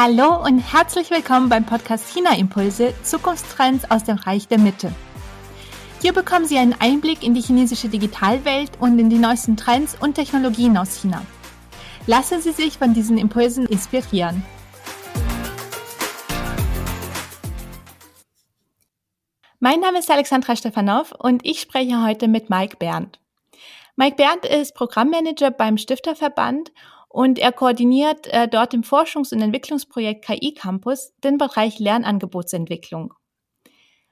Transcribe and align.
Hallo 0.00 0.40
und 0.44 0.60
herzlich 0.60 1.10
willkommen 1.10 1.48
beim 1.48 1.66
Podcast 1.66 2.14
China 2.14 2.38
Impulse 2.38 2.94
Zukunftstrends 3.02 3.90
aus 3.90 4.04
dem 4.04 4.16
Reich 4.16 4.46
der 4.46 4.60
Mitte. 4.60 4.92
Hier 6.00 6.12
bekommen 6.12 6.46
Sie 6.46 6.56
einen 6.56 6.76
Einblick 6.78 7.24
in 7.24 7.34
die 7.34 7.40
chinesische 7.40 7.88
Digitalwelt 7.88 8.70
und 8.78 8.96
in 9.00 9.10
die 9.10 9.18
neuesten 9.18 9.56
Trends 9.56 9.96
und 9.98 10.14
Technologien 10.14 10.76
aus 10.78 11.00
China. 11.00 11.26
Lassen 12.06 12.40
Sie 12.40 12.52
sich 12.52 12.78
von 12.78 12.94
diesen 12.94 13.18
Impulsen 13.18 13.66
inspirieren. 13.66 14.44
Mein 19.58 19.80
Name 19.80 19.98
ist 19.98 20.12
Alexandra 20.12 20.54
Stefanov 20.54 21.10
und 21.10 21.44
ich 21.44 21.60
spreche 21.60 22.04
heute 22.04 22.28
mit 22.28 22.50
Mike 22.50 22.76
Berndt. 22.76 23.18
Mike 23.96 24.14
Berndt 24.14 24.46
ist 24.46 24.76
Programmmanager 24.76 25.50
beim 25.50 25.76
Stifterverband 25.76 26.70
und 27.08 27.38
er 27.38 27.52
koordiniert 27.52 28.26
äh, 28.28 28.48
dort 28.48 28.74
im 28.74 28.82
Forschungs- 28.82 29.32
und 29.32 29.40
Entwicklungsprojekt 29.40 30.24
KI 30.24 30.54
Campus 30.54 31.12
den 31.24 31.38
Bereich 31.38 31.78
Lernangebotsentwicklung. 31.78 33.14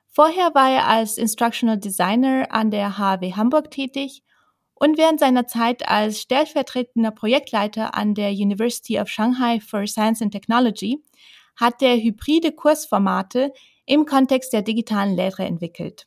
Vorher 0.09 0.55
war 0.55 0.71
er 0.71 0.87
als 0.87 1.19
Instructional 1.19 1.79
Designer 1.79 2.47
an 2.51 2.71
der 2.71 2.97
HW 2.99 3.35
Hamburg 3.35 3.71
tätig 3.71 4.23
und 4.75 4.97
während 4.97 5.21
seiner 5.21 5.47
Zeit 5.47 5.89
als 5.89 6.21
stellvertretender 6.21 7.11
Projektleiter 7.11 7.95
an 7.95 8.15
der 8.15 8.31
University 8.31 8.99
of 8.99 9.09
Shanghai 9.09 9.61
for 9.61 9.87
Science 9.87 10.23
and 10.23 10.33
Technology 10.33 11.03
hat 11.57 11.83
er 11.83 11.97
hybride 11.97 12.53
Kursformate 12.53 13.53
im 13.87 14.05
Kontext 14.05 14.53
der 14.53 14.63
digitalen 14.63 15.15
Lehre 15.15 15.45
entwickelt. 15.45 16.07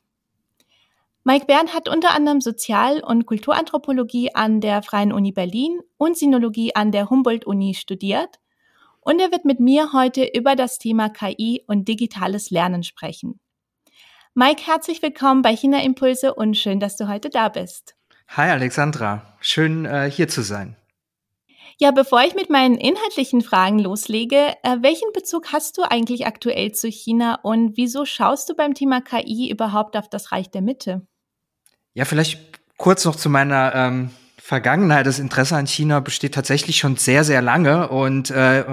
Mike 1.22 1.44
Bern 1.44 1.74
hat 1.74 1.86
unter 1.86 2.14
anderem 2.14 2.40
Sozial- 2.40 3.04
und 3.04 3.26
Kulturanthropologie 3.26 4.34
an 4.34 4.62
der 4.62 4.82
Freien 4.82 5.12
Uni 5.12 5.32
Berlin 5.32 5.78
und 5.98 6.16
Sinologie 6.16 6.74
an 6.74 6.92
der 6.92 7.10
Humboldt-Uni 7.10 7.74
studiert 7.74 8.40
und 9.00 9.20
er 9.20 9.30
wird 9.30 9.44
mit 9.44 9.60
mir 9.60 9.92
heute 9.92 10.24
über 10.24 10.56
das 10.56 10.78
Thema 10.78 11.10
KI 11.10 11.62
und 11.66 11.88
digitales 11.88 12.50
Lernen 12.50 12.82
sprechen. 12.82 13.38
Mike, 14.32 14.62
herzlich 14.66 15.02
willkommen 15.02 15.42
bei 15.42 15.54
China 15.54 15.82
Impulse 15.82 16.32
und 16.32 16.56
schön, 16.56 16.80
dass 16.80 16.96
du 16.96 17.06
heute 17.06 17.28
da 17.28 17.50
bist. 17.50 17.96
Hi 18.28 18.48
Alexandra, 18.48 19.36
schön 19.40 19.84
äh, 19.84 20.10
hier 20.10 20.28
zu 20.28 20.40
sein. 20.40 20.76
Ja, 21.78 21.90
bevor 21.90 22.22
ich 22.22 22.34
mit 22.34 22.48
meinen 22.48 22.76
inhaltlichen 22.76 23.42
Fragen 23.42 23.78
loslege, 23.78 24.54
äh, 24.62 24.76
welchen 24.80 25.12
Bezug 25.12 25.52
hast 25.52 25.76
du 25.76 25.82
eigentlich 25.82 26.26
aktuell 26.26 26.72
zu 26.72 26.88
China 26.88 27.38
und 27.42 27.76
wieso 27.76 28.04
schaust 28.04 28.48
du 28.48 28.54
beim 28.54 28.74
Thema 28.74 29.00
KI 29.00 29.50
überhaupt 29.50 29.96
auf 29.96 30.08
das 30.08 30.32
Reich 30.32 30.50
der 30.50 30.62
Mitte? 30.62 31.06
Ja, 31.94 32.04
vielleicht 32.04 32.60
kurz 32.76 33.04
noch 33.04 33.16
zu 33.16 33.28
meiner 33.28 33.74
ähm, 33.74 34.10
Vergangenheit. 34.50 35.06
Das 35.06 35.20
Interesse 35.20 35.54
an 35.54 35.68
China 35.68 36.00
besteht 36.00 36.34
tatsächlich 36.34 36.78
schon 36.78 36.96
sehr, 36.96 37.22
sehr 37.22 37.40
lange 37.40 37.88
und 37.88 38.30
äh, 38.30 38.64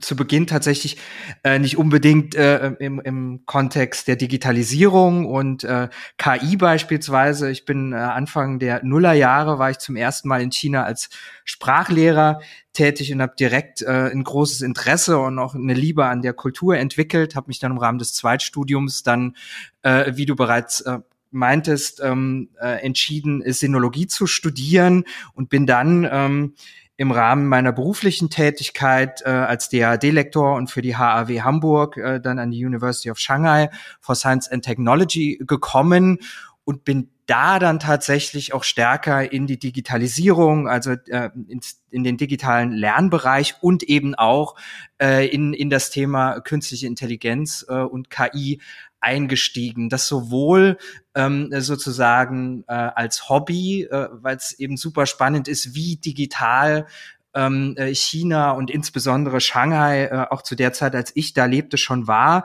zu 0.00 0.14
Beginn 0.14 0.46
tatsächlich 0.46 0.96
äh, 1.42 1.58
nicht 1.58 1.76
unbedingt 1.76 2.36
äh, 2.36 2.68
im, 2.78 3.00
im 3.00 3.42
Kontext 3.44 4.06
der 4.06 4.14
Digitalisierung 4.14 5.26
und 5.26 5.64
äh, 5.64 5.88
KI 6.18 6.56
beispielsweise. 6.56 7.50
Ich 7.50 7.64
bin 7.64 7.92
äh, 7.92 7.96
Anfang 7.96 8.60
der 8.60 8.84
Nullerjahre 8.84 9.58
war 9.58 9.70
ich 9.70 9.78
zum 9.78 9.96
ersten 9.96 10.28
Mal 10.28 10.40
in 10.40 10.52
China 10.52 10.84
als 10.84 11.10
Sprachlehrer 11.44 12.40
tätig 12.72 13.12
und 13.12 13.20
habe 13.20 13.34
direkt 13.36 13.82
äh, 13.82 14.10
ein 14.12 14.22
großes 14.22 14.62
Interesse 14.62 15.18
und 15.18 15.40
auch 15.40 15.56
eine 15.56 15.74
Liebe 15.74 16.06
an 16.06 16.22
der 16.22 16.32
Kultur 16.32 16.76
entwickelt, 16.76 17.34
habe 17.34 17.48
mich 17.48 17.58
dann 17.58 17.72
im 17.72 17.78
Rahmen 17.78 17.98
des 17.98 18.14
Zweitstudiums 18.14 19.02
dann, 19.02 19.34
äh, 19.82 20.12
wie 20.14 20.26
du 20.26 20.36
bereits 20.36 20.80
äh, 20.82 20.98
meintest, 21.34 22.00
ähm, 22.02 22.50
äh, 22.60 22.82
entschieden, 22.84 23.42
Sinologie 23.52 24.06
zu 24.06 24.26
studieren 24.26 25.04
und 25.34 25.50
bin 25.50 25.66
dann 25.66 26.08
ähm, 26.10 26.54
im 26.96 27.10
Rahmen 27.10 27.46
meiner 27.48 27.72
beruflichen 27.72 28.30
Tätigkeit 28.30 29.22
äh, 29.24 29.30
als 29.30 29.68
DAD-Lektor 29.68 30.54
und 30.54 30.70
für 30.70 30.80
die 30.80 30.96
HAW 30.96 31.42
Hamburg 31.42 31.96
äh, 31.96 32.20
dann 32.20 32.38
an 32.38 32.52
die 32.52 32.64
University 32.64 33.10
of 33.10 33.18
Shanghai 33.18 33.68
for 34.00 34.14
Science 34.14 34.48
and 34.48 34.64
Technology 34.64 35.42
gekommen 35.44 36.18
und 36.64 36.84
bin 36.84 37.10
da 37.26 37.58
dann 37.58 37.80
tatsächlich 37.80 38.52
auch 38.52 38.64
stärker 38.64 39.32
in 39.32 39.46
die 39.46 39.58
Digitalisierung, 39.58 40.68
also 40.68 40.92
äh, 41.08 41.30
in, 41.48 41.60
in 41.90 42.04
den 42.04 42.16
digitalen 42.16 42.72
Lernbereich 42.72 43.54
und 43.60 43.82
eben 43.82 44.14
auch 44.14 44.54
äh, 45.00 45.26
in, 45.26 45.54
in 45.54 45.70
das 45.70 45.90
Thema 45.90 46.40
künstliche 46.40 46.86
Intelligenz 46.86 47.64
äh, 47.68 47.74
und 47.74 48.10
KI 48.10 48.60
eingestiegen. 49.04 49.88
Das 49.90 50.08
sowohl 50.08 50.78
ähm, 51.14 51.50
sozusagen 51.60 52.64
äh, 52.66 52.72
als 52.72 53.28
Hobby, 53.28 53.84
äh, 53.84 54.08
weil 54.12 54.36
es 54.36 54.52
eben 54.58 54.76
super 54.76 55.06
spannend 55.06 55.46
ist, 55.46 55.74
wie 55.74 55.96
digital 55.96 56.86
ähm, 57.34 57.74
äh, 57.76 57.94
China 57.94 58.52
und 58.52 58.70
insbesondere 58.70 59.40
Shanghai 59.40 60.04
äh, 60.04 60.26
auch 60.30 60.42
zu 60.42 60.54
der 60.54 60.72
Zeit, 60.72 60.94
als 60.94 61.12
ich 61.14 61.34
da 61.34 61.46
lebte, 61.46 61.76
schon 61.78 62.06
war 62.06 62.44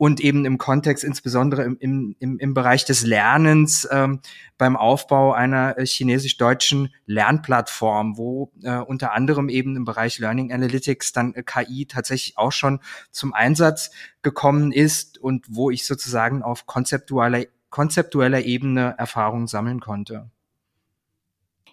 und 0.00 0.20
eben 0.20 0.46
im 0.46 0.56
Kontext 0.56 1.04
insbesondere 1.04 1.62
im, 1.62 2.16
im, 2.18 2.38
im, 2.38 2.54
Bereich 2.54 2.86
des 2.86 3.04
Lernens 3.04 3.86
ähm, 3.90 4.20
beim 4.56 4.74
Aufbau 4.74 5.34
einer 5.34 5.76
äh, 5.76 5.84
chinesisch-deutschen 5.84 6.94
Lernplattform, 7.04 8.16
wo 8.16 8.50
äh, 8.62 8.78
unter 8.78 9.12
anderem 9.12 9.50
eben 9.50 9.76
im 9.76 9.84
Bereich 9.84 10.18
Learning 10.18 10.54
Analytics 10.54 11.12
dann 11.12 11.34
äh, 11.34 11.42
KI 11.42 11.84
tatsächlich 11.84 12.38
auch 12.38 12.52
schon 12.52 12.80
zum 13.10 13.34
Einsatz 13.34 13.90
gekommen 14.22 14.72
ist 14.72 15.18
und 15.18 15.44
wo 15.50 15.70
ich 15.70 15.86
sozusagen 15.86 16.42
auf 16.42 16.64
konzeptueller, 16.64 17.44
konzeptueller 17.68 18.40
Ebene 18.40 18.94
Erfahrungen 18.96 19.48
sammeln 19.48 19.80
konnte. 19.80 20.30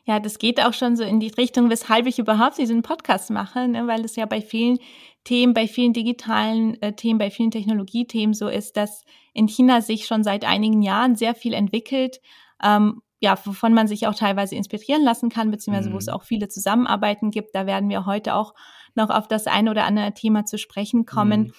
Ja, 0.07 0.21
das 0.21 0.39
geht 0.39 0.63
auch 0.63 0.71
schon 0.71 0.95
so 0.95 1.03
in 1.03 1.19
die 1.19 1.33
Richtung, 1.37 1.69
weshalb 1.69 2.07
ich 2.07 2.17
überhaupt 2.17 2.57
diesen 2.57 2.81
Podcast 2.81 3.29
mache, 3.29 3.67
ne? 3.67 3.87
weil 3.87 4.05
es 4.05 4.15
ja 4.15 4.25
bei 4.25 4.39
vielen 4.39 4.79
Themen, 5.25 5.53
bei 5.53 5.67
vielen 5.67 5.91
digitalen 5.91 6.81
äh, 6.81 6.93
Themen, 6.93 7.19
bei 7.19 7.29
vielen 7.29 7.51
Technologiethemen 7.51 8.33
so 8.33 8.47
ist, 8.47 8.77
dass 8.77 9.03
in 9.33 9.49
China 9.49 9.81
sich 9.81 10.07
schon 10.07 10.23
seit 10.23 10.45
einigen 10.45 10.81
Jahren 10.81 11.17
sehr 11.17 11.35
viel 11.35 11.53
entwickelt, 11.53 12.21
ähm, 12.63 13.01
ja, 13.19 13.37
wovon 13.43 13.73
man 13.73 13.87
sich 13.87 14.07
auch 14.07 14.15
teilweise 14.15 14.55
inspirieren 14.55 15.03
lassen 15.03 15.27
kann, 15.27 15.51
beziehungsweise 15.51 15.89
mhm. 15.89 15.93
wo 15.93 15.97
es 15.97 16.07
mhm. 16.07 16.13
auch 16.13 16.23
viele 16.23 16.47
Zusammenarbeiten 16.47 17.29
gibt. 17.29 17.53
Da 17.53 17.65
werden 17.65 17.89
wir 17.89 18.05
heute 18.05 18.35
auch 18.35 18.53
noch 18.95 19.09
auf 19.09 19.27
das 19.27 19.45
eine 19.45 19.71
oder 19.71 19.83
andere 19.83 20.13
Thema 20.13 20.45
zu 20.45 20.57
sprechen 20.57 21.05
kommen. 21.05 21.41
Mhm. 21.41 21.53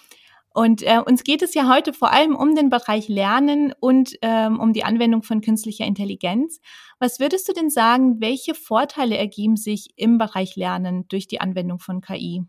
Und 0.58 0.82
äh, 0.82 0.98
uns 0.98 1.22
geht 1.22 1.42
es 1.42 1.54
ja 1.54 1.68
heute 1.68 1.92
vor 1.92 2.12
allem 2.12 2.34
um 2.34 2.56
den 2.56 2.68
Bereich 2.68 3.06
Lernen 3.06 3.72
und 3.78 4.14
ähm, 4.22 4.58
um 4.58 4.72
die 4.72 4.82
Anwendung 4.82 5.22
von 5.22 5.40
künstlicher 5.40 5.84
Intelligenz. 5.84 6.58
Was 6.98 7.20
würdest 7.20 7.48
du 7.48 7.52
denn 7.52 7.70
sagen, 7.70 8.20
welche 8.20 8.56
Vorteile 8.56 9.16
ergeben 9.16 9.56
sich 9.56 9.90
im 9.94 10.18
Bereich 10.18 10.56
Lernen 10.56 11.06
durch 11.06 11.28
die 11.28 11.40
Anwendung 11.40 11.78
von 11.78 12.00
KI? 12.00 12.42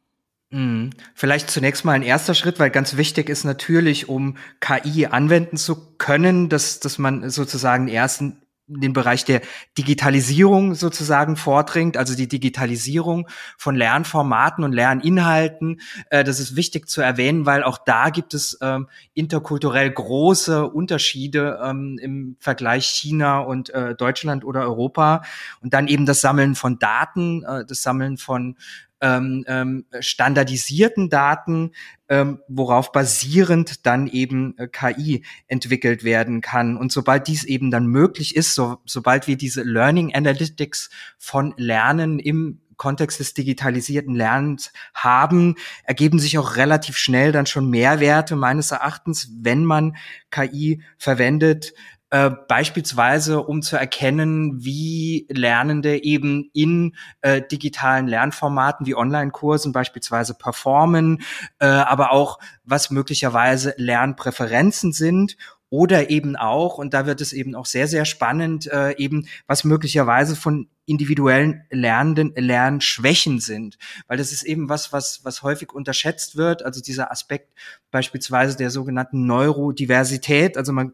Mhm. 0.49 0.89
Vielleicht 1.13 1.51
zunächst 1.51 1.85
mal 1.85 1.91
ein 1.91 2.01
erster 2.01 2.33
Schritt, 2.33 2.57
weil 2.57 2.71
ganz 2.71 2.97
wichtig 2.97 3.29
ist 3.29 3.43
natürlich, 3.43 4.09
um 4.09 4.37
KI 4.59 5.05
anwenden 5.05 5.57
zu 5.57 5.95
können, 5.99 6.49
dass, 6.49 6.79
dass 6.79 6.97
man 6.97 7.29
sozusagen 7.29 7.87
ersten 7.87 8.41
den 8.69 8.93
Bereich 8.93 9.25
der 9.25 9.41
Digitalisierung 9.77 10.75
sozusagen 10.75 11.35
vordringt, 11.35 11.97
also 11.97 12.15
die 12.15 12.27
Digitalisierung 12.27 13.27
von 13.57 13.75
Lernformaten 13.75 14.63
und 14.63 14.71
Lerninhalten. 14.73 15.81
Äh, 16.09 16.23
das 16.23 16.39
ist 16.39 16.55
wichtig 16.55 16.87
zu 16.87 17.01
erwähnen, 17.01 17.45
weil 17.45 17.63
auch 17.63 17.79
da 17.79 18.09
gibt 18.09 18.33
es 18.33 18.57
ähm, 18.61 18.87
interkulturell 19.13 19.89
große 19.89 20.67
Unterschiede 20.67 21.59
ähm, 21.63 21.99
im 22.01 22.35
Vergleich 22.39 22.85
China 22.85 23.39
und 23.39 23.71
äh, 23.71 23.95
Deutschland 23.95 24.45
oder 24.45 24.61
Europa. 24.61 25.23
Und 25.61 25.73
dann 25.73 25.87
eben 25.87 26.05
das 26.05 26.21
Sammeln 26.21 26.55
von 26.55 26.77
Daten, 26.77 27.43
äh, 27.43 27.65
das 27.65 27.81
Sammeln 27.81 28.17
von 28.17 28.55
ähm, 29.01 29.45
ähm, 29.47 29.85
standardisierten 29.99 31.09
Daten, 31.09 31.71
ähm, 32.09 32.39
worauf 32.47 32.91
basierend 32.91 33.85
dann 33.85 34.07
eben 34.07 34.57
äh, 34.57 34.67
KI 34.67 35.23
entwickelt 35.47 36.03
werden 36.03 36.41
kann. 36.41 36.77
Und 36.77 36.91
sobald 36.91 37.27
dies 37.27 37.43
eben 37.43 37.71
dann 37.71 37.87
möglich 37.87 38.35
ist, 38.35 38.55
so, 38.55 38.77
sobald 38.85 39.27
wir 39.27 39.37
diese 39.37 39.63
Learning 39.63 40.13
Analytics 40.13 40.89
von 41.17 41.53
Lernen 41.57 42.19
im 42.19 42.61
Kontext 42.79 43.19
des 43.19 43.33
digitalisierten 43.33 44.15
Lernens 44.15 44.71
haben, 44.93 45.55
ergeben 45.83 46.17
sich 46.17 46.37
auch 46.37 46.55
relativ 46.55 46.97
schnell 46.97 47.31
dann 47.31 47.45
schon 47.45 47.69
Mehrwerte 47.69 48.35
meines 48.37 48.71
Erachtens, 48.71 49.29
wenn 49.41 49.65
man 49.65 49.97
KI 50.31 50.81
verwendet, 50.97 51.73
äh, 52.11 52.31
beispielsweise 52.47 53.43
um 53.43 53.61
zu 53.61 53.77
erkennen, 53.77 54.63
wie 54.63 55.27
Lernende 55.29 56.03
eben 56.03 56.49
in 56.53 56.95
äh, 57.21 57.41
digitalen 57.41 58.07
Lernformaten 58.07 58.85
wie 58.85 58.95
Online-Kursen 58.95 59.71
beispielsweise 59.71 60.33
performen, 60.33 61.21
äh, 61.59 61.67
aber 61.67 62.11
auch 62.11 62.39
was 62.63 62.89
möglicherweise 62.89 63.73
Lernpräferenzen 63.77 64.91
sind 64.91 65.37
oder 65.69 66.09
eben 66.09 66.35
auch, 66.35 66.79
und 66.79 66.93
da 66.93 67.05
wird 67.05 67.21
es 67.21 67.31
eben 67.31 67.53
auch 67.53 67.67
sehr, 67.67 67.87
sehr 67.87 68.05
spannend, 68.05 68.65
äh, 68.71 68.97
eben 68.97 69.27
was 69.45 69.63
möglicherweise 69.63 70.35
von 70.35 70.67
individuellen 70.87 71.63
Lernenden 71.69 72.33
Lernschwächen 72.35 73.39
sind, 73.39 73.77
weil 74.07 74.17
das 74.17 74.31
ist 74.31 74.41
eben 74.41 74.69
was, 74.69 74.91
was, 74.91 75.23
was 75.23 75.43
häufig 75.43 75.71
unterschätzt 75.71 76.35
wird, 76.35 76.65
also 76.65 76.81
dieser 76.81 77.11
Aspekt 77.11 77.53
beispielsweise 77.91 78.57
der 78.57 78.71
sogenannten 78.71 79.27
Neurodiversität, 79.27 80.57
also 80.57 80.73
man 80.73 80.93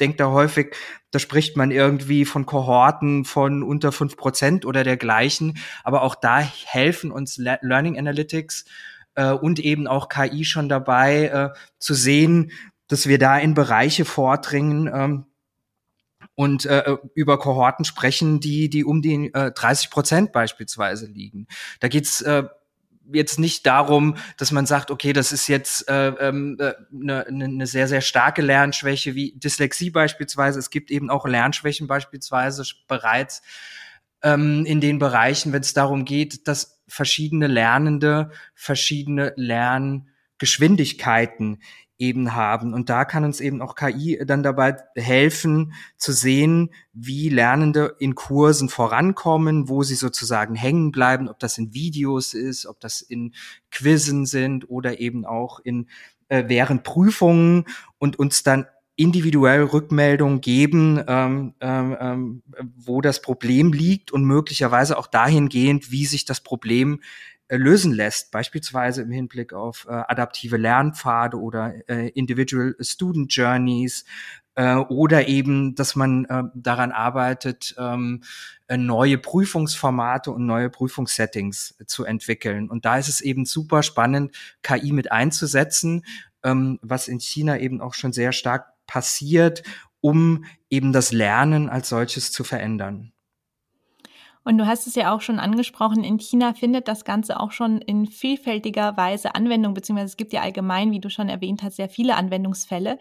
denke 0.00 0.16
da 0.16 0.30
häufig, 0.30 0.74
da 1.10 1.18
spricht 1.18 1.56
man 1.56 1.70
irgendwie 1.70 2.24
von 2.24 2.46
Kohorten 2.46 3.24
von 3.24 3.62
unter 3.62 3.92
fünf 3.92 4.16
Prozent 4.16 4.64
oder 4.64 4.84
dergleichen. 4.84 5.58
Aber 5.84 6.02
auch 6.02 6.14
da 6.14 6.40
helfen 6.40 7.10
uns 7.12 7.36
Learning 7.36 7.98
Analytics 7.98 8.64
äh, 9.14 9.30
und 9.32 9.58
eben 9.58 9.86
auch 9.86 10.08
KI 10.08 10.44
schon 10.44 10.68
dabei 10.68 11.26
äh, 11.26 11.58
zu 11.78 11.94
sehen, 11.94 12.52
dass 12.88 13.06
wir 13.06 13.18
da 13.18 13.38
in 13.38 13.54
Bereiche 13.54 14.04
vordringen, 14.04 14.90
ähm, 14.92 15.26
und 16.34 16.64
äh, 16.64 16.96
über 17.14 17.38
Kohorten 17.38 17.84
sprechen, 17.84 18.40
die, 18.40 18.70
die 18.70 18.82
um 18.82 19.02
die 19.02 19.30
äh, 19.34 19.52
30 19.52 19.90
Prozent 19.90 20.32
beispielsweise 20.32 21.06
liegen. 21.06 21.46
Da 21.80 21.88
geht's 21.88 22.22
äh, 22.22 22.44
jetzt 23.12 23.38
nicht 23.38 23.66
darum, 23.66 24.16
dass 24.36 24.52
man 24.52 24.66
sagt, 24.66 24.90
okay, 24.90 25.12
das 25.12 25.32
ist 25.32 25.48
jetzt 25.48 25.88
eine 25.88 26.16
äh, 26.18 26.28
ähm, 26.28 26.56
äh, 26.58 26.74
ne, 26.90 27.26
ne, 27.30 27.48
ne 27.48 27.66
sehr, 27.66 27.88
sehr 27.88 28.00
starke 28.00 28.42
Lernschwäche 28.42 29.14
wie 29.14 29.34
Dyslexie 29.36 29.90
beispielsweise. 29.90 30.58
Es 30.58 30.70
gibt 30.70 30.90
eben 30.90 31.10
auch 31.10 31.26
Lernschwächen 31.26 31.86
beispielsweise 31.86 32.64
bereits 32.88 33.42
ähm, 34.22 34.64
in 34.66 34.80
den 34.80 34.98
Bereichen, 34.98 35.52
wenn 35.52 35.62
es 35.62 35.74
darum 35.74 36.04
geht, 36.04 36.48
dass 36.48 36.82
verschiedene 36.88 37.46
Lernende 37.46 38.30
verschiedene 38.54 39.32
Lerngeschwindigkeiten 39.36 41.60
eben 42.00 42.34
haben. 42.34 42.74
Und 42.74 42.88
da 42.88 43.04
kann 43.04 43.24
uns 43.24 43.40
eben 43.40 43.60
auch 43.60 43.74
KI 43.76 44.20
dann 44.26 44.42
dabei 44.42 44.76
helfen, 44.96 45.74
zu 45.96 46.12
sehen, 46.12 46.70
wie 46.92 47.28
Lernende 47.28 47.94
in 47.98 48.14
Kursen 48.14 48.68
vorankommen, 48.68 49.68
wo 49.68 49.82
sie 49.82 49.94
sozusagen 49.94 50.54
hängen 50.54 50.90
bleiben, 50.90 51.28
ob 51.28 51.38
das 51.38 51.58
in 51.58 51.74
Videos 51.74 52.34
ist, 52.34 52.66
ob 52.66 52.80
das 52.80 53.02
in 53.02 53.34
Quizzen 53.70 54.26
sind 54.26 54.68
oder 54.68 54.98
eben 54.98 55.24
auch 55.26 55.60
in 55.60 55.88
äh, 56.28 56.44
während 56.46 56.82
Prüfungen 56.84 57.66
und 57.98 58.18
uns 58.18 58.42
dann 58.42 58.66
individuell 58.96 59.62
Rückmeldungen 59.62 60.40
geben, 60.40 61.02
ähm, 61.06 61.54
ähm, 61.60 61.96
ähm 62.00 62.42
wo 62.76 63.00
das 63.00 63.22
Problem 63.22 63.72
liegt 63.72 64.10
und 64.10 64.24
möglicherweise 64.24 64.98
auch 64.98 65.06
dahingehend, 65.06 65.90
wie 65.90 66.06
sich 66.06 66.24
das 66.24 66.40
Problem 66.40 67.00
lösen 67.56 67.92
lässt, 67.92 68.30
beispielsweise 68.30 69.02
im 69.02 69.10
Hinblick 69.10 69.52
auf 69.52 69.86
äh, 69.88 69.92
adaptive 69.92 70.56
Lernpfade 70.56 71.38
oder 71.38 71.74
äh, 71.88 72.08
Individual 72.10 72.76
Student 72.80 73.34
Journeys 73.34 74.04
äh, 74.54 74.74
oder 74.74 75.28
eben, 75.28 75.74
dass 75.74 75.96
man 75.96 76.24
äh, 76.26 76.42
daran 76.54 76.92
arbeitet, 76.92 77.74
ähm, 77.78 78.22
äh, 78.68 78.76
neue 78.76 79.18
Prüfungsformate 79.18 80.30
und 80.30 80.46
neue 80.46 80.70
Prüfungssettings 80.70 81.76
zu 81.86 82.04
entwickeln. 82.04 82.68
Und 82.68 82.84
da 82.84 82.98
ist 82.98 83.08
es 83.08 83.20
eben 83.20 83.44
super 83.46 83.82
spannend, 83.82 84.36
KI 84.62 84.92
mit 84.92 85.12
einzusetzen, 85.12 86.04
ähm, 86.42 86.78
was 86.82 87.08
in 87.08 87.20
China 87.20 87.58
eben 87.58 87.80
auch 87.80 87.94
schon 87.94 88.12
sehr 88.12 88.32
stark 88.32 88.66
passiert, 88.86 89.62
um 90.00 90.44
eben 90.68 90.92
das 90.92 91.12
Lernen 91.12 91.68
als 91.68 91.88
solches 91.88 92.32
zu 92.32 92.44
verändern. 92.44 93.12
Und 94.42 94.58
du 94.58 94.66
hast 94.66 94.86
es 94.86 94.94
ja 94.94 95.14
auch 95.14 95.20
schon 95.20 95.38
angesprochen, 95.38 96.02
in 96.02 96.18
China 96.18 96.54
findet 96.54 96.88
das 96.88 97.04
Ganze 97.04 97.38
auch 97.38 97.52
schon 97.52 97.78
in 97.78 98.06
vielfältiger 98.06 98.96
Weise 98.96 99.34
Anwendung, 99.34 99.74
beziehungsweise 99.74 100.06
es 100.06 100.16
gibt 100.16 100.32
ja 100.32 100.40
allgemein, 100.40 100.92
wie 100.92 101.00
du 101.00 101.10
schon 101.10 101.28
erwähnt 101.28 101.62
hast, 101.62 101.76
sehr 101.76 101.90
viele 101.90 102.16
Anwendungsfälle. 102.16 102.98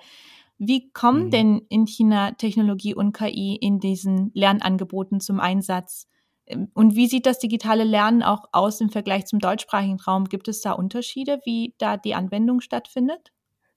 Wie 0.58 0.92
kommen 0.92 1.26
mhm. 1.26 1.32
denn 1.32 1.62
in 1.70 1.88
China 1.88 2.32
Technologie 2.32 2.94
und 2.94 3.14
KI 3.14 3.56
in 3.56 3.80
diesen 3.80 4.32
Lernangeboten 4.34 5.22
zum 5.22 5.40
Einsatz? 5.40 6.08
Ähm, 6.46 6.70
und 6.74 6.96
wie 6.96 7.08
sieht 7.08 7.26
das 7.26 7.40
digitale 7.40 7.86
Lernen 7.86 8.22
auch 8.22 8.44
aus 8.52 8.82
im 8.82 8.90
Vergleich 8.90 9.26
zum 9.26 9.40
deutschsprachigen 9.40 10.00
Raum? 10.02 10.26
Gibt 10.26 10.50
es 10.50 10.60
da 10.60 10.74
Unterschiede, 10.74 11.40
wie 11.46 11.74
da 11.78 11.96
die 11.96 12.14
Anwendung 12.16 12.60
stattfindet? 12.60 13.32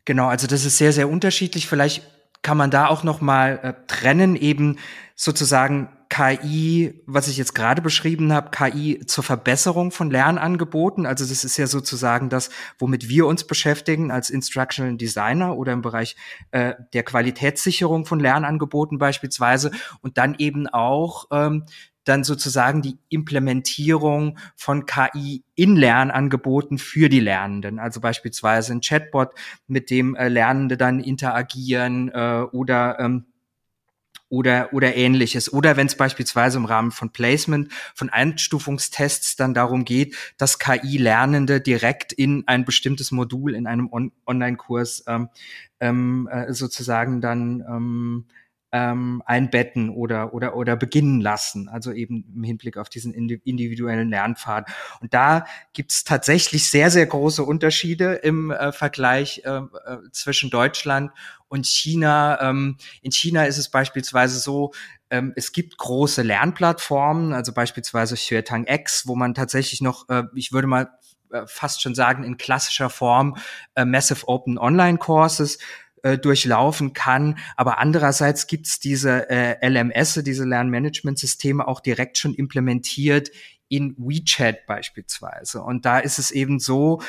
Genau, 0.04 0.26
also 0.26 0.48
das 0.48 0.64
ist 0.64 0.78
sehr, 0.78 0.92
sehr 0.92 1.08
unterschiedlich. 1.08 1.68
Vielleicht 1.68 2.02
kann 2.42 2.56
man 2.56 2.72
da 2.72 2.88
auch 2.88 3.04
noch 3.04 3.20
mal 3.20 3.60
äh, 3.62 3.86
trennen, 3.86 4.34
eben 4.34 4.78
sozusagen 5.14 5.88
KI, 6.12 6.92
was 7.06 7.26
ich 7.28 7.38
jetzt 7.38 7.54
gerade 7.54 7.80
beschrieben 7.80 8.34
habe, 8.34 8.50
KI 8.50 9.00
zur 9.06 9.24
Verbesserung 9.24 9.90
von 9.92 10.10
Lernangeboten. 10.10 11.06
Also 11.06 11.24
das 11.24 11.42
ist 11.42 11.56
ja 11.56 11.66
sozusagen 11.66 12.28
das, 12.28 12.50
womit 12.78 13.08
wir 13.08 13.26
uns 13.26 13.46
beschäftigen 13.46 14.10
als 14.10 14.28
Instructional 14.28 14.98
Designer 14.98 15.56
oder 15.56 15.72
im 15.72 15.80
Bereich 15.80 16.14
äh, 16.50 16.74
der 16.92 17.02
Qualitätssicherung 17.02 18.04
von 18.04 18.20
Lernangeboten 18.20 18.98
beispielsweise. 18.98 19.70
Und 20.02 20.18
dann 20.18 20.34
eben 20.36 20.66
auch 20.66 21.28
ähm, 21.30 21.64
dann 22.04 22.24
sozusagen 22.24 22.82
die 22.82 22.98
Implementierung 23.08 24.36
von 24.54 24.84
KI 24.84 25.44
in 25.54 25.76
Lernangeboten 25.76 26.76
für 26.76 27.08
die 27.08 27.20
Lernenden. 27.20 27.78
Also 27.78 28.00
beispielsweise 28.00 28.74
ein 28.74 28.82
Chatbot, 28.82 29.30
mit 29.66 29.88
dem 29.88 30.14
äh, 30.14 30.28
Lernende 30.28 30.76
dann 30.76 31.00
interagieren 31.00 32.10
äh, 32.10 32.42
oder 32.52 33.00
ähm, 33.00 33.31
oder, 34.32 34.72
oder 34.72 34.96
ähnliches. 34.96 35.52
Oder 35.52 35.76
wenn 35.76 35.88
es 35.88 35.94
beispielsweise 35.94 36.56
im 36.56 36.64
Rahmen 36.64 36.90
von 36.90 37.10
Placement, 37.10 37.70
von 37.94 38.08
Einstufungstests 38.08 39.36
dann 39.36 39.52
darum 39.52 39.84
geht, 39.84 40.16
dass 40.38 40.58
KI-Lernende 40.58 41.60
direkt 41.60 42.14
in 42.14 42.44
ein 42.46 42.64
bestimmtes 42.64 43.12
Modul 43.12 43.54
in 43.54 43.66
einem 43.66 43.92
On 43.92 44.10
Online-Kurs 44.26 45.04
ähm, 45.06 45.28
ähm, 45.80 46.30
äh, 46.32 46.50
sozusagen 46.54 47.20
dann 47.20 47.62
ähm, 47.68 48.24
ähm, 48.72 49.22
einbetten 49.26 49.90
oder, 49.90 50.32
oder, 50.32 50.56
oder 50.56 50.76
beginnen 50.76 51.20
lassen, 51.20 51.68
also 51.68 51.92
eben 51.92 52.24
im 52.34 52.42
Hinblick 52.42 52.78
auf 52.78 52.88
diesen 52.88 53.12
individuellen 53.12 54.08
Lernpfad. 54.08 54.66
Und 55.00 55.12
da 55.12 55.44
gibt 55.74 55.92
es 55.92 56.04
tatsächlich 56.04 56.70
sehr, 56.70 56.90
sehr 56.90 57.06
große 57.06 57.44
Unterschiede 57.44 58.14
im 58.14 58.50
äh, 58.50 58.72
Vergleich 58.72 59.42
äh, 59.44 59.58
äh, 59.58 59.98
zwischen 60.10 60.48
Deutschland 60.48 61.12
und 61.48 61.66
China. 61.66 62.40
Ähm, 62.40 62.78
in 63.02 63.12
China 63.12 63.44
ist 63.44 63.58
es 63.58 63.70
beispielsweise 63.70 64.38
so, 64.38 64.72
ähm, 65.10 65.34
es 65.36 65.52
gibt 65.52 65.76
große 65.76 66.22
Lernplattformen, 66.22 67.34
also 67.34 67.52
beispielsweise 67.52 68.16
Xuetang 68.16 68.66
X, 68.66 69.06
wo 69.06 69.14
man 69.14 69.34
tatsächlich 69.34 69.82
noch, 69.82 70.08
äh, 70.08 70.22
ich 70.34 70.52
würde 70.52 70.66
mal 70.66 70.88
äh, 71.30 71.42
fast 71.46 71.82
schon 71.82 71.94
sagen, 71.94 72.24
in 72.24 72.38
klassischer 72.38 72.88
Form 72.88 73.36
Massive 73.76 74.28
Open 74.28 74.58
Online 74.58 74.96
Courses 74.96 75.58
äh, 76.02 76.18
durchlaufen 76.18 76.92
kann. 76.92 77.38
Aber 77.56 77.78
andererseits 77.78 78.46
gibt's 78.46 78.80
diese 78.80 79.30
äh, 79.30 79.66
LMS, 79.66 80.14
diese 80.24 80.44
Lernmanagementsysteme 80.44 81.66
auch 81.66 81.80
direkt 81.80 82.18
schon 82.18 82.34
implementiert 82.34 83.30
in 83.68 83.94
WeChat 83.96 84.66
beispielsweise. 84.66 85.62
Und 85.62 85.86
da 85.86 85.98
ist 85.98 86.18
es 86.18 86.30
eben 86.30 86.58
so, 86.58 87.00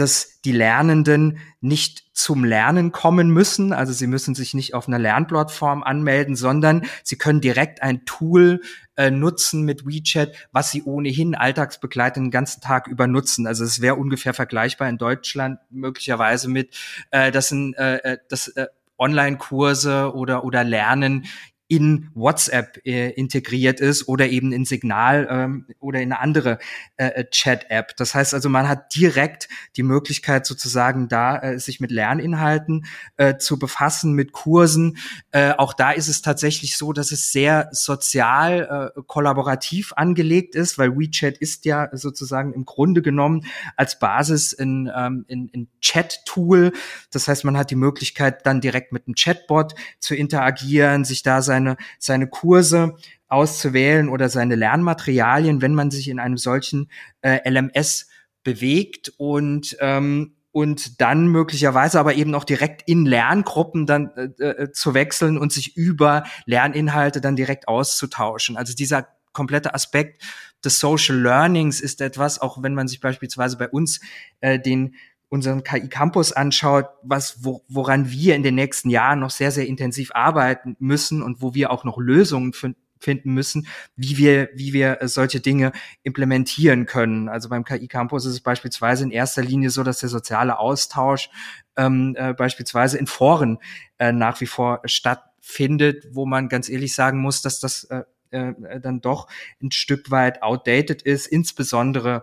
dass 0.00 0.40
die 0.44 0.52
Lernenden 0.52 1.38
nicht 1.60 2.04
zum 2.12 2.44
Lernen 2.44 2.92
kommen 2.92 3.30
müssen. 3.30 3.72
Also 3.72 3.92
sie 3.92 4.06
müssen 4.06 4.34
sich 4.34 4.54
nicht 4.54 4.74
auf 4.74 4.88
einer 4.88 4.98
Lernplattform 4.98 5.82
anmelden, 5.82 6.36
sondern 6.36 6.86
sie 7.02 7.16
können 7.16 7.40
direkt 7.40 7.82
ein 7.82 8.04
Tool 8.04 8.60
äh, 8.96 9.10
nutzen 9.10 9.62
mit 9.62 9.86
WeChat, 9.86 10.34
was 10.52 10.70
sie 10.70 10.82
ohnehin 10.82 11.34
alltagsbegleitend 11.34 12.26
den 12.26 12.30
ganzen 12.30 12.60
Tag 12.60 12.86
über 12.88 13.06
nutzen. 13.06 13.46
Also 13.46 13.64
es 13.64 13.80
wäre 13.80 13.94
ungefähr 13.94 14.34
vergleichbar 14.34 14.88
in 14.88 14.98
Deutschland 14.98 15.60
möglicherweise 15.70 16.48
mit, 16.48 16.76
äh, 17.10 17.30
dass, 17.30 17.50
ein, 17.50 17.74
äh, 17.74 17.96
äh 17.96 18.18
dass 18.28 18.48
äh, 18.48 18.66
Online-Kurse 18.98 20.12
oder, 20.14 20.44
oder 20.44 20.64
Lernen 20.64 21.26
in 21.68 22.10
WhatsApp 22.14 22.80
äh, 22.86 23.10
integriert 23.10 23.78
ist 23.78 24.08
oder 24.08 24.28
eben 24.28 24.52
in 24.52 24.64
Signal 24.64 25.28
ähm, 25.30 25.66
oder 25.80 26.00
in 26.00 26.12
eine 26.12 26.20
andere 26.20 26.58
äh, 26.96 27.08
äh, 27.08 27.24
Chat-App. 27.30 27.94
Das 27.96 28.14
heißt 28.14 28.32
also, 28.32 28.48
man 28.48 28.68
hat 28.68 28.94
direkt 28.94 29.48
die 29.76 29.82
Möglichkeit 29.82 30.46
sozusagen 30.46 31.08
da 31.08 31.38
äh, 31.38 31.58
sich 31.58 31.78
mit 31.78 31.90
Lerninhalten 31.90 32.86
äh, 33.18 33.36
zu 33.36 33.58
befassen, 33.58 34.14
mit 34.14 34.32
Kursen. 34.32 34.96
Äh, 35.30 35.52
auch 35.52 35.74
da 35.74 35.90
ist 35.90 36.08
es 36.08 36.22
tatsächlich 36.22 36.76
so, 36.78 36.94
dass 36.94 37.12
es 37.12 37.32
sehr 37.32 37.68
sozial 37.72 38.92
äh, 38.96 39.00
kollaborativ 39.06 39.92
angelegt 39.94 40.54
ist, 40.54 40.78
weil 40.78 40.96
WeChat 40.96 41.36
ist 41.36 41.66
ja 41.66 41.90
sozusagen 41.92 42.54
im 42.54 42.64
Grunde 42.64 43.02
genommen 43.02 43.44
als 43.76 43.98
Basis 43.98 44.54
in, 44.54 44.90
ähm, 44.94 45.26
in, 45.28 45.48
in 45.48 45.68
Chat-Tool. 45.80 46.72
Das 47.12 47.28
heißt, 47.28 47.44
man 47.44 47.58
hat 47.58 47.70
die 47.70 47.76
Möglichkeit, 47.76 48.46
dann 48.46 48.62
direkt 48.62 48.92
mit 48.92 49.06
einem 49.06 49.14
Chatbot 49.14 49.74
zu 49.98 50.14
interagieren, 50.14 51.04
sich 51.04 51.22
da 51.22 51.42
sein 51.42 51.57
seine, 51.58 51.76
seine 51.98 52.28
Kurse 52.28 52.96
auszuwählen 53.28 54.08
oder 54.08 54.28
seine 54.28 54.54
Lernmaterialien, 54.54 55.60
wenn 55.60 55.74
man 55.74 55.90
sich 55.90 56.08
in 56.08 56.18
einem 56.18 56.38
solchen 56.38 56.90
äh, 57.22 57.48
LMS 57.48 58.08
bewegt 58.42 59.12
und 59.16 59.76
ähm, 59.80 60.34
und 60.50 61.00
dann 61.00 61.28
möglicherweise 61.28 62.00
aber 62.00 62.14
eben 62.14 62.34
auch 62.34 62.42
direkt 62.42 62.82
in 62.88 63.04
Lerngruppen 63.04 63.86
dann 63.86 64.10
äh, 64.16 64.44
äh, 64.44 64.72
zu 64.72 64.94
wechseln 64.94 65.36
und 65.38 65.52
sich 65.52 65.76
über 65.76 66.24
Lerninhalte 66.46 67.20
dann 67.20 67.36
direkt 67.36 67.68
auszutauschen. 67.68 68.56
Also 68.56 68.74
dieser 68.74 69.06
komplette 69.32 69.74
Aspekt 69.74 70.22
des 70.64 70.80
Social 70.80 71.16
Learnings 71.16 71.80
ist 71.80 72.00
etwas, 72.00 72.40
auch 72.40 72.62
wenn 72.62 72.74
man 72.74 72.88
sich 72.88 73.00
beispielsweise 73.00 73.56
bei 73.56 73.68
uns 73.68 74.00
äh, 74.40 74.58
den 74.58 74.96
unseren 75.28 75.62
KI 75.62 75.88
Campus 75.88 76.32
anschaut, 76.32 76.86
was 77.02 77.44
wo, 77.44 77.64
woran 77.68 78.10
wir 78.10 78.34
in 78.34 78.42
den 78.42 78.54
nächsten 78.54 78.90
Jahren 78.90 79.20
noch 79.20 79.30
sehr 79.30 79.50
sehr 79.50 79.66
intensiv 79.66 80.10
arbeiten 80.14 80.76
müssen 80.78 81.22
und 81.22 81.42
wo 81.42 81.54
wir 81.54 81.70
auch 81.70 81.84
noch 81.84 81.98
Lösungen 81.98 82.52
finden 83.00 83.34
müssen, 83.34 83.66
wie 83.96 84.16
wir 84.16 84.48
wie 84.54 84.72
wir 84.72 85.02
äh, 85.02 85.08
solche 85.08 85.40
Dinge 85.40 85.72
implementieren 86.02 86.86
können. 86.86 87.28
Also 87.28 87.48
beim 87.48 87.64
KI 87.64 87.88
Campus 87.88 88.24
ist 88.24 88.32
es 88.32 88.40
beispielsweise 88.40 89.04
in 89.04 89.10
erster 89.10 89.42
Linie 89.42 89.70
so, 89.70 89.82
dass 89.82 90.00
der 90.00 90.08
soziale 90.08 90.58
Austausch 90.58 91.30
ähm, 91.76 92.16
äh, 92.18 92.32
beispielsweise 92.32 92.98
in 92.98 93.06
Foren 93.06 93.58
äh, 93.98 94.12
nach 94.12 94.40
wie 94.40 94.46
vor 94.46 94.80
stattfindet, 94.84 96.08
wo 96.12 96.26
man 96.26 96.48
ganz 96.48 96.68
ehrlich 96.68 96.94
sagen 96.94 97.20
muss, 97.20 97.42
dass 97.42 97.60
das 97.60 97.84
äh, 97.84 98.02
äh, 98.30 98.80
dann 98.80 99.00
doch 99.00 99.28
ein 99.62 99.70
Stück 99.70 100.10
weit 100.10 100.42
outdated 100.42 101.02
ist, 101.02 101.26
insbesondere 101.26 102.22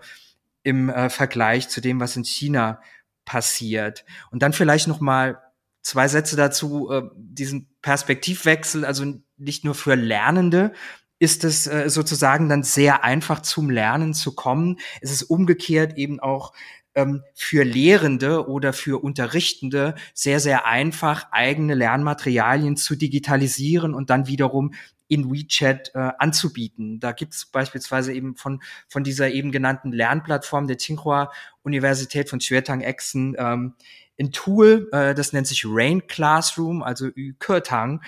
im 0.66 0.90
äh, 0.90 1.10
Vergleich 1.10 1.70
zu 1.70 1.80
dem, 1.80 2.00
was 2.00 2.18
in 2.18 2.26
China 2.26 2.82
passiert. 3.24 4.04
Und 4.32 4.42
dann 4.42 4.52
vielleicht 4.52 4.88
noch 4.88 5.00
mal 5.00 5.40
zwei 5.84 6.08
Sätze 6.08 6.36
dazu, 6.36 6.90
äh, 6.92 7.04
diesen 7.16 7.70
Perspektivwechsel, 7.82 8.84
also 8.84 9.06
nicht 9.38 9.64
nur 9.64 9.76
für 9.76 9.96
Lernende, 9.96 10.74
ist 11.20 11.44
es 11.44 11.68
äh, 11.68 11.90
sozusagen 11.90 12.50
dann 12.50 12.64
sehr 12.64 13.04
einfach 13.04 13.42
zum 13.42 13.70
Lernen 13.70 14.16
zu 14.16 14.34
kommen. 14.34 14.80
Es 15.02 15.12
ist 15.12 15.24
umgekehrt 15.24 15.98
eben 15.98 16.20
auch 16.20 16.52
ähm, 16.96 17.22
für 17.36 17.64
Lehrende 17.64 18.48
oder 18.50 18.74
für 18.74 19.04
Unterrichtende 19.04 19.94
sehr, 20.16 20.40
sehr 20.40 20.66
einfach, 20.66 21.28
eigene 21.32 21.76
Lernmaterialien 21.76 22.76
zu 22.76 22.96
digitalisieren 22.96 23.94
und 23.94 24.10
dann 24.10 24.26
wiederum 24.26 24.74
in 25.08 25.32
WeChat 25.32 25.92
äh, 25.94 26.12
anzubieten. 26.18 27.00
Da 27.00 27.12
gibt 27.12 27.34
es 27.34 27.46
beispielsweise 27.46 28.14
eben 28.14 28.36
von, 28.36 28.62
von 28.88 29.04
dieser 29.04 29.30
eben 29.30 29.52
genannten 29.52 29.92
Lernplattform 29.92 30.68
der 30.68 30.78
Tsinghua 30.78 31.32
Universität 31.64 32.30
von 32.30 32.40
Xuetang 32.40 32.82
Exen 32.82 33.36
ähm, 33.38 33.76
ein 34.20 34.32
Tool, 34.32 34.90
äh, 34.92 35.14
das 35.14 35.34
nennt 35.34 35.48
sich 35.48 35.66
Rain 35.68 36.08
Classroom, 36.08 36.84
also 36.84 37.08
Ü-Kertang, 37.08 38.02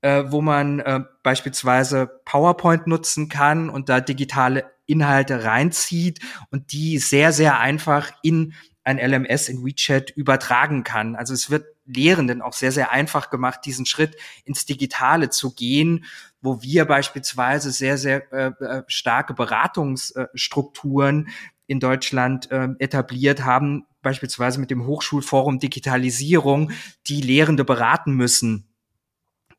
äh, 0.00 0.24
wo 0.26 0.40
man 0.40 0.80
äh, 0.80 1.00
beispielsweise 1.22 2.20
PowerPoint 2.24 2.86
nutzen 2.86 3.28
kann 3.28 3.70
und 3.70 3.88
da 3.88 4.00
digitale 4.00 4.70
Inhalte 4.86 5.44
reinzieht 5.44 6.20
und 6.50 6.72
die 6.72 6.98
sehr, 6.98 7.32
sehr 7.32 7.58
einfach 7.58 8.12
in 8.22 8.54
ein 8.82 8.98
LMS 8.98 9.48
in 9.48 9.64
WeChat 9.64 10.10
übertragen 10.10 10.84
kann. 10.84 11.16
Also 11.16 11.32
es 11.32 11.50
wird 11.50 11.66
Lehrenden 11.86 12.42
auch 12.42 12.52
sehr, 12.52 12.72
sehr 12.72 12.90
einfach 12.90 13.30
gemacht, 13.30 13.60
diesen 13.64 13.86
Schritt 13.86 14.16
ins 14.44 14.66
Digitale 14.66 15.30
zu 15.30 15.54
gehen, 15.54 16.04
wo 16.40 16.62
wir 16.62 16.84
beispielsweise 16.84 17.70
sehr, 17.70 17.98
sehr 17.98 18.32
äh, 18.32 18.52
äh 18.64 18.82
starke 18.86 19.34
Beratungsstrukturen 19.34 21.28
in 21.66 21.80
Deutschland 21.80 22.50
äh, 22.50 22.68
etabliert 22.78 23.44
haben, 23.44 23.86
beispielsweise 24.02 24.60
mit 24.60 24.70
dem 24.70 24.86
Hochschulforum 24.86 25.58
Digitalisierung, 25.58 26.70
die 27.06 27.20
Lehrende 27.20 27.64
beraten 27.64 28.12
müssen 28.12 28.68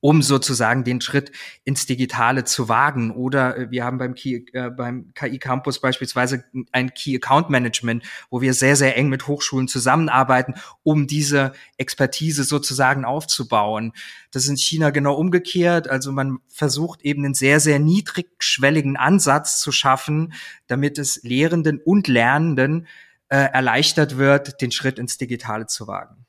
um 0.05 0.21
sozusagen 0.21 0.83
den 0.83 1.01
Schritt 1.01 1.31
ins 1.63 1.87
Digitale 1.87 2.43
zu 2.43 2.69
wagen. 2.69 3.09
Oder 3.09 3.57
äh, 3.57 3.71
wir 3.71 3.83
haben 3.83 3.97
beim, 3.97 4.13
Key, 4.13 4.45
äh, 4.53 4.69
beim 4.69 5.11
KI 5.15 5.39
Campus 5.39 5.81
beispielsweise 5.81 6.43
ein 6.71 6.93
Key 6.93 7.15
Account 7.15 7.49
Management, 7.49 8.03
wo 8.29 8.39
wir 8.39 8.53
sehr, 8.53 8.75
sehr 8.75 8.95
eng 8.97 9.09
mit 9.09 9.25
Hochschulen 9.25 9.67
zusammenarbeiten, 9.67 10.53
um 10.83 11.07
diese 11.07 11.53
Expertise 11.77 12.43
sozusagen 12.43 13.03
aufzubauen. 13.03 13.93
Das 14.29 14.43
ist 14.43 14.49
in 14.49 14.57
China 14.57 14.91
genau 14.91 15.15
umgekehrt. 15.15 15.89
Also 15.89 16.11
man 16.11 16.37
versucht 16.49 17.01
eben 17.01 17.25
einen 17.25 17.33
sehr, 17.33 17.59
sehr 17.59 17.79
niedrigschwelligen 17.79 18.97
Ansatz 18.97 19.59
zu 19.59 19.71
schaffen, 19.71 20.33
damit 20.67 20.99
es 20.99 21.23
Lehrenden 21.23 21.81
und 21.83 22.07
Lernenden 22.07 22.85
äh, 23.29 23.37
erleichtert 23.37 24.17
wird, 24.17 24.61
den 24.61 24.71
Schritt 24.71 24.99
ins 24.99 25.17
Digitale 25.17 25.65
zu 25.65 25.87
wagen. 25.87 26.24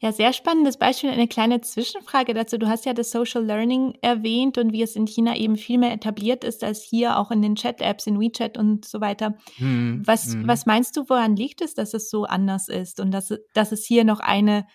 Ja, 0.00 0.12
sehr 0.12 0.32
spannendes 0.32 0.76
Beispiel. 0.76 1.10
Eine 1.10 1.28
kleine 1.28 1.60
Zwischenfrage 1.60 2.34
dazu. 2.34 2.58
Du 2.58 2.68
hast 2.68 2.84
ja 2.84 2.92
das 2.92 3.10
Social 3.10 3.44
Learning 3.44 3.96
erwähnt 4.02 4.58
und 4.58 4.72
wie 4.72 4.82
es 4.82 4.96
in 4.96 5.06
China 5.06 5.36
eben 5.36 5.56
viel 5.56 5.78
mehr 5.78 5.92
etabliert 5.92 6.44
ist 6.44 6.62
als 6.62 6.82
hier, 6.82 7.18
auch 7.18 7.30
in 7.30 7.42
den 7.42 7.56
Chat-Apps, 7.56 8.06
in 8.06 8.20
WeChat 8.20 8.58
und 8.58 8.84
so 8.84 9.00
weiter. 9.00 9.34
Hm, 9.56 10.02
was, 10.04 10.34
hm. 10.34 10.46
was 10.46 10.66
meinst 10.66 10.96
du, 10.96 11.08
woran 11.08 11.36
liegt 11.36 11.62
es, 11.62 11.74
dass 11.74 11.94
es 11.94 12.10
so 12.10 12.24
anders 12.24 12.68
ist 12.68 13.00
und 13.00 13.10
dass, 13.10 13.32
dass 13.54 13.72
es 13.72 13.86
hier 13.86 14.04
noch 14.04 14.20
eine 14.20 14.66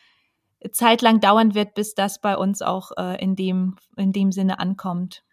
Zeit 0.72 1.02
lang 1.02 1.20
dauern 1.20 1.56
wird, 1.56 1.74
bis 1.74 1.94
das 1.94 2.22
bei 2.22 2.38
uns 2.38 2.62
auch 2.62 2.92
äh, 2.98 3.22
in, 3.22 3.36
dem, 3.36 3.76
in 3.98 4.12
dem 4.12 4.32
Sinne 4.32 4.60
ankommt? 4.60 5.24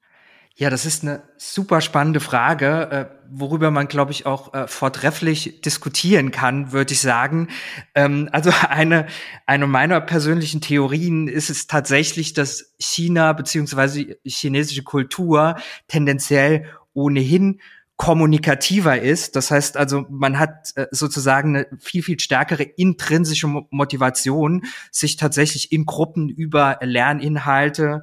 Ja, 0.61 0.71
das 0.71 0.87
ist 0.87 1.05
eine 1.05 1.23
super 1.37 1.81
spannende 1.81 2.19
Frage, 2.19 2.91
äh, 2.91 3.07
worüber 3.31 3.71
man, 3.71 3.87
glaube 3.87 4.11
ich, 4.11 4.27
auch 4.27 4.53
äh, 4.55 4.67
vortrefflich 4.67 5.61
diskutieren 5.61 6.33
kann, 6.33 6.73
würde 6.73 6.95
ich 6.95 7.00
sagen. 7.00 7.47
Ähm, 7.95 8.29
also 8.33 8.50
eine, 8.69 9.07
eine 9.47 9.69
meiner 9.69 10.00
persönlichen 10.00 10.61
Theorien 10.61 11.29
ist 11.29 11.49
es 11.49 11.69
tatsächlich, 11.69 12.33
dass 12.33 12.75
China 12.81 13.35
beziehungsweise 13.35 14.17
chinesische 14.25 14.83
Kultur 14.83 15.55
tendenziell 15.87 16.67
ohnehin 16.93 17.61
kommunikativer 17.97 19.00
ist. 19.00 19.37
Das 19.37 19.53
heißt 19.53 19.77
also, 19.77 20.07
man 20.11 20.41
hat 20.41 20.73
äh, 20.75 20.87
sozusagen 20.91 21.55
eine 21.55 21.67
viel, 21.79 22.03
viel 22.03 22.19
stärkere 22.19 22.65
intrinsische 22.65 23.47
Motivation, 23.47 24.65
sich 24.91 25.15
tatsächlich 25.15 25.71
in 25.71 25.87
Gruppen 25.87 26.29
über 26.29 26.81
Lerninhalte 26.81 28.03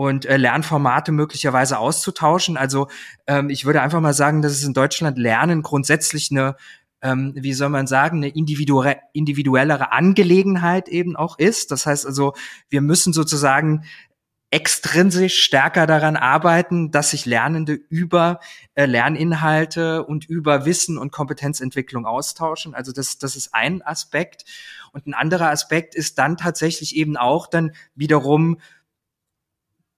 und 0.00 0.24
äh, 0.24 0.38
Lernformate 0.38 1.12
möglicherweise 1.12 1.78
auszutauschen. 1.78 2.56
Also 2.56 2.88
ähm, 3.26 3.50
ich 3.50 3.66
würde 3.66 3.82
einfach 3.82 4.00
mal 4.00 4.14
sagen, 4.14 4.40
dass 4.40 4.52
es 4.52 4.64
in 4.64 4.72
Deutschland 4.72 5.18
Lernen 5.18 5.60
grundsätzlich 5.60 6.30
eine 6.30 6.56
ähm, 7.02 7.34
wie 7.36 7.52
soll 7.52 7.68
man 7.68 7.86
sagen, 7.86 8.16
eine 8.16 8.30
individuelle, 8.30 8.96
individuellere 9.12 9.92
Angelegenheit 9.92 10.88
eben 10.88 11.16
auch 11.16 11.38
ist. 11.38 11.70
Das 11.70 11.84
heißt 11.84 12.06
also, 12.06 12.32
wir 12.70 12.80
müssen 12.80 13.12
sozusagen 13.12 13.84
extrinsisch 14.50 15.38
stärker 15.38 15.86
daran 15.86 16.16
arbeiten, 16.16 16.90
dass 16.90 17.10
sich 17.10 17.26
Lernende 17.26 17.74
über 17.74 18.40
äh, 18.74 18.86
Lerninhalte 18.86 20.04
und 20.04 20.24
über 20.24 20.64
Wissen 20.64 20.96
und 20.96 21.12
Kompetenzentwicklung 21.12 22.06
austauschen. 22.06 22.74
Also 22.74 22.92
das, 22.92 23.18
das 23.18 23.36
ist 23.36 23.54
ein 23.54 23.82
Aspekt. 23.82 24.46
Und 24.92 25.06
ein 25.06 25.14
anderer 25.14 25.50
Aspekt 25.50 25.94
ist 25.94 26.18
dann 26.18 26.38
tatsächlich 26.38 26.96
eben 26.96 27.18
auch 27.18 27.46
dann 27.46 27.72
wiederum 27.94 28.56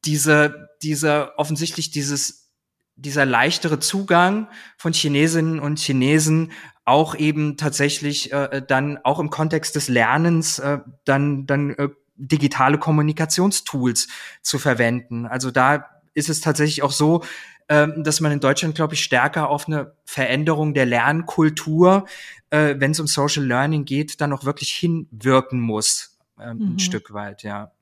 diese, 0.05 0.69
diese 0.83 1.39
offensichtlich 1.39 1.91
dieses, 1.91 2.51
dieser 2.97 3.25
leichtere 3.25 3.79
Zugang 3.79 4.49
von 4.77 4.93
Chinesinnen 4.93 5.61
und 5.61 5.79
Chinesen 5.79 6.53
auch 6.85 7.15
eben 7.15 7.57
tatsächlich 7.57 8.33
äh, 8.33 8.63
dann 8.67 8.99
auch 8.99 9.19
im 9.21 9.31
Kontext 9.31 9.77
des 9.77 9.89
Lernens 9.89 10.59
äh, 10.59 10.79
dann 11.05 11.47
dann 11.47 11.71
äh, 11.71 11.89
digitale 12.17 12.79
Kommunikationstools 12.79 14.09
zu 14.43 14.59
verwenden. 14.59 15.27
Also 15.27 15.51
da 15.51 15.87
ist 16.15 16.29
es 16.29 16.41
tatsächlich 16.41 16.83
auch 16.83 16.93
so, 16.93 17.23
äh, 17.69 17.89
dass 17.97 18.21
man 18.21 18.33
in 18.33 18.41
Deutschland, 18.41 18.75
glaube 18.75 18.95
ich, 18.95 19.03
stärker 19.03 19.49
auf 19.49 19.67
eine 19.67 19.95
Veränderung 20.05 20.75
der 20.75 20.87
Lernkultur, 20.87 22.07
äh, 22.51 22.75
wenn 22.79 22.91
es 22.91 23.01
um 23.01 23.07
Social 23.07 23.45
Learning 23.45 23.85
geht, 23.85 24.21
dann 24.21 24.33
auch 24.33 24.45
wirklich 24.45 24.73
hinwirken 24.73 25.61
muss, 25.61 26.19
äh, 26.39 26.53
mhm. 26.53 26.75
ein 26.75 26.79
Stück 26.79 27.13
weit, 27.13 27.43
ja. 27.43 27.73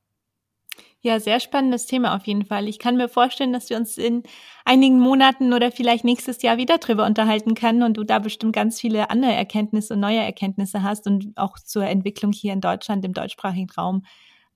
Ja, 1.03 1.19
sehr 1.19 1.41
spannendes 1.41 1.87
Thema 1.87 2.15
auf 2.15 2.27
jeden 2.27 2.45
Fall. 2.45 2.69
Ich 2.69 2.79
kann 2.79 2.97
mir 2.97 3.09
vorstellen, 3.09 3.55
dass 3.55 3.71
wir 3.71 3.79
uns 3.79 3.97
in 3.97 4.23
einigen 4.67 5.01
Monaten 5.01 5.55
oder 5.55 5.73
vielleicht 5.73 6.05
nächstes 6.05 6.43
Jahr 6.43 6.59
wieder 6.59 6.77
drüber 6.77 7.07
unterhalten 7.07 7.55
können 7.55 7.83
und 7.83 7.97
du 7.97 8.05
da 8.05 8.19
bestimmt 8.19 8.55
ganz 8.55 8.79
viele 8.79 9.09
andere 9.09 9.33
Erkenntnisse 9.33 9.95
und 9.95 10.01
neue 10.01 10.19
Erkenntnisse 10.19 10.83
hast 10.83 11.07
und 11.07 11.33
auch 11.37 11.59
zur 11.59 11.85
Entwicklung 11.87 12.33
hier 12.33 12.53
in 12.53 12.61
Deutschland 12.61 13.03
im 13.07 13.15
deutschsprachigen 13.15 13.71
Raum, 13.71 14.05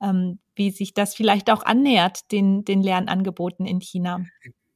ähm, 0.02 0.38
wie 0.54 0.70
sich 0.70 0.92
das 0.92 1.14
vielleicht 1.14 1.50
auch 1.50 1.62
annähert 1.62 2.30
den, 2.30 2.62
den 2.64 2.82
Lernangeboten 2.82 3.64
in 3.64 3.80
China. 3.80 4.26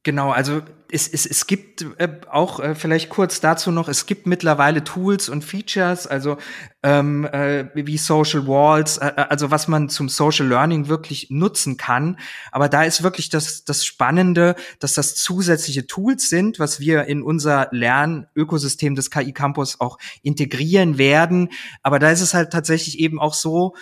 Genau, 0.03 0.31
also 0.31 0.61
es, 0.89 1.09
es, 1.09 1.25
es 1.25 1.45
gibt 1.45 1.85
äh, 1.97 2.07
auch 2.31 2.61
äh, 2.61 2.73
vielleicht 2.73 3.09
kurz 3.09 3.41
dazu 3.41 3.69
noch, 3.69 3.89
es 3.89 4.05
gibt 4.05 4.27
mittlerweile 4.27 4.85
Tools 4.85 5.27
und 5.27 5.43
Features, 5.43 6.07
also 6.07 6.37
ähm, 6.83 7.25
äh, 7.25 7.65
wie 7.75 7.97
Social 7.97 8.47
Walls, 8.47 8.97
äh, 8.97 9.07
äh, 9.07 9.25
also 9.29 9.51
was 9.51 9.67
man 9.67 9.89
zum 9.89 10.07
Social 10.07 10.47
Learning 10.47 10.87
wirklich 10.87 11.27
nutzen 11.29 11.75
kann. 11.75 12.17
Aber 12.53 12.69
da 12.69 12.83
ist 12.83 13.03
wirklich 13.03 13.29
das, 13.29 13.65
das 13.65 13.85
Spannende, 13.85 14.55
dass 14.79 14.93
das 14.93 15.15
zusätzliche 15.15 15.85
Tools 15.85 16.29
sind, 16.29 16.59
was 16.59 16.79
wir 16.79 17.05
in 17.05 17.21
unser 17.21 17.67
Lernökosystem 17.71 18.95
des 18.95 19.11
KI 19.11 19.33
Campus 19.33 19.81
auch 19.81 19.97
integrieren 20.23 20.97
werden. 20.97 21.49
Aber 21.83 21.99
da 21.99 22.09
ist 22.09 22.21
es 22.21 22.33
halt 22.33 22.51
tatsächlich 22.51 22.99
eben 22.99 23.19
auch 23.19 23.33
so, 23.33 23.75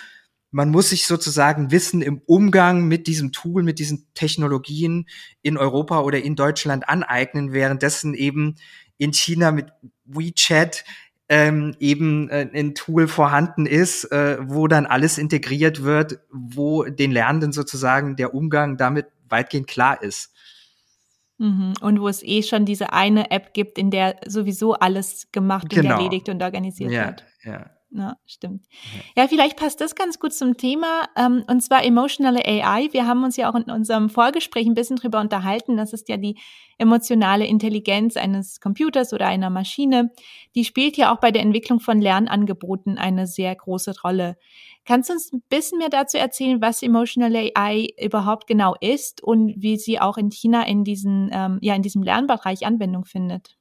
man 0.51 0.69
muss 0.69 0.89
sich 0.89 1.05
sozusagen 1.05 1.71
Wissen 1.71 2.01
im 2.01 2.21
Umgang 2.25 2.87
mit 2.87 3.07
diesem 3.07 3.31
Tool, 3.31 3.63
mit 3.63 3.79
diesen 3.79 4.07
Technologien 4.13 5.07
in 5.41 5.57
Europa 5.57 6.01
oder 6.01 6.21
in 6.21 6.35
Deutschland 6.35 6.87
aneignen, 6.87 7.51
währenddessen 7.51 8.13
eben 8.13 8.55
in 8.97 9.13
China 9.13 9.51
mit 9.51 9.67
WeChat 10.05 10.85
ähm, 11.29 11.75
eben 11.79 12.29
äh, 12.29 12.49
ein 12.53 12.73
Tool 12.73 13.07
vorhanden 13.07 13.65
ist, 13.65 14.05
äh, 14.11 14.37
wo 14.41 14.67
dann 14.67 14.85
alles 14.85 15.17
integriert 15.17 15.83
wird, 15.83 16.19
wo 16.31 16.85
den 16.85 17.11
Lernenden 17.11 17.51
sozusagen 17.51 18.15
der 18.15 18.33
Umgang 18.33 18.77
damit 18.77 19.07
weitgehend 19.27 19.67
klar 19.67 20.01
ist. 20.01 20.33
Mhm. 21.37 21.73
Und 21.81 21.99
wo 22.01 22.07
es 22.07 22.23
eh 22.23 22.41
schon 22.43 22.65
diese 22.65 22.93
eine 22.93 23.29
App 23.29 23.53
gibt, 23.53 23.77
in 23.77 23.91
der 23.91 24.15
sowieso 24.25 24.73
alles 24.73 25.27
gemacht 25.31 25.69
genau. 25.69 25.95
und 25.95 26.01
erledigt 26.01 26.29
und 26.29 26.41
organisiert 26.41 26.91
ja, 26.91 27.07
wird. 27.07 27.25
Ja. 27.43 27.76
Ja, 27.89 28.17
stimmt. 28.25 28.65
Ja, 29.15 29.29
vielleicht 29.29 29.55
passt 29.55 29.79
das 29.79 29.95
ganz 29.95 30.19
gut 30.19 30.33
zum 30.33 30.57
Thema, 30.57 31.07
ähm, 31.15 31.45
und 31.47 31.61
zwar 31.61 31.85
emotionale 31.85 32.45
AI. 32.45 32.89
Wir 32.91 33.07
haben 33.07 33.23
uns 33.23 33.37
ja 33.37 33.49
auch 33.49 33.55
in 33.55 33.71
unserem 33.71 34.09
Vorgespräch 34.09 34.67
ein 34.67 34.73
bisschen 34.73 34.97
drüber 34.97 35.21
unterhalten. 35.21 35.77
Das 35.77 35.93
ist 35.93 36.09
ja 36.09 36.17
die 36.17 36.37
emotionale 36.77 37.47
Intelligenz 37.47 38.17
eines 38.17 38.59
Computers 38.59 39.13
oder 39.13 39.27
einer 39.27 39.49
Maschine. 39.49 40.11
Die 40.53 40.65
spielt 40.65 40.97
ja 40.97 41.13
auch 41.15 41.21
bei 41.21 41.31
der 41.31 41.41
Entwicklung 41.41 41.79
von 41.79 42.01
Lernangeboten 42.01 42.97
eine 42.97 43.25
sehr 43.25 43.55
große 43.55 43.93
Rolle. 44.03 44.35
Kannst 44.83 45.09
du 45.09 45.13
uns 45.13 45.31
ein 45.31 45.41
bisschen 45.47 45.77
mehr 45.77 45.89
dazu 45.89 46.17
erzählen, 46.17 46.61
was 46.61 46.83
Emotional 46.83 47.33
AI 47.35 47.87
überhaupt 48.03 48.47
genau 48.47 48.75
ist 48.81 49.23
und 49.23 49.53
wie 49.57 49.77
sie 49.77 49.99
auch 50.01 50.17
in 50.17 50.29
China 50.29 50.67
in 50.67 50.83
diesen, 50.83 51.29
ähm, 51.31 51.57
ja, 51.61 51.73
in 51.73 51.83
diesem 51.83 52.03
Lernbereich 52.03 52.65
Anwendung 52.65 53.05
findet? 53.05 53.57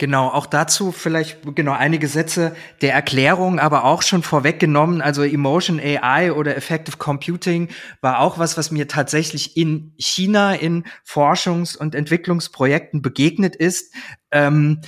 Genau, 0.00 0.28
auch 0.28 0.46
dazu 0.46 0.92
vielleicht 0.92 1.56
genau 1.56 1.72
einige 1.72 2.06
Sätze 2.06 2.54
der 2.82 2.94
Erklärung, 2.94 3.58
aber 3.58 3.84
auch 3.84 4.02
schon 4.02 4.22
vorweggenommen. 4.22 5.02
Also 5.02 5.24
Emotion 5.24 5.80
AI 5.80 6.32
oder 6.32 6.56
Effective 6.56 6.98
Computing 6.98 7.68
war 8.00 8.20
auch 8.20 8.38
was, 8.38 8.56
was 8.56 8.70
mir 8.70 8.86
tatsächlich 8.86 9.56
in 9.56 9.92
China 9.98 10.54
in 10.54 10.84
Forschungs- 11.04 11.76
und 11.76 11.96
Entwicklungsprojekten 11.96 13.02
begegnet 13.02 13.56
ist. 13.56 13.92
Ähm, 14.30 14.82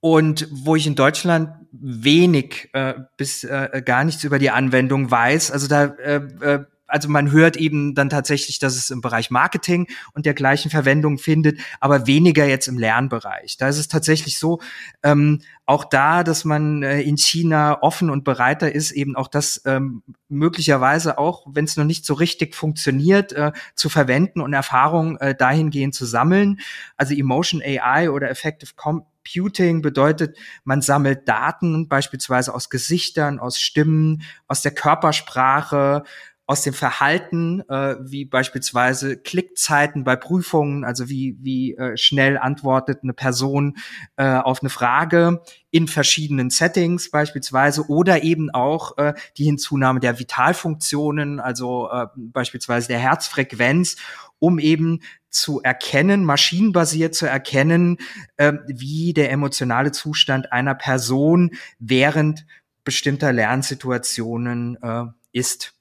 und 0.00 0.48
wo 0.50 0.74
ich 0.74 0.88
in 0.88 0.96
Deutschland 0.96 1.50
wenig 1.70 2.70
äh, 2.72 2.94
bis 3.16 3.44
äh, 3.44 3.82
gar 3.84 4.02
nichts 4.02 4.24
über 4.24 4.40
die 4.40 4.50
Anwendung 4.50 5.10
weiß. 5.12 5.52
Also 5.52 5.68
da 5.68 5.84
äh, 5.84 6.16
äh, 6.40 6.64
also 6.88 7.08
man 7.08 7.30
hört 7.30 7.56
eben 7.56 7.94
dann 7.94 8.10
tatsächlich, 8.10 8.58
dass 8.58 8.74
es 8.74 8.90
im 8.90 9.00
Bereich 9.00 9.30
Marketing 9.30 9.86
und 10.14 10.26
dergleichen 10.26 10.70
Verwendung 10.70 11.18
findet, 11.18 11.60
aber 11.80 12.06
weniger 12.06 12.46
jetzt 12.46 12.66
im 12.66 12.78
Lernbereich. 12.78 13.56
Da 13.58 13.68
ist 13.68 13.78
es 13.78 13.88
tatsächlich 13.88 14.38
so, 14.38 14.60
ähm, 15.02 15.42
auch 15.66 15.84
da, 15.84 16.24
dass 16.24 16.46
man 16.46 16.82
äh, 16.82 17.02
in 17.02 17.18
China 17.18 17.82
offen 17.82 18.08
und 18.08 18.24
bereiter 18.24 18.74
ist, 18.74 18.90
eben 18.90 19.16
auch 19.16 19.28
das 19.28 19.60
ähm, 19.66 20.02
möglicherweise 20.30 21.18
auch, 21.18 21.46
wenn 21.46 21.66
es 21.66 21.76
noch 21.76 21.84
nicht 21.84 22.06
so 22.06 22.14
richtig 22.14 22.54
funktioniert, 22.54 23.32
äh, 23.34 23.52
zu 23.74 23.90
verwenden 23.90 24.40
und 24.40 24.54
Erfahrungen 24.54 25.18
äh, 25.18 25.34
dahingehend 25.34 25.94
zu 25.94 26.06
sammeln. 26.06 26.58
Also 26.96 27.14
Emotion 27.14 27.60
AI 27.62 28.10
oder 28.10 28.30
Effective 28.30 28.72
Computing 28.76 29.82
bedeutet, 29.82 30.38
man 30.64 30.80
sammelt 30.80 31.28
Daten 31.28 31.86
beispielsweise 31.86 32.54
aus 32.54 32.70
Gesichtern, 32.70 33.38
aus 33.38 33.60
Stimmen, 33.60 34.22
aus 34.46 34.62
der 34.62 34.72
Körpersprache, 34.72 36.04
aus 36.48 36.62
dem 36.62 36.72
Verhalten, 36.72 37.60
äh, 37.68 37.96
wie 38.00 38.24
beispielsweise 38.24 39.18
Klickzeiten 39.18 40.02
bei 40.02 40.16
Prüfungen, 40.16 40.82
also 40.82 41.10
wie, 41.10 41.36
wie 41.42 41.74
äh, 41.74 41.94
schnell 41.98 42.38
antwortet 42.38 43.00
eine 43.02 43.12
Person 43.12 43.76
äh, 44.16 44.24
auf 44.24 44.62
eine 44.62 44.70
Frage 44.70 45.42
in 45.70 45.88
verschiedenen 45.88 46.48
Settings 46.48 47.10
beispielsweise 47.10 47.86
oder 47.90 48.22
eben 48.22 48.48
auch 48.48 48.96
äh, 48.96 49.12
die 49.36 49.44
Hinzunahme 49.44 50.00
der 50.00 50.18
Vitalfunktionen, 50.18 51.38
also 51.38 51.90
äh, 51.90 52.06
beispielsweise 52.16 52.88
der 52.88 52.98
Herzfrequenz, 52.98 53.96
um 54.38 54.58
eben 54.58 55.00
zu 55.28 55.60
erkennen, 55.60 56.24
maschinenbasiert 56.24 57.14
zu 57.14 57.26
erkennen, 57.26 57.98
äh, 58.38 58.54
wie 58.68 59.12
der 59.12 59.30
emotionale 59.30 59.92
Zustand 59.92 60.50
einer 60.50 60.74
Person 60.74 61.50
während 61.78 62.46
bestimmter 62.84 63.34
Lernsituationen 63.34 64.78
äh, 64.82 65.04
ist. 65.32 65.77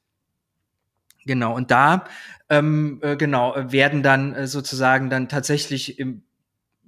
Genau, 1.28 1.56
und 1.56 1.70
da 1.70 2.06
ähm, 2.50 3.00
äh, 3.04 3.16
genau 3.16 3.56
werden 3.58 4.02
dann 4.02 4.34
äh, 4.34 4.48
sozusagen 4.48 5.10
dann 5.10 5.30
tatsächlich 5.30 6.00
im 6.00 6.24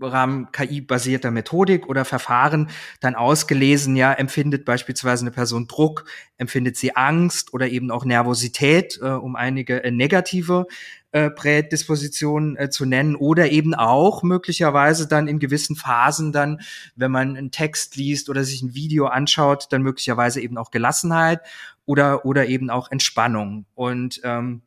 Rahmen 0.01 0.51
KI-basierter 0.51 1.29
Methodik 1.29 1.87
oder 1.87 2.05
Verfahren 2.05 2.69
dann 3.01 3.15
ausgelesen, 3.15 3.95
ja, 3.95 4.13
empfindet 4.13 4.65
beispielsweise 4.65 5.23
eine 5.23 5.31
Person 5.31 5.67
Druck, 5.67 6.05
empfindet 6.37 6.77
sie 6.77 6.95
Angst 6.95 7.53
oder 7.53 7.67
eben 7.67 7.91
auch 7.91 8.05
Nervosität, 8.05 8.99
äh, 9.01 9.09
um 9.09 9.35
einige 9.35 9.83
äh, 9.83 9.91
negative 9.91 10.67
äh, 11.11 11.29
Prädispositionen 11.29 12.55
äh, 12.55 12.69
zu 12.69 12.85
nennen 12.85 13.15
oder 13.15 13.49
eben 13.51 13.73
auch 13.73 14.23
möglicherweise 14.23 15.07
dann 15.07 15.27
in 15.27 15.39
gewissen 15.39 15.75
Phasen 15.75 16.31
dann, 16.31 16.61
wenn 16.95 17.11
man 17.11 17.35
einen 17.35 17.51
Text 17.51 17.95
liest 17.95 18.29
oder 18.29 18.43
sich 18.43 18.61
ein 18.61 18.75
Video 18.75 19.07
anschaut, 19.07 19.67
dann 19.71 19.81
möglicherweise 19.81 20.39
eben 20.39 20.57
auch 20.57 20.71
Gelassenheit 20.71 21.41
oder, 21.89 22.23
oder 22.23 22.45
eben 22.45 22.69
auch 22.69 22.91
Entspannung. 22.91 23.65
Und 23.73 24.21
ähm, 24.23 24.61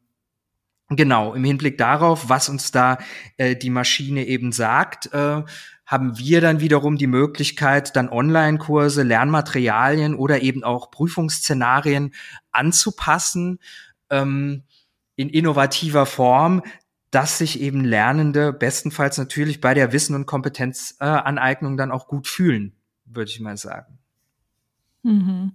genau, 0.88 1.34
im 1.34 1.44
Hinblick 1.44 1.78
darauf, 1.78 2.28
was 2.28 2.48
uns 2.48 2.72
da 2.72 2.98
äh, 3.36 3.54
die 3.54 3.70
Maschine 3.70 4.26
eben 4.26 4.50
sagt, 4.50 5.14
äh, 5.14 5.44
haben 5.86 6.18
wir 6.18 6.40
dann 6.40 6.58
wiederum 6.58 6.96
die 6.96 7.06
Möglichkeit, 7.06 7.94
dann 7.94 8.08
Online-Kurse, 8.08 9.04
Lernmaterialien 9.04 10.16
oder 10.16 10.42
eben 10.42 10.64
auch 10.64 10.90
Prüfungsszenarien 10.90 12.12
anzupassen 12.50 13.60
ähm, 14.10 14.64
in 15.14 15.30
innovativer 15.30 16.06
Form, 16.06 16.62
dass 17.12 17.38
sich 17.38 17.60
eben 17.60 17.84
Lernende 17.84 18.52
bestenfalls 18.52 19.16
natürlich 19.16 19.60
bei 19.60 19.74
der 19.74 19.92
Wissen- 19.92 20.16
und 20.16 20.26
Kompetenzaneignung 20.26 21.74
äh, 21.74 21.76
dann 21.76 21.92
auch 21.92 22.08
gut 22.08 22.26
fühlen, 22.26 22.74
würde 23.04 23.30
ich 23.30 23.38
mal 23.38 23.56
sagen. 23.56 24.01
Mhm. 25.04 25.52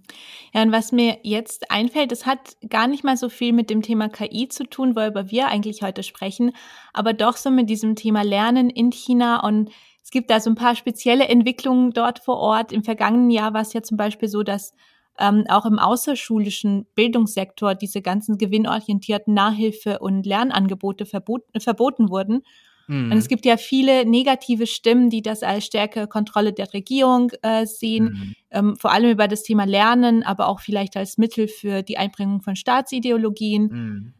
Ja, 0.52 0.62
und 0.62 0.72
was 0.72 0.92
mir 0.92 1.18
jetzt 1.22 1.70
einfällt, 1.70 2.12
das 2.12 2.26
hat 2.26 2.56
gar 2.68 2.86
nicht 2.86 3.02
mal 3.02 3.16
so 3.16 3.30
viel 3.30 3.54
mit 3.54 3.70
dem 3.70 3.80
Thema 3.80 4.08
KI 4.10 4.48
zu 4.48 4.64
tun, 4.64 4.94
worüber 4.94 5.30
wir 5.30 5.48
eigentlich 5.48 5.80
heute 5.82 6.02
sprechen, 6.02 6.52
aber 6.92 7.14
doch 7.14 7.36
so 7.38 7.50
mit 7.50 7.70
diesem 7.70 7.96
Thema 7.96 8.22
Lernen 8.22 8.68
in 8.68 8.90
China 8.92 9.40
und 9.46 9.70
es 10.02 10.10
gibt 10.10 10.30
da 10.30 10.40
so 10.40 10.50
ein 10.50 10.54
paar 10.54 10.74
spezielle 10.76 11.28
Entwicklungen 11.28 11.92
dort 11.92 12.18
vor 12.18 12.36
Ort. 12.38 12.72
Im 12.72 12.84
vergangenen 12.84 13.30
Jahr 13.30 13.54
war 13.54 13.62
es 13.62 13.72
ja 13.72 13.82
zum 13.82 13.96
Beispiel 13.96 14.28
so, 14.28 14.42
dass 14.42 14.74
ähm, 15.18 15.44
auch 15.48 15.64
im 15.66 15.78
außerschulischen 15.78 16.86
Bildungssektor 16.94 17.74
diese 17.74 18.02
ganzen 18.02 18.38
gewinnorientierten 18.38 19.34
Nachhilfe- 19.34 19.98
und 19.98 20.24
Lernangebote 20.26 21.06
verbot 21.06 21.42
verboten 21.58 22.08
wurden. 22.10 22.42
Mhm. 22.88 23.12
Und 23.12 23.18
es 23.18 23.28
gibt 23.28 23.44
ja 23.46 23.56
viele 23.56 24.04
negative 24.04 24.66
Stimmen, 24.66 25.10
die 25.10 25.22
das 25.22 25.42
als 25.42 25.66
stärkere 25.66 26.08
Kontrolle 26.08 26.52
der 26.52 26.72
Regierung 26.72 27.30
äh, 27.42 27.66
sehen, 27.66 28.04
mhm. 28.04 28.34
ähm, 28.50 28.76
vor 28.76 28.92
allem 28.92 29.10
über 29.10 29.28
das 29.28 29.42
Thema 29.42 29.64
Lernen, 29.64 30.22
aber 30.24 30.48
auch 30.48 30.60
vielleicht 30.60 30.96
als 30.96 31.18
Mittel 31.18 31.46
für 31.46 31.82
die 31.82 31.98
Einbringung 31.98 32.40
von 32.40 32.56
Staatsideologien. 32.56 33.62
Mhm. 33.62 34.14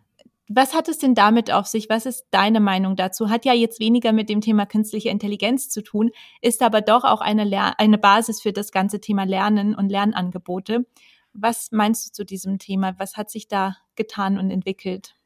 Was 0.51 0.75
hat 0.75 0.89
es 0.89 0.99
denn 0.99 1.15
damit 1.15 1.51
auf 1.53 1.67
sich? 1.67 1.91
Was 1.91 2.07
ist 2.07 2.27
deine 2.31 2.61
Meinung 2.61 2.97
dazu? 2.97 3.29
Hat 3.29 3.45
ja 3.45 3.53
jetzt 3.53 3.81
weniger 3.81 4.13
mit 4.13 4.31
dem 4.31 4.41
Thema 4.41 4.65
künstliche 4.65 5.11
Intelligenz 5.11 5.69
zu 5.69 5.83
tun, 5.83 6.11
ist 6.41 6.63
aber 6.63 6.81
doch 6.81 7.05
auch 7.05 7.21
eine, 7.21 7.45
Ler 7.45 7.79
eine 7.79 7.99
Basis 7.99 8.41
für 8.41 8.53
das 8.53 8.73
ganze 8.73 9.01
Thema 9.01 9.25
Lernen 9.25 9.75
und 9.75 9.91
Lernangebote. 9.91 10.87
Was 11.35 11.71
meinst 11.71 12.09
du 12.09 12.13
zu 12.13 12.25
diesem 12.25 12.59
Thema? 12.59 12.95
Was 12.99 13.17
hat 13.17 13.31
sich 13.31 13.49
da 13.49 13.77
getan 13.95 14.39
und 14.39 14.51
entwickelt? 14.51 15.18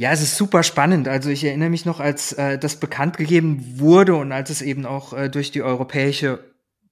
Ja, 0.00 0.12
es 0.12 0.22
ist 0.22 0.38
super 0.38 0.62
spannend. 0.62 1.08
Also 1.08 1.28
ich 1.28 1.44
erinnere 1.44 1.68
mich 1.68 1.84
noch, 1.84 2.00
als 2.00 2.32
äh, 2.32 2.58
das 2.58 2.76
bekannt 2.76 3.18
gegeben 3.18 3.78
wurde 3.78 4.14
und 4.14 4.32
als 4.32 4.48
es 4.48 4.62
eben 4.62 4.86
auch 4.86 5.12
äh, 5.12 5.28
durch 5.28 5.50
die 5.50 5.60
europäische 5.60 6.42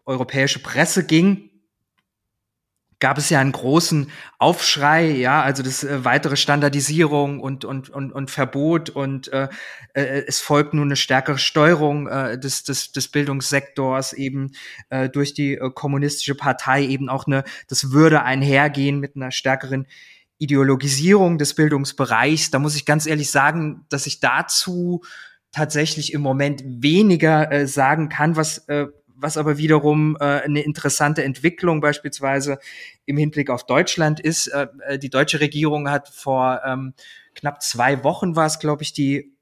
europäische 0.05 0.59
Presse 0.59 1.07
ging, 1.07 1.49
gab 3.01 3.17
es 3.17 3.31
ja 3.31 3.41
einen 3.41 3.53
großen 3.53 4.11
Aufschrei, 4.39 5.09
ja, 5.11 5.41
also 5.41 5.63
das 5.63 5.85
äh, 5.85 6.05
weitere 6.05 6.37
Standardisierung 6.37 7.41
und 7.41 7.65
und 7.65 7.89
und 7.89 8.13
und 8.13 8.31
Verbot 8.31 8.91
und 8.91 9.33
äh, 9.33 9.49
äh, 9.95 10.25
es 10.27 10.41
folgt 10.41 10.75
nun 10.75 10.89
eine 10.89 10.97
stärkere 10.97 11.39
Steuerung 11.39 12.09
äh, 12.09 12.39
des 12.39 12.65
des 12.65 12.93
des 12.93 13.09
Bildungssektors 13.09 14.13
eben 14.13 14.53
äh, 14.91 15.09
durch 15.09 15.33
die 15.33 15.55
äh, 15.55 15.71
kommunistische 15.75 16.35
Partei 16.35 16.85
eben 16.85 17.09
auch 17.09 17.27
eine 17.27 17.45
das 17.69 17.91
würde 17.91 18.23
einhergehen 18.23 19.01
mit 19.01 19.17
einer 19.17 19.31
stärkeren 19.31 19.87
Ideologisierung 20.39 21.39
des 21.39 21.55
Bildungsbereichs, 21.55 22.51
da 22.51 22.59
muss 22.59 22.77
ich 22.77 22.87
ganz 22.87 23.07
ehrlich 23.07 23.31
sagen, 23.31 23.85
dass 23.89 24.07
ich 24.07 24.21
dazu 24.21 25.03
tatsächlich 25.53 26.13
im 26.13 26.21
Moment 26.21 26.63
weniger 26.65 27.51
äh, 27.51 27.67
sagen 27.67 28.09
kann, 28.09 28.37
was 28.37 28.59
äh, 28.69 28.87
was 29.21 29.37
aber 29.37 29.59
wiederum 29.59 30.17
äh, 30.21 30.25
eine 30.25 30.61
interessante 30.61 31.25
Entwicklung 31.25 31.81
beispielsweise 31.81 32.59
im 33.05 33.17
Hinblick 33.17 33.51
auf 33.51 33.67
Deutschland 33.67 34.21
ist. 34.21 34.47
Äh, 34.49 34.69
äh 34.87 34.99
die 34.99 35.11
deutsche 35.11 35.41
Regierung 35.41 35.91
hat 35.91 36.09
vor 36.09 36.61
ähm, 36.65 36.95
knapp 37.35 37.63
zwei 37.63 38.05
Wochen 38.05 38.37
war 38.37 38.47
es, 38.47 38.59
glaube 38.61 38.85
ich, 38.85 38.93
die 38.93 39.35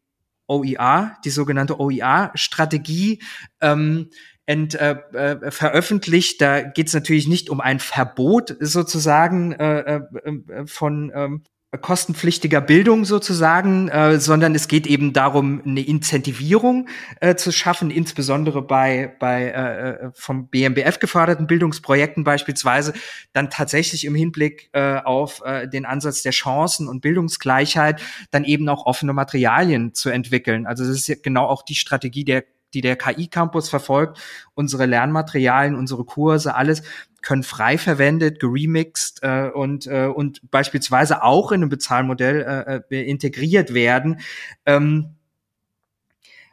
OER, 0.49 1.17
die 1.25 1.31
sogenannte 1.31 1.79
OER-Strategie 1.79 3.23
ähm, 3.61 4.11
ent, 4.47 4.75
äh, 4.75 4.97
äh, 5.13 5.51
veröffentlicht. 5.51 6.41
Da 6.41 6.63
geht 6.63 6.89
es 6.89 6.95
natürlich 6.95 7.29
nicht 7.29 7.51
um 7.51 7.61
ein 7.61 7.81
Verbot 7.81 8.57
sozusagen 8.61 9.53
äh, 9.53 9.81
äh, 9.81 10.01
äh 10.25 10.67
von 10.67 11.13
ähm, 11.15 11.43
kostenpflichtiger 11.77 12.61
Bildung 12.61 13.05
sozusagen, 13.05 13.89
äh, 13.89 14.19
sondern 14.19 14.55
es 14.55 14.69
geht 14.69 14.87
eben 14.87 15.13
darum, 15.13 15.63
eine 15.65 15.81
Incentivierung 15.81 16.89
äh, 17.21 17.35
zu 17.35 17.53
schaffen, 17.53 17.91
insbesondere 17.91 18.63
bei, 18.63 19.15
bei 19.19 19.45
äh, 19.45 19.91
äh 20.07 20.11
vom 20.15 20.49
BMBF 20.49 20.99
geförderten 20.99 21.47
Bildungsprojekten 21.47 22.25
beispielsweise, 22.25 22.95
dann 23.33 23.51
tatsächlich 23.51 24.05
im 24.05 24.15
Hinblick 24.15 24.71
äh, 24.73 24.99
auf 24.99 25.43
äh, 25.45 25.69
den 25.69 25.85
Ansatz 25.85 26.23
der 26.23 26.33
Chancen 26.33 26.89
und 26.89 27.01
Bildungsgleichheit 27.01 28.01
dann 28.31 28.45
eben 28.45 28.69
auch 28.69 28.87
offene 28.87 29.13
Materialien 29.13 29.95
zu 29.95 30.11
entwickeln. 30.11 30.67
Also 30.67 30.85
das 30.85 30.97
ist 30.97 31.09
ja 31.09 31.17
genau 31.21 31.47
auch 31.47 31.63
die 31.63 31.75
Strategie 31.75 32.25
der 32.25 32.45
die 32.77 32.83
der 32.83 32.97
KI-Campus 32.97 33.71
verfolgt. 33.71 34.21
Unsere 34.55 34.85
Lernmaterialien, 34.85 35.75
unsere 35.75 36.05
Kurse, 36.05 36.55
alles 36.55 36.83
können 37.23 37.43
frei 37.43 37.79
verwendet, 37.79 38.39
geremixed 38.39 39.21
äh, 39.23 39.49
und, 39.49 39.87
äh, 39.87 40.07
und 40.07 40.43
beispielsweise 40.51 41.23
auch 41.23 41.53
in 41.53 41.63
einem 41.63 41.71
Bezahlmodell 41.71 42.85
äh, 42.91 42.95
äh, 42.95 43.09
integriert 43.09 43.73
werden. 43.73 44.21
Ähm, 44.67 45.17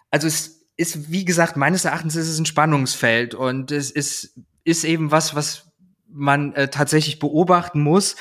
also 0.09 0.27
es 0.27 0.65
ist, 0.77 1.11
wie 1.11 1.25
gesagt, 1.25 1.57
meines 1.57 1.83
Erachtens 1.83 2.15
ist 2.15 2.29
es 2.29 2.39
ein 2.39 2.45
Spannungsfeld 2.45 3.35
und 3.35 3.71
es 3.71 3.91
ist, 3.91 4.39
ist 4.63 4.85
eben 4.85 5.11
was, 5.11 5.35
was 5.35 5.71
man 6.07 6.53
äh, 6.53 6.69
tatsächlich 6.69 7.19
beobachten 7.19 7.81
muss. 7.81 8.15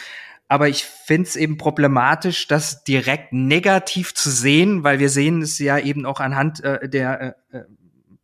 Aber 0.48 0.68
ich 0.68 0.84
finde 0.84 1.28
es 1.28 1.36
eben 1.36 1.56
problematisch, 1.56 2.46
das 2.48 2.84
direkt 2.84 3.32
negativ 3.32 4.12
zu 4.12 4.30
sehen, 4.30 4.84
weil 4.84 4.98
wir 4.98 5.08
sehen 5.08 5.40
es 5.40 5.58
ja 5.58 5.78
eben 5.78 6.04
auch 6.04 6.20
anhand 6.20 6.62
äh, 6.62 6.90
der 6.90 7.36
äh, 7.50 7.60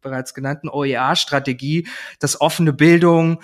bereits 0.01 0.35
genannten 0.35 0.69
OER-Strategie, 0.69 1.89
dass 2.19 2.41
offene 2.41 2.73
Bildung 2.73 3.43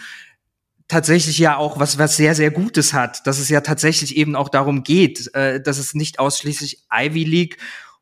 tatsächlich 0.89 1.39
ja 1.39 1.57
auch 1.57 1.79
was 1.79 1.99
was 1.99 2.17
sehr 2.17 2.35
sehr 2.35 2.51
Gutes 2.51 2.93
hat, 2.93 3.27
dass 3.27 3.39
es 3.39 3.49
ja 3.49 3.63
tatsächlich 3.63 4.17
eben 4.17 4.37
auch 4.37 4.49
darum 4.49 4.83
geht, 4.83 5.35
äh, 5.35 5.61
dass 5.61 5.79
es 5.79 5.95
nicht 5.95 6.19
ausschließlich 6.19 6.85
Ivy 6.93 7.25
League 7.25 7.59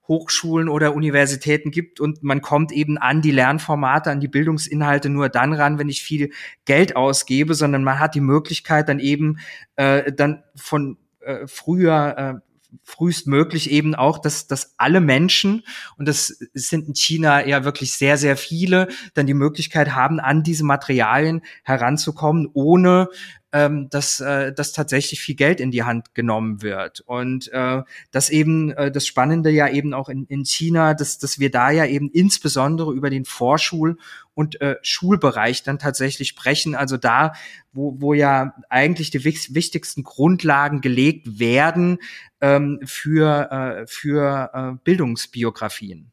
Hochschulen 0.08 0.68
oder 0.68 0.94
Universitäten 0.94 1.70
gibt 1.70 2.00
und 2.00 2.22
man 2.22 2.42
kommt 2.42 2.72
eben 2.72 2.98
an 2.98 3.22
die 3.22 3.30
Lernformate, 3.30 4.10
an 4.10 4.20
die 4.20 4.28
Bildungsinhalte 4.28 5.08
nur 5.08 5.28
dann 5.28 5.52
ran, 5.52 5.78
wenn 5.78 5.88
ich 5.88 6.02
viel 6.02 6.32
Geld 6.64 6.96
ausgebe, 6.96 7.54
sondern 7.54 7.84
man 7.84 8.00
hat 8.00 8.14
die 8.14 8.20
Möglichkeit 8.20 8.88
dann 8.88 8.98
eben 8.98 9.38
äh, 9.76 10.12
dann 10.12 10.42
von 10.56 10.98
äh, 11.20 11.46
früher 11.46 12.42
äh, 12.42 12.51
frühestmöglich 12.82 13.70
eben 13.70 13.94
auch, 13.94 14.18
dass, 14.18 14.46
dass 14.46 14.74
alle 14.76 15.00
Menschen, 15.00 15.62
und 15.96 16.08
das 16.08 16.28
sind 16.54 16.88
in 16.88 16.94
China 16.94 17.46
ja 17.46 17.64
wirklich 17.64 17.92
sehr, 17.94 18.16
sehr 18.16 18.36
viele, 18.36 18.88
dann 19.14 19.26
die 19.26 19.34
Möglichkeit 19.34 19.94
haben, 19.94 20.20
an 20.20 20.42
diese 20.42 20.64
Materialien 20.64 21.42
heranzukommen, 21.64 22.48
ohne 22.52 23.08
ähm, 23.52 23.88
dass, 23.90 24.18
äh, 24.20 24.52
dass 24.52 24.72
tatsächlich 24.72 25.20
viel 25.20 25.34
Geld 25.34 25.60
in 25.60 25.70
die 25.70 25.82
Hand 25.82 26.14
genommen 26.14 26.62
wird. 26.62 27.00
Und 27.00 27.52
äh, 27.52 27.82
das 28.10 28.30
eben 28.30 28.72
äh, 28.72 28.90
das 28.90 29.06
Spannende 29.06 29.50
ja 29.50 29.68
eben 29.68 29.92
auch 29.92 30.08
in, 30.08 30.24
in 30.26 30.44
China, 30.44 30.94
dass, 30.94 31.18
dass 31.18 31.38
wir 31.38 31.50
da 31.50 31.70
ja 31.70 31.84
eben 31.84 32.10
insbesondere 32.10 32.92
über 32.92 33.10
den 33.10 33.26
Vorschul- 33.26 33.98
und 34.34 34.60
äh, 34.62 34.76
Schulbereich 34.80 35.62
dann 35.62 35.78
tatsächlich 35.78 36.28
sprechen. 36.28 36.74
Also 36.74 36.96
da, 36.96 37.34
wo, 37.72 38.00
wo 38.00 38.14
ja 38.14 38.54
eigentlich 38.70 39.10
die 39.10 39.24
wichtigsten 39.24 40.02
Grundlagen 40.02 40.80
gelegt 40.80 41.38
werden 41.38 41.98
ähm, 42.42 42.80
für, 42.84 43.50
äh, 43.50 43.86
für 43.86 44.50
äh, 44.52 44.78
Bildungsbiografien. 44.84 46.12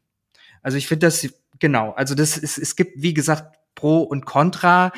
Also 0.62 0.78
ich 0.78 0.86
finde 0.86 1.06
das 1.06 1.28
genau. 1.58 1.92
Also 1.92 2.14
das 2.14 2.38
ist, 2.38 2.56
es 2.56 2.76
gibt 2.76 3.02
wie 3.02 3.12
gesagt 3.12 3.58
Pro 3.74 4.02
und 4.02 4.24
Contra. 4.24 4.92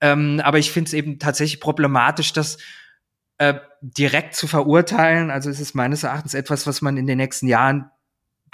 Ähm, 0.00 0.40
aber 0.42 0.58
ich 0.58 0.70
finde 0.70 0.88
es 0.88 0.94
eben 0.94 1.18
tatsächlich 1.18 1.60
problematisch, 1.60 2.32
das 2.32 2.58
äh, 3.38 3.54
direkt 3.80 4.34
zu 4.34 4.46
verurteilen. 4.46 5.30
Also 5.30 5.50
es 5.50 5.60
ist 5.60 5.74
meines 5.74 6.02
Erachtens 6.02 6.34
etwas, 6.34 6.66
was 6.66 6.82
man 6.82 6.96
in 6.96 7.06
den 7.06 7.18
nächsten 7.18 7.48
Jahren 7.48 7.90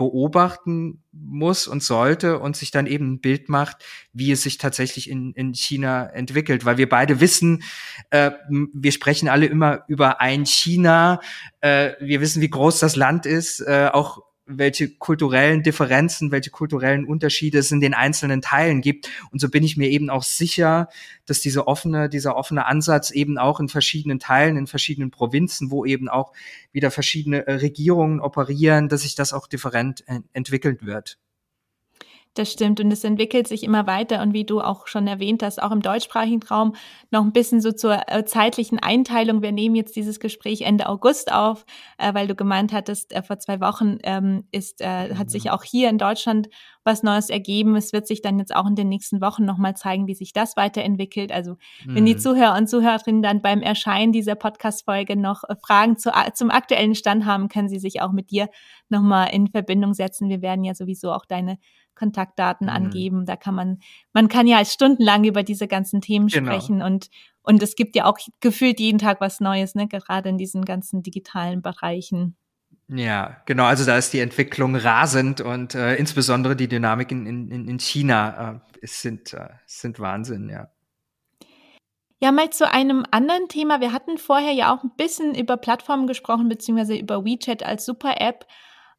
beobachten 0.02 1.02
muss 1.12 1.66
und 1.66 1.82
sollte 1.82 2.38
und 2.38 2.56
sich 2.56 2.70
dann 2.70 2.86
eben 2.86 3.14
ein 3.14 3.20
Bild 3.20 3.48
macht, 3.48 3.84
wie 4.12 4.32
es 4.32 4.42
sich 4.42 4.58
tatsächlich 4.58 5.08
in, 5.08 5.32
in 5.32 5.54
China 5.54 6.06
entwickelt. 6.06 6.64
Weil 6.64 6.78
wir 6.78 6.88
beide 6.88 7.20
wissen, 7.20 7.62
äh, 8.10 8.32
wir 8.48 8.92
sprechen 8.92 9.28
alle 9.28 9.46
immer 9.46 9.84
über 9.88 10.20
ein 10.20 10.46
China. 10.46 11.20
Äh, 11.60 11.92
wir 12.00 12.20
wissen, 12.20 12.42
wie 12.42 12.50
groß 12.50 12.78
das 12.80 12.96
Land 12.96 13.26
ist. 13.26 13.60
Äh, 13.60 13.90
auch 13.92 14.22
welche 14.58 14.88
kulturellen 14.88 15.62
Differenzen, 15.62 16.30
welche 16.30 16.50
kulturellen 16.50 17.04
Unterschiede 17.04 17.58
es 17.58 17.70
in 17.70 17.80
den 17.80 17.94
einzelnen 17.94 18.42
Teilen 18.42 18.80
gibt. 18.80 19.08
Und 19.30 19.40
so 19.40 19.48
bin 19.48 19.62
ich 19.62 19.76
mir 19.76 19.88
eben 19.88 20.10
auch 20.10 20.22
sicher, 20.22 20.88
dass 21.26 21.40
diese 21.40 21.66
offene, 21.66 22.08
dieser 22.08 22.36
offene 22.36 22.66
Ansatz 22.66 23.10
eben 23.10 23.38
auch 23.38 23.60
in 23.60 23.68
verschiedenen 23.68 24.18
Teilen, 24.18 24.56
in 24.56 24.66
verschiedenen 24.66 25.10
Provinzen, 25.10 25.70
wo 25.70 25.84
eben 25.84 26.08
auch 26.08 26.32
wieder 26.72 26.90
verschiedene 26.90 27.46
äh, 27.46 27.54
Regierungen 27.54 28.20
operieren, 28.20 28.88
dass 28.88 29.02
sich 29.02 29.14
das 29.14 29.32
auch 29.32 29.46
different 29.46 30.04
entwickeln 30.32 30.78
wird. 30.82 31.18
Das 32.34 32.50
stimmt 32.50 32.80
und 32.80 32.90
es 32.90 33.04
entwickelt 33.04 33.46
sich 33.46 33.62
immer 33.62 33.86
weiter 33.86 34.22
und 34.22 34.32
wie 34.32 34.44
du 34.44 34.62
auch 34.62 34.86
schon 34.86 35.06
erwähnt 35.06 35.42
hast, 35.42 35.62
auch 35.62 35.70
im 35.70 35.82
deutschsprachigen 35.82 36.42
Raum 36.42 36.74
noch 37.10 37.22
ein 37.22 37.32
bisschen 37.32 37.60
so 37.60 37.72
zur 37.72 38.08
äh, 38.08 38.24
zeitlichen 38.24 38.78
Einteilung. 38.78 39.42
Wir 39.42 39.52
nehmen 39.52 39.74
jetzt 39.74 39.96
dieses 39.96 40.18
Gespräch 40.18 40.62
Ende 40.62 40.88
August 40.88 41.30
auf, 41.30 41.66
äh, 41.98 42.14
weil 42.14 42.28
du 42.28 42.34
gemeint 42.34 42.72
hattest, 42.72 43.12
äh, 43.12 43.22
vor 43.22 43.38
zwei 43.38 43.60
Wochen 43.60 43.98
ähm, 44.04 44.44
ist, 44.50 44.82
hat 44.82 45.30
sich 45.30 45.50
auch 45.50 45.62
hier 45.62 45.90
in 45.90 45.98
Deutschland 45.98 46.48
was 46.84 47.02
Neues 47.02 47.28
ergeben. 47.28 47.76
Es 47.76 47.92
wird 47.92 48.06
sich 48.06 48.22
dann 48.22 48.38
jetzt 48.38 48.54
auch 48.54 48.66
in 48.66 48.74
den 48.74 48.88
nächsten 48.88 49.20
Wochen 49.20 49.44
nochmal 49.44 49.76
zeigen, 49.76 50.06
wie 50.06 50.14
sich 50.14 50.32
das 50.32 50.56
weiterentwickelt. 50.56 51.30
Also 51.30 51.52
mhm. 51.84 51.94
wenn 51.94 52.06
die 52.06 52.14
mhm. 52.14 52.18
Zuhörer 52.18 52.56
und 52.56 52.68
Zuhörerinnen 52.68 53.22
dann 53.22 53.42
beim 53.42 53.60
Erscheinen 53.60 54.12
dieser 54.12 54.34
Podcast-Folge 54.34 55.16
noch 55.16 55.42
Fragen 55.64 55.96
zu, 55.96 56.10
zum 56.34 56.50
aktuellen 56.50 56.94
Stand 56.94 57.26
haben, 57.26 57.48
können 57.48 57.68
sie 57.68 57.78
sich 57.78 58.00
auch 58.00 58.12
mit 58.12 58.30
dir 58.30 58.48
nochmal 58.88 59.28
in 59.32 59.48
Verbindung 59.48 59.94
setzen. 59.94 60.28
Wir 60.28 60.42
werden 60.42 60.64
ja 60.64 60.74
sowieso 60.74 61.12
auch 61.12 61.26
deine 61.26 61.58
Kontaktdaten 61.94 62.66
mhm. 62.66 62.72
angeben. 62.72 63.26
Da 63.26 63.36
kann 63.36 63.54
man, 63.54 63.78
man 64.12 64.28
kann 64.28 64.46
ja 64.46 64.64
stundenlang 64.64 65.24
über 65.24 65.42
diese 65.42 65.68
ganzen 65.68 66.00
Themen 66.00 66.28
genau. 66.28 66.50
sprechen 66.50 66.82
und, 66.82 67.10
und 67.42 67.62
es 67.62 67.74
gibt 67.76 67.96
ja 67.96 68.06
auch 68.06 68.18
gefühlt 68.40 68.80
jeden 68.80 68.98
Tag 68.98 69.20
was 69.20 69.40
Neues, 69.40 69.74
ne, 69.74 69.88
gerade 69.88 70.28
in 70.28 70.38
diesen 70.38 70.64
ganzen 70.64 71.02
digitalen 71.02 71.62
Bereichen. 71.62 72.36
Ja, 72.88 73.38
genau. 73.46 73.64
Also 73.64 73.84
da 73.84 73.96
ist 73.96 74.12
die 74.12 74.20
Entwicklung 74.20 74.76
rasend 74.76 75.40
und 75.40 75.74
äh, 75.74 75.94
insbesondere 75.96 76.56
die 76.56 76.68
Dynamiken 76.68 77.26
in, 77.26 77.48
in, 77.48 77.68
in 77.68 77.78
China 77.78 78.62
äh, 78.82 78.86
sind, 78.86 79.32
äh, 79.32 79.48
sind 79.66 79.98
Wahnsinn, 79.98 80.48
ja. 80.48 80.68
Ja, 82.20 82.30
mal 82.30 82.50
zu 82.50 82.70
einem 82.70 83.04
anderen 83.10 83.48
Thema. 83.48 83.80
Wir 83.80 83.92
hatten 83.92 84.16
vorher 84.16 84.52
ja 84.52 84.72
auch 84.72 84.84
ein 84.84 84.92
bisschen 84.96 85.34
über 85.34 85.56
Plattformen 85.56 86.06
gesprochen, 86.06 86.48
beziehungsweise 86.48 86.94
über 86.94 87.24
WeChat 87.24 87.64
als 87.64 87.84
Super-App. 87.84 88.46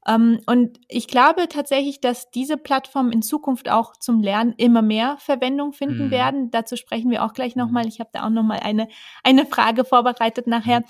Ähm, 0.07 0.39
und 0.45 0.79
ich 0.87 1.07
glaube 1.07 1.47
tatsächlich, 1.47 2.01
dass 2.01 2.29
diese 2.31 2.57
Plattformen 2.57 3.11
in 3.11 3.21
Zukunft 3.21 3.69
auch 3.69 3.95
zum 3.97 4.21
Lernen 4.21 4.53
immer 4.57 4.81
mehr 4.81 5.17
Verwendung 5.19 5.73
finden 5.73 6.07
mhm. 6.07 6.11
werden. 6.11 6.51
Dazu 6.51 6.75
sprechen 6.75 7.09
wir 7.09 7.23
auch 7.23 7.33
gleich 7.33 7.55
nochmal. 7.55 7.83
Mhm. 7.83 7.89
Ich 7.89 7.99
habe 7.99 8.09
da 8.13 8.25
auch 8.25 8.29
nochmal 8.29 8.59
eine, 8.59 8.87
eine 9.23 9.45
Frage 9.45 9.85
vorbereitet 9.85 10.47
nachher. 10.47 10.81
Mhm. 10.81 10.85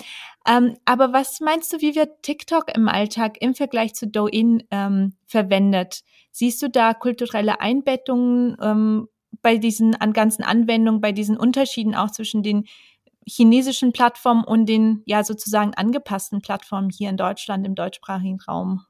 Ähm, 0.46 0.76
aber 0.84 1.12
was 1.12 1.40
meinst 1.40 1.72
du, 1.72 1.80
wie 1.80 1.94
wird 1.94 2.22
TikTok 2.22 2.74
im 2.74 2.88
Alltag 2.88 3.36
im 3.40 3.54
Vergleich 3.54 3.94
zu 3.94 4.06
Douyin 4.06 4.64
ähm, 4.70 5.14
verwendet? 5.26 6.02
Siehst 6.32 6.60
du 6.62 6.68
da 6.68 6.94
kulturelle 6.94 7.60
Einbettungen 7.60 8.56
ähm, 8.60 9.08
bei 9.42 9.56
diesen 9.56 9.94
an 9.94 10.12
ganzen 10.12 10.42
Anwendungen, 10.42 11.00
bei 11.00 11.12
diesen 11.12 11.36
Unterschieden 11.36 11.94
auch 11.94 12.10
zwischen 12.10 12.42
den 12.42 12.64
chinesischen 13.26 13.92
Plattformen 13.92 14.44
und 14.44 14.66
den 14.66 15.02
ja 15.06 15.24
sozusagen 15.24 15.74
angepassten 15.74 16.42
Plattformen 16.42 16.90
hier 16.90 17.08
in 17.08 17.16
Deutschland 17.16 17.66
im 17.66 17.74
deutschsprachigen 17.74 18.40
Raum? 18.40 18.84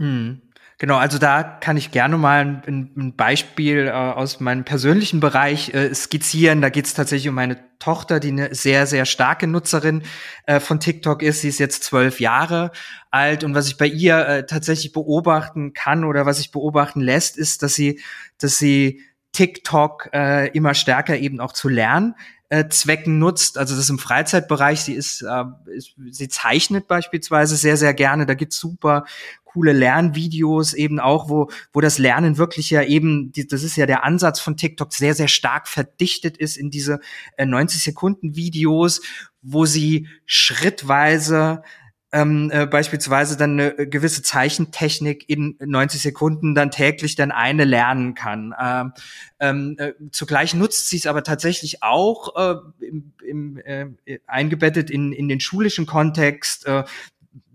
Mhm. 0.00 0.40
Genau, 0.78 0.96
also 0.96 1.18
da 1.18 1.42
kann 1.42 1.76
ich 1.76 1.90
gerne 1.90 2.16
mal 2.16 2.62
ein, 2.66 2.90
ein 2.96 3.14
Beispiel 3.14 3.88
äh, 3.88 3.90
aus 3.90 4.40
meinem 4.40 4.64
persönlichen 4.64 5.20
Bereich 5.20 5.74
äh, 5.74 5.94
skizzieren. 5.94 6.62
Da 6.62 6.70
geht 6.70 6.86
es 6.86 6.94
tatsächlich 6.94 7.28
um 7.28 7.34
meine 7.34 7.58
Tochter, 7.78 8.18
die 8.18 8.28
eine 8.28 8.54
sehr, 8.54 8.86
sehr 8.86 9.04
starke 9.04 9.46
Nutzerin 9.46 10.02
äh, 10.46 10.58
von 10.58 10.80
TikTok 10.80 11.22
ist. 11.22 11.42
Sie 11.42 11.48
ist 11.48 11.58
jetzt 11.58 11.84
zwölf 11.84 12.18
Jahre 12.18 12.70
alt 13.10 13.44
und 13.44 13.54
was 13.54 13.68
ich 13.68 13.76
bei 13.76 13.86
ihr 13.86 14.26
äh, 14.26 14.46
tatsächlich 14.46 14.92
beobachten 14.92 15.74
kann 15.74 16.02
oder 16.02 16.24
was 16.24 16.38
sich 16.38 16.50
beobachten 16.50 17.02
lässt, 17.02 17.36
ist, 17.36 17.62
dass 17.62 17.74
sie, 17.74 18.00
dass 18.38 18.56
sie 18.56 19.02
TikTok 19.32 20.08
äh, 20.14 20.48
immer 20.48 20.72
stärker 20.72 21.18
eben 21.18 21.40
auch 21.40 21.52
zu 21.52 21.68
lernen 21.68 22.14
äh, 22.50 22.68
Zwecken 22.68 23.18
nutzt. 23.18 23.56
Also 23.56 23.74
das 23.74 23.88
im 23.88 23.98
Freizeitbereich. 23.98 24.82
Sie 24.82 24.94
ist, 24.94 25.22
äh, 25.22 25.44
ist, 25.74 25.94
sie 26.10 26.28
zeichnet 26.28 26.86
beispielsweise 26.88 27.56
sehr, 27.56 27.76
sehr 27.76 27.94
gerne. 27.94 28.26
Da 28.26 28.34
gibt's 28.34 28.58
super 28.58 29.04
coole 29.44 29.72
Lernvideos 29.72 30.74
eben 30.74 31.00
auch, 31.00 31.28
wo, 31.28 31.50
wo 31.72 31.80
das 31.80 31.98
Lernen 31.98 32.38
wirklich 32.38 32.70
ja 32.70 32.84
eben, 32.84 33.32
die, 33.32 33.48
das 33.48 33.64
ist 33.64 33.76
ja 33.76 33.86
der 33.86 34.04
Ansatz 34.04 34.38
von 34.38 34.56
TikTok, 34.56 34.92
sehr, 34.92 35.14
sehr 35.14 35.26
stark 35.26 35.66
verdichtet 35.66 36.36
ist 36.36 36.56
in 36.56 36.70
diese 36.70 37.00
äh, 37.36 37.46
90 37.46 37.82
Sekunden 37.82 38.36
Videos, 38.36 39.00
wo 39.42 39.64
sie 39.64 40.06
schrittweise 40.24 41.62
ähm, 42.12 42.50
äh, 42.52 42.66
beispielsweise 42.66 43.36
dann 43.36 43.58
eine 43.58 43.86
gewisse 43.86 44.22
Zeichentechnik 44.22 45.28
in 45.28 45.56
90 45.64 46.02
Sekunden 46.02 46.54
dann 46.54 46.70
täglich 46.70 47.14
dann 47.14 47.30
eine 47.30 47.64
lernen 47.64 48.14
kann. 48.14 48.54
Ähm, 48.60 48.92
ähm, 49.38 49.76
äh, 49.78 49.92
zugleich 50.10 50.54
nutzt 50.54 50.88
sie 50.88 50.96
es 50.96 51.06
aber 51.06 51.22
tatsächlich 51.22 51.82
auch 51.82 52.36
äh, 52.36 52.56
im, 52.84 53.12
im, 53.24 53.58
äh, 53.64 54.18
eingebettet 54.26 54.90
in, 54.90 55.12
in 55.12 55.28
den 55.28 55.40
schulischen 55.40 55.86
Kontext. 55.86 56.66
Äh, 56.66 56.84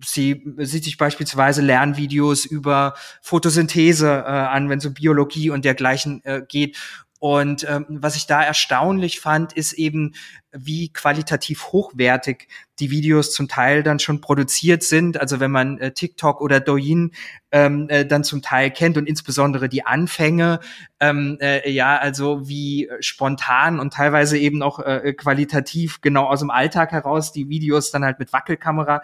sie 0.04 0.44
sieht 0.58 0.84
sich 0.86 0.98
beispielsweise 0.98 1.62
Lernvideos 1.62 2.46
über 2.46 2.96
Photosynthese 3.22 4.08
äh, 4.08 4.30
an, 4.30 4.70
wenn 4.70 4.80
es 4.80 4.86
um 4.86 4.94
Biologie 4.94 5.50
und 5.50 5.66
dergleichen 5.66 6.24
äh, 6.24 6.42
geht. 6.48 6.78
Und 7.26 7.66
ähm, 7.68 7.88
was 7.90 8.16
ich 8.18 8.28
da 8.28 8.44
erstaunlich 8.44 9.20
fand, 9.20 9.52
ist 9.52 9.74
eben, 9.74 10.14
wie 10.52 10.94
qualitativ 10.94 11.72
hochwertig 11.72 12.48
die 12.78 12.92
Videos 12.92 13.34
zum 13.34 13.48
Teil 13.48 13.82
dann 13.82 13.98
schon 13.98 14.22
produziert 14.22 14.84
sind. 14.84 15.20
Also 15.20 15.40
wenn 15.40 15.50
man 15.50 15.80
äh, 15.80 15.92
TikTok 15.92 16.40
oder 16.40 16.60
Douyin 16.60 17.14
ähm, 17.52 17.88
äh, 17.90 18.06
dann 18.06 18.24
zum 18.24 18.44
Teil 18.44 18.70
kennt 18.70 18.96
und 18.96 19.08
insbesondere 19.08 19.70
die 19.70 19.88
Anfänge, 19.88 20.60
ähm, 21.00 21.40
äh, 21.42 21.68
ja, 21.68 21.98
also 21.98 22.48
wie 22.48 22.92
spontan 23.00 23.80
und 23.80 23.92
teilweise 23.92 24.38
eben 24.38 24.62
auch 24.62 24.78
äh, 24.78 25.12
qualitativ 25.14 26.02
genau 26.02 26.26
aus 26.28 26.42
dem 26.42 26.52
Alltag 26.52 26.92
heraus 26.92 27.32
die 27.32 27.50
Videos 27.50 27.90
dann 27.90 28.06
halt 28.06 28.20
mit 28.20 28.34
Wackelkamera 28.34 29.02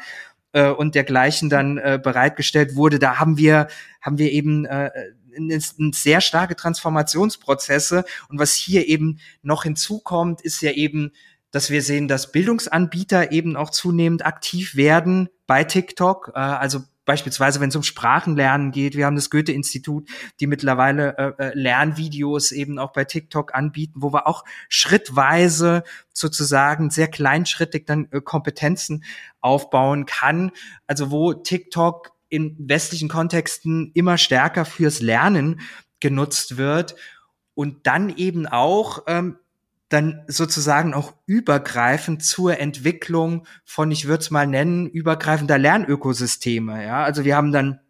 äh, 0.54 0.70
und 0.70 0.94
dergleichen 0.94 1.50
dann 1.50 1.80
äh, 1.80 2.00
bereitgestellt 2.02 2.76
wurde, 2.76 3.00
da 3.00 3.18
haben 3.20 3.40
wir 3.40 3.68
haben 4.00 4.18
wir 4.18 4.32
eben 4.32 4.66
äh, 4.66 4.92
sehr 5.94 6.22
starke 6.22 6.56
Transformationsprozesse. 6.56 8.06
Und 8.30 8.40
was 8.40 8.54
hier 8.54 8.88
eben 8.88 9.20
noch 9.42 9.64
hinzukommt, 9.64 10.42
ist 10.42 10.62
ja 10.62 10.72
eben, 10.72 11.12
dass 11.52 11.70
wir 11.70 11.82
sehen, 11.82 12.08
dass 12.08 12.32
Bildungsanbieter 12.32 13.32
eben 13.32 13.56
auch 13.56 13.70
zunehmend 13.70 14.26
aktiv 14.26 14.76
werden 14.76 15.30
bei 15.48 15.64
TikTok. 15.64 16.32
Äh, 16.34 16.40
also 16.40 16.82
beispielsweise, 17.06 17.60
wenn 17.60 17.70
es 17.70 17.76
um 17.76 17.84
Sprachenlernen 17.84 18.72
geht. 18.72 18.96
Wir 18.96 19.06
haben 19.06 19.16
das 19.16 19.30
Goethe-Institut, 19.30 20.08
die 20.40 20.48
mittlerweile 20.48 21.18
äh, 21.18 21.44
äh, 21.44 21.52
Lernvideos 21.56 22.52
eben 22.52 22.80
auch 22.80 22.94
bei 22.94 23.06
TikTok 23.06 23.54
anbieten, 23.54 24.02
wo 24.02 24.14
wir 24.14 24.28
auch 24.28 24.46
schrittweise 24.70 25.84
sozusagen 26.14 26.90
sehr 26.90 27.08
kleinschrittig 27.08 27.86
dann 27.86 28.10
Kompetenzen 28.24 29.04
aufbauen 29.42 30.06
kann. 30.06 30.52
Also 30.88 31.12
wo 31.12 31.34
TikTok 31.34 32.14
in 32.32 32.56
westlichen 32.58 33.10
Kontexten 33.10 33.92
immer 33.94 34.18
stärker 34.18 34.66
fürs 34.66 35.02
Lernen 35.02 35.60
genutzt 36.00 36.58
wird 36.58 36.96
und 37.54 37.86
dann 37.86 38.10
eben 38.16 38.48
auch 38.48 39.04
ähm, 39.06 39.38
dann 39.90 40.24
sozusagen 40.28 40.94
auch 40.94 41.14
übergreifend 41.26 42.24
zur 42.24 42.58
Entwicklung 42.58 43.46
von, 43.66 43.92
ich 43.92 44.08
würde 44.08 44.22
es 44.22 44.32
mal 44.32 44.48
nennen, 44.48 44.88
übergreifender 44.88 45.58
Lernökosysteme. 45.58 46.86
Ja, 46.86 47.04
also 47.04 47.26
wir 47.26 47.36
haben 47.36 47.52
dann 47.52 47.81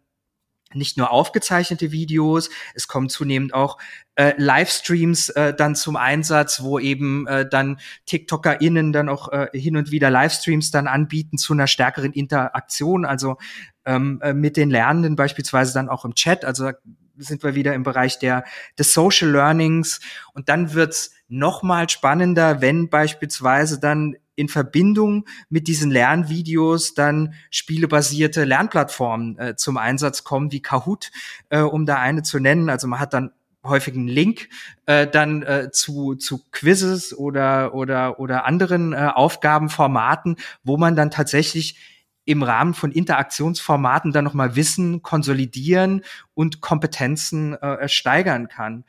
nicht 0.74 0.96
nur 0.96 1.10
aufgezeichnete 1.10 1.92
Videos, 1.92 2.50
es 2.74 2.88
kommen 2.88 3.08
zunehmend 3.08 3.54
auch 3.54 3.78
äh, 4.14 4.34
Livestreams 4.36 5.30
äh, 5.30 5.54
dann 5.54 5.74
zum 5.74 5.96
Einsatz, 5.96 6.62
wo 6.62 6.78
eben 6.78 7.26
äh, 7.26 7.48
dann 7.48 7.80
TikTokerInnen 8.06 8.92
dann 8.92 9.08
auch 9.08 9.32
äh, 9.32 9.48
hin 9.52 9.76
und 9.76 9.90
wieder 9.90 10.10
Livestreams 10.10 10.70
dann 10.70 10.86
anbieten 10.86 11.38
zu 11.38 11.52
einer 11.52 11.66
stärkeren 11.66 12.12
Interaktion, 12.12 13.04
also 13.04 13.38
ähm, 13.84 14.20
äh, 14.22 14.34
mit 14.34 14.56
den 14.56 14.70
Lernenden 14.70 15.16
beispielsweise 15.16 15.72
dann 15.72 15.88
auch 15.88 16.04
im 16.04 16.14
Chat. 16.14 16.44
Also 16.44 16.70
sind 17.16 17.42
wir 17.42 17.54
wieder 17.54 17.74
im 17.74 17.82
Bereich 17.82 18.18
der 18.18 18.44
des 18.78 18.92
Social 18.94 19.30
Learnings 19.30 20.00
und 20.34 20.48
dann 20.48 20.74
wird's 20.74 21.12
noch 21.28 21.62
mal 21.62 21.88
spannender, 21.88 22.60
wenn 22.60 22.88
beispielsweise 22.90 23.80
dann 23.80 24.16
in 24.34 24.48
Verbindung 24.48 25.26
mit 25.48 25.68
diesen 25.68 25.90
Lernvideos 25.90 26.94
dann 26.94 27.34
spielebasierte 27.50 28.44
Lernplattformen 28.44 29.38
äh, 29.38 29.56
zum 29.56 29.76
Einsatz 29.76 30.24
kommen, 30.24 30.52
wie 30.52 30.62
Kahoot, 30.62 31.10
äh, 31.50 31.60
um 31.60 31.86
da 31.86 31.96
eine 31.96 32.22
zu 32.22 32.38
nennen. 32.38 32.70
Also 32.70 32.86
man 32.86 33.00
hat 33.00 33.12
dann 33.12 33.32
häufig 33.64 33.94
einen 33.94 34.08
Link 34.08 34.48
äh, 34.86 35.06
dann 35.06 35.42
äh, 35.42 35.70
zu 35.70 36.16
zu 36.16 36.40
Quizzes 36.50 37.16
oder 37.16 37.74
oder 37.74 38.18
oder 38.18 38.44
anderen 38.44 38.92
äh, 38.92 39.10
Aufgabenformaten, 39.14 40.36
wo 40.64 40.76
man 40.76 40.96
dann 40.96 41.10
tatsächlich 41.10 41.78
im 42.24 42.42
Rahmen 42.42 42.74
von 42.74 42.92
Interaktionsformaten 42.92 44.12
dann 44.12 44.24
nochmal 44.24 44.54
Wissen 44.56 45.02
konsolidieren 45.02 46.02
und 46.34 46.60
Kompetenzen 46.60 47.54
äh, 47.54 47.88
steigern 47.88 48.48
kann. 48.48 48.84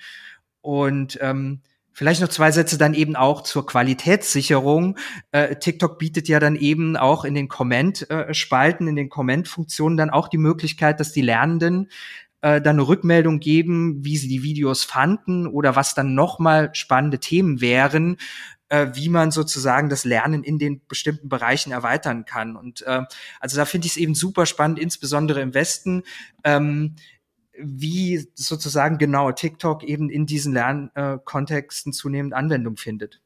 Und 0.61 1.17
ähm, 1.21 1.61
Vielleicht 1.93 2.21
noch 2.21 2.29
zwei 2.29 2.51
Sätze 2.51 2.77
dann 2.77 2.93
eben 2.93 3.15
auch 3.15 3.43
zur 3.43 3.65
Qualitätssicherung. 3.65 4.97
Äh, 5.31 5.55
TikTok 5.57 5.99
bietet 5.99 6.27
ja 6.27 6.39
dann 6.39 6.55
eben 6.55 6.97
auch 6.97 7.23
in 7.23 7.35
den 7.35 7.47
Comment-Spalten, 7.47 8.87
in 8.87 8.95
den 8.95 9.09
Comment-Funktionen 9.09 9.95
dann 9.95 10.09
auch 10.09 10.27
die 10.27 10.39
Möglichkeit, 10.39 10.99
dass 10.99 11.11
die 11.11 11.21
Lernenden 11.21 11.89
äh, 12.41 12.61
dann 12.61 12.75
eine 12.77 12.87
Rückmeldung 12.87 13.39
geben, 13.39 14.03
wie 14.03 14.17
sie 14.17 14.27
die 14.27 14.43
Videos 14.43 14.83
fanden 14.83 15.47
oder 15.47 15.75
was 15.75 15.93
dann 15.93 16.15
nochmal 16.15 16.71
spannende 16.73 17.19
Themen 17.19 17.61
wären, 17.61 18.17
äh, 18.69 18.87
wie 18.93 19.09
man 19.09 19.29
sozusagen 19.29 19.87
das 19.87 20.03
Lernen 20.03 20.43
in 20.43 20.57
den 20.57 20.81
bestimmten 20.87 21.29
Bereichen 21.29 21.71
erweitern 21.71 22.25
kann. 22.25 22.55
Und 22.55 22.81
äh, 22.81 23.03
also 23.39 23.55
da 23.55 23.65
finde 23.65 23.85
ich 23.85 23.93
es 23.93 23.97
eben 23.97 24.15
super 24.15 24.45
spannend, 24.45 24.79
insbesondere 24.79 25.41
im 25.41 25.53
Westen. 25.53 26.03
Ähm, 26.43 26.95
wie 27.57 28.27
sozusagen 28.33 28.97
genau 28.97 29.31
TikTok 29.31 29.83
eben 29.83 30.09
in 30.09 30.25
diesen 30.25 30.53
Lernkontexten 30.53 31.93
zunehmend 31.93 32.33
Anwendung 32.33 32.77
findet. 32.77 33.21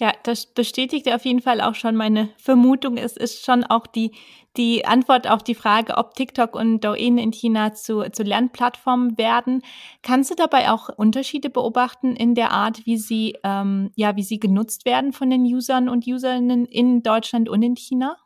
Ja, 0.00 0.14
das 0.22 0.46
bestätigt 0.46 1.12
auf 1.12 1.26
jeden 1.26 1.42
Fall 1.42 1.60
auch 1.60 1.74
schon 1.74 1.94
meine 1.94 2.30
Vermutung. 2.38 2.96
Es 2.96 3.18
ist 3.18 3.44
schon 3.44 3.64
auch 3.64 3.86
die, 3.86 4.12
die 4.56 4.86
Antwort 4.86 5.28
auf 5.28 5.42
die 5.42 5.54
Frage, 5.54 5.98
ob 5.98 6.14
TikTok 6.14 6.56
und 6.56 6.80
Douyin 6.80 7.18
in 7.18 7.32
China 7.32 7.74
zu, 7.74 8.10
zu 8.10 8.22
Lernplattformen 8.22 9.18
werden. 9.18 9.62
Kannst 10.02 10.30
du 10.30 10.34
dabei 10.34 10.70
auch 10.70 10.88
Unterschiede 10.88 11.50
beobachten 11.50 12.16
in 12.16 12.34
der 12.34 12.50
Art, 12.50 12.86
wie 12.86 12.96
sie, 12.96 13.36
ähm, 13.44 13.90
ja, 13.94 14.16
wie 14.16 14.22
sie 14.22 14.40
genutzt 14.40 14.86
werden 14.86 15.12
von 15.12 15.28
den 15.28 15.42
Usern 15.42 15.90
und 15.90 16.06
Userinnen 16.06 16.64
in 16.64 17.02
Deutschland 17.02 17.50
und 17.50 17.62
in 17.62 17.76
China? 17.76 18.16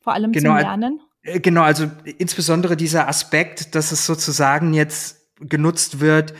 Vor 0.00 0.14
allem 0.14 0.32
genau, 0.32 0.50
zum 0.50 0.58
Lernen? 0.58 1.00
Äh, 1.24 1.40
genau, 1.40 1.62
also 1.62 1.90
insbesondere 2.18 2.76
dieser 2.76 3.08
Aspekt, 3.08 3.74
dass 3.74 3.90
es 3.90 4.06
sozusagen 4.06 4.74
jetzt 4.74 5.26
genutzt 5.40 6.00
wird 6.00 6.34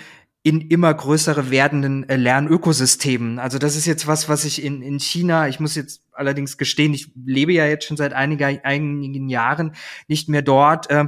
in 0.47 0.61
immer 0.61 0.93
größere 0.93 1.51
werdenden 1.51 2.07
äh, 2.09 2.17
Lernökosystemen. 2.17 3.39
Also 3.39 3.59
das 3.59 3.77
ist 3.77 3.87
jetzt 3.87 4.07
was, 4.07 4.29
was 4.29 4.45
ich 4.45 4.63
in, 4.63 4.83
in 4.83 5.01
China, 5.01 5.49
ich 5.49 5.59
muss 5.59 5.75
jetzt 5.75 6.03
allerdings 6.13 6.59
gestehen, 6.59 6.93
ich 6.93 7.11
lebe 7.25 7.53
ja 7.55 7.65
jetzt 7.67 7.87
schon 7.87 7.97
seit 7.97 8.13
einiger, 8.13 8.49
einigen 8.63 9.29
Jahren 9.31 9.75
nicht 10.07 10.29
mehr 10.29 10.43
dort, 10.43 10.91
äh, 10.91 11.07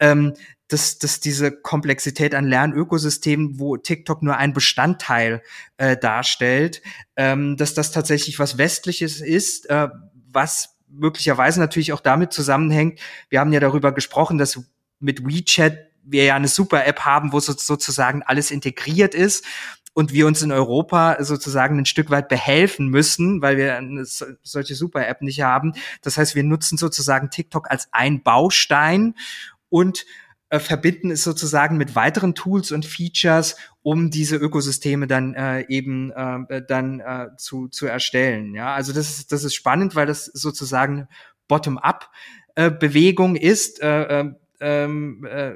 ähm, 0.00 0.32
dass, 0.68 0.98
dass 0.98 1.20
diese 1.20 1.52
Komplexität 1.52 2.34
an 2.34 2.46
Lernökosystemen, 2.46 3.58
wo 3.58 3.76
TikTok 3.76 4.22
nur 4.22 4.38
ein 4.38 4.54
Bestandteil 4.54 5.42
äh, 5.76 5.96
darstellt, 5.96 6.80
ähm, 7.16 7.58
dass 7.58 7.74
das 7.74 7.90
tatsächlich 7.92 8.38
was 8.38 8.56
Westliches 8.56 9.20
ist, 9.20 9.68
äh, 9.68 9.88
was 10.30 10.77
möglicherweise 10.90 11.60
natürlich 11.60 11.92
auch 11.92 12.00
damit 12.00 12.32
zusammenhängt, 12.32 13.00
wir 13.28 13.40
haben 13.40 13.52
ja 13.52 13.60
darüber 13.60 13.92
gesprochen, 13.92 14.38
dass 14.38 14.60
mit 15.00 15.26
WeChat 15.26 15.88
wir 16.02 16.24
ja 16.24 16.34
eine 16.34 16.48
super 16.48 16.86
App 16.86 17.00
haben, 17.00 17.32
wo 17.32 17.40
sozusagen 17.40 18.22
alles 18.22 18.50
integriert 18.50 19.14
ist 19.14 19.44
und 19.94 20.12
wir 20.12 20.26
uns 20.26 20.42
in 20.42 20.52
Europa 20.52 21.22
sozusagen 21.22 21.78
ein 21.78 21.86
Stück 21.86 22.10
weit 22.10 22.28
behelfen 22.28 22.88
müssen, 22.88 23.42
weil 23.42 23.56
wir 23.56 23.76
eine 23.76 24.04
solche 24.04 24.74
super 24.74 25.06
App 25.06 25.22
nicht 25.22 25.42
haben. 25.42 25.72
Das 26.02 26.16
heißt, 26.16 26.34
wir 26.34 26.44
nutzen 26.44 26.78
sozusagen 26.78 27.30
TikTok 27.30 27.70
als 27.70 27.88
ein 27.92 28.22
Baustein 28.22 29.14
und 29.68 30.06
äh, 30.50 30.60
verbinden 30.60 31.10
es 31.10 31.24
sozusagen 31.24 31.76
mit 31.76 31.94
weiteren 31.94 32.34
Tools 32.34 32.72
und 32.72 32.86
Features, 32.86 33.56
um 33.88 34.10
diese 34.10 34.36
Ökosysteme 34.36 35.06
dann 35.06 35.32
äh, 35.32 35.64
eben 35.68 36.10
äh, 36.10 36.60
dann 36.60 37.00
äh, 37.00 37.28
zu, 37.38 37.68
zu 37.68 37.86
erstellen. 37.86 38.54
Ja, 38.54 38.74
also 38.74 38.92
das 38.92 39.18
ist, 39.18 39.32
das 39.32 39.44
ist 39.44 39.54
spannend, 39.54 39.96
weil 39.96 40.04
das 40.04 40.26
sozusagen 40.26 41.08
Bottom-up 41.48 42.10
äh, 42.54 42.70
ist. 43.40 43.80
Äh, 43.80 44.20
äh, 44.20 44.32
ähm, 44.60 45.24
äh, 45.24 45.52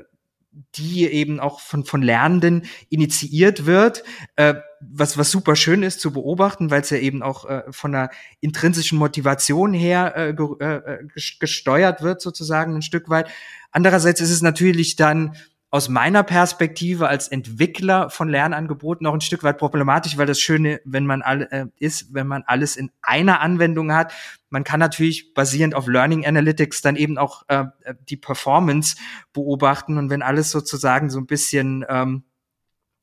die 0.74 1.06
eben 1.06 1.40
auch 1.40 1.60
von, 1.60 1.84
von 1.84 2.02
Lernenden 2.02 2.66
initiiert 2.90 3.64
wird, 3.64 4.04
äh, 4.36 4.54
was, 4.80 5.16
was 5.16 5.30
super 5.30 5.56
schön 5.56 5.82
ist 5.82 6.00
zu 6.00 6.12
beobachten, 6.12 6.70
weil 6.70 6.82
es 6.82 6.90
ja 6.90 6.98
eben 6.98 7.22
auch 7.22 7.48
äh, 7.48 7.62
von 7.70 7.92
der 7.92 8.10
intrinsischen 8.40 8.98
Motivation 8.98 9.72
her 9.72 10.14
äh, 10.14 10.34
ge 10.34 10.58
äh, 10.58 10.98
gesteuert 11.40 12.02
wird, 12.02 12.20
sozusagen 12.20 12.74
ein 12.74 12.82
Stück 12.82 13.08
weit. 13.08 13.30
Andererseits 13.70 14.20
ist 14.20 14.30
es 14.30 14.42
natürlich 14.42 14.96
dann 14.96 15.36
aus 15.72 15.88
meiner 15.88 16.22
Perspektive 16.22 17.08
als 17.08 17.28
Entwickler 17.28 18.10
von 18.10 18.28
Lernangeboten 18.28 19.06
auch 19.06 19.14
ein 19.14 19.22
Stück 19.22 19.42
weit 19.42 19.56
problematisch, 19.56 20.18
weil 20.18 20.26
das 20.26 20.38
Schöne, 20.38 20.82
wenn 20.84 21.06
man 21.06 21.22
alle 21.22 21.50
äh, 21.50 21.66
ist, 21.78 22.12
wenn 22.12 22.26
man 22.26 22.44
alles 22.46 22.76
in 22.76 22.90
einer 23.00 23.40
Anwendung 23.40 23.94
hat. 23.94 24.12
Man 24.50 24.64
kann 24.64 24.80
natürlich 24.80 25.32
basierend 25.32 25.74
auf 25.74 25.86
Learning 25.86 26.26
Analytics 26.26 26.82
dann 26.82 26.94
eben 26.94 27.16
auch 27.16 27.44
äh, 27.48 27.64
die 28.06 28.18
Performance 28.18 28.96
beobachten 29.32 29.96
und 29.96 30.10
wenn 30.10 30.20
alles 30.20 30.50
sozusagen 30.50 31.08
so 31.08 31.18
ein 31.18 31.26
bisschen 31.26 31.86
ähm, 31.88 32.24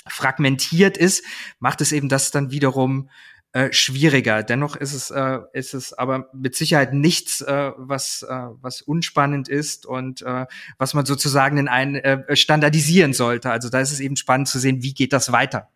fragmentiert 0.07 0.95
ist, 0.95 1.25
macht 1.57 1.81
es 1.81 1.91
eben 1.91 2.07
das 2.07 2.29
dann 2.29 2.51
wiederum 2.51 3.09
äh, 3.53 3.73
schwieriger. 3.73 4.43
Dennoch 4.43 4.75
ist 4.75 4.93
es, 4.93 5.09
äh, 5.09 5.39
ist 5.53 5.73
es 5.73 5.93
aber 5.93 6.29
mit 6.33 6.55
Sicherheit 6.55 6.93
nichts, 6.93 7.41
äh, 7.41 7.71
was, 7.77 8.23
äh, 8.23 8.47
was 8.61 8.81
unspannend 8.81 9.47
ist 9.49 9.85
und 9.85 10.21
äh, 10.21 10.45
was 10.77 10.93
man 10.93 11.05
sozusagen 11.05 11.57
in 11.57 11.67
ein 11.67 11.95
äh, 11.95 12.35
standardisieren 12.35 13.13
sollte. 13.13 13.49
Also 13.49 13.69
da 13.69 13.79
ist 13.79 13.91
es 13.91 13.99
eben 13.99 14.15
spannend 14.15 14.49
zu 14.49 14.59
sehen, 14.59 14.83
wie 14.83 14.93
geht 14.93 15.13
das 15.13 15.31
weiter. 15.31 15.69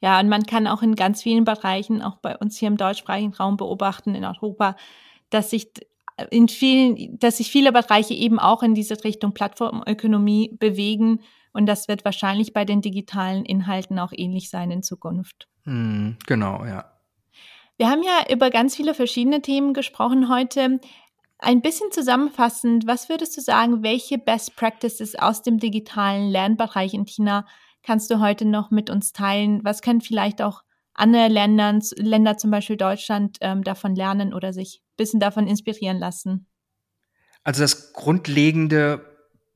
Ja, 0.00 0.18
und 0.18 0.28
man 0.28 0.44
kann 0.44 0.66
auch 0.66 0.82
in 0.82 0.96
ganz 0.96 1.22
vielen 1.22 1.44
Bereichen, 1.44 2.02
auch 2.02 2.16
bei 2.16 2.36
uns 2.36 2.56
hier 2.56 2.68
im 2.68 2.76
deutschsprachigen 2.76 3.34
Raum 3.34 3.56
beobachten 3.56 4.14
in 4.14 4.24
Europa, 4.24 4.76
dass 5.28 5.50
sich 5.50 5.68
in 6.30 6.48
vielen, 6.48 7.18
dass 7.18 7.36
sich 7.36 7.50
viele 7.50 7.72
Bereiche 7.72 8.14
eben 8.14 8.38
auch 8.38 8.62
in 8.62 8.74
diese 8.74 9.02
Richtung 9.04 9.32
Plattformökonomie 9.32 10.56
bewegen. 10.58 11.20
Und 11.52 11.66
das 11.66 11.88
wird 11.88 12.04
wahrscheinlich 12.04 12.52
bei 12.52 12.64
den 12.64 12.80
digitalen 12.80 13.44
Inhalten 13.44 13.98
auch 13.98 14.12
ähnlich 14.14 14.50
sein 14.50 14.70
in 14.70 14.82
Zukunft. 14.82 15.48
Hm, 15.64 16.16
genau, 16.26 16.64
ja. 16.64 16.92
Wir 17.76 17.88
haben 17.88 18.02
ja 18.02 18.32
über 18.32 18.50
ganz 18.50 18.76
viele 18.76 18.94
verschiedene 18.94 19.42
Themen 19.42 19.74
gesprochen 19.74 20.28
heute. 20.28 20.80
Ein 21.38 21.62
bisschen 21.62 21.90
zusammenfassend, 21.90 22.86
was 22.86 23.08
würdest 23.08 23.36
du 23.36 23.40
sagen, 23.40 23.82
welche 23.82 24.18
Best 24.18 24.56
Practices 24.56 25.14
aus 25.16 25.42
dem 25.42 25.58
digitalen 25.58 26.28
Lernbereich 26.28 26.92
in 26.92 27.06
China 27.06 27.46
kannst 27.82 28.10
du 28.10 28.20
heute 28.20 28.44
noch 28.44 28.70
mit 28.70 28.90
uns 28.90 29.12
teilen? 29.12 29.64
Was 29.64 29.82
können 29.82 30.00
vielleicht 30.00 30.42
auch 30.42 30.62
andere 30.92 31.28
Länder, 31.28 31.78
Länder 31.96 32.36
zum 32.36 32.50
Beispiel 32.50 32.76
Deutschland, 32.76 33.38
ähm, 33.40 33.64
davon 33.64 33.94
lernen 33.94 34.34
oder 34.34 34.52
sich 34.52 34.82
ein 34.82 34.96
bisschen 34.96 35.20
davon 35.20 35.46
inspirieren 35.46 35.98
lassen? 35.98 36.46
Also 37.42 37.62
das 37.62 37.92
Grundlegende 37.92 39.09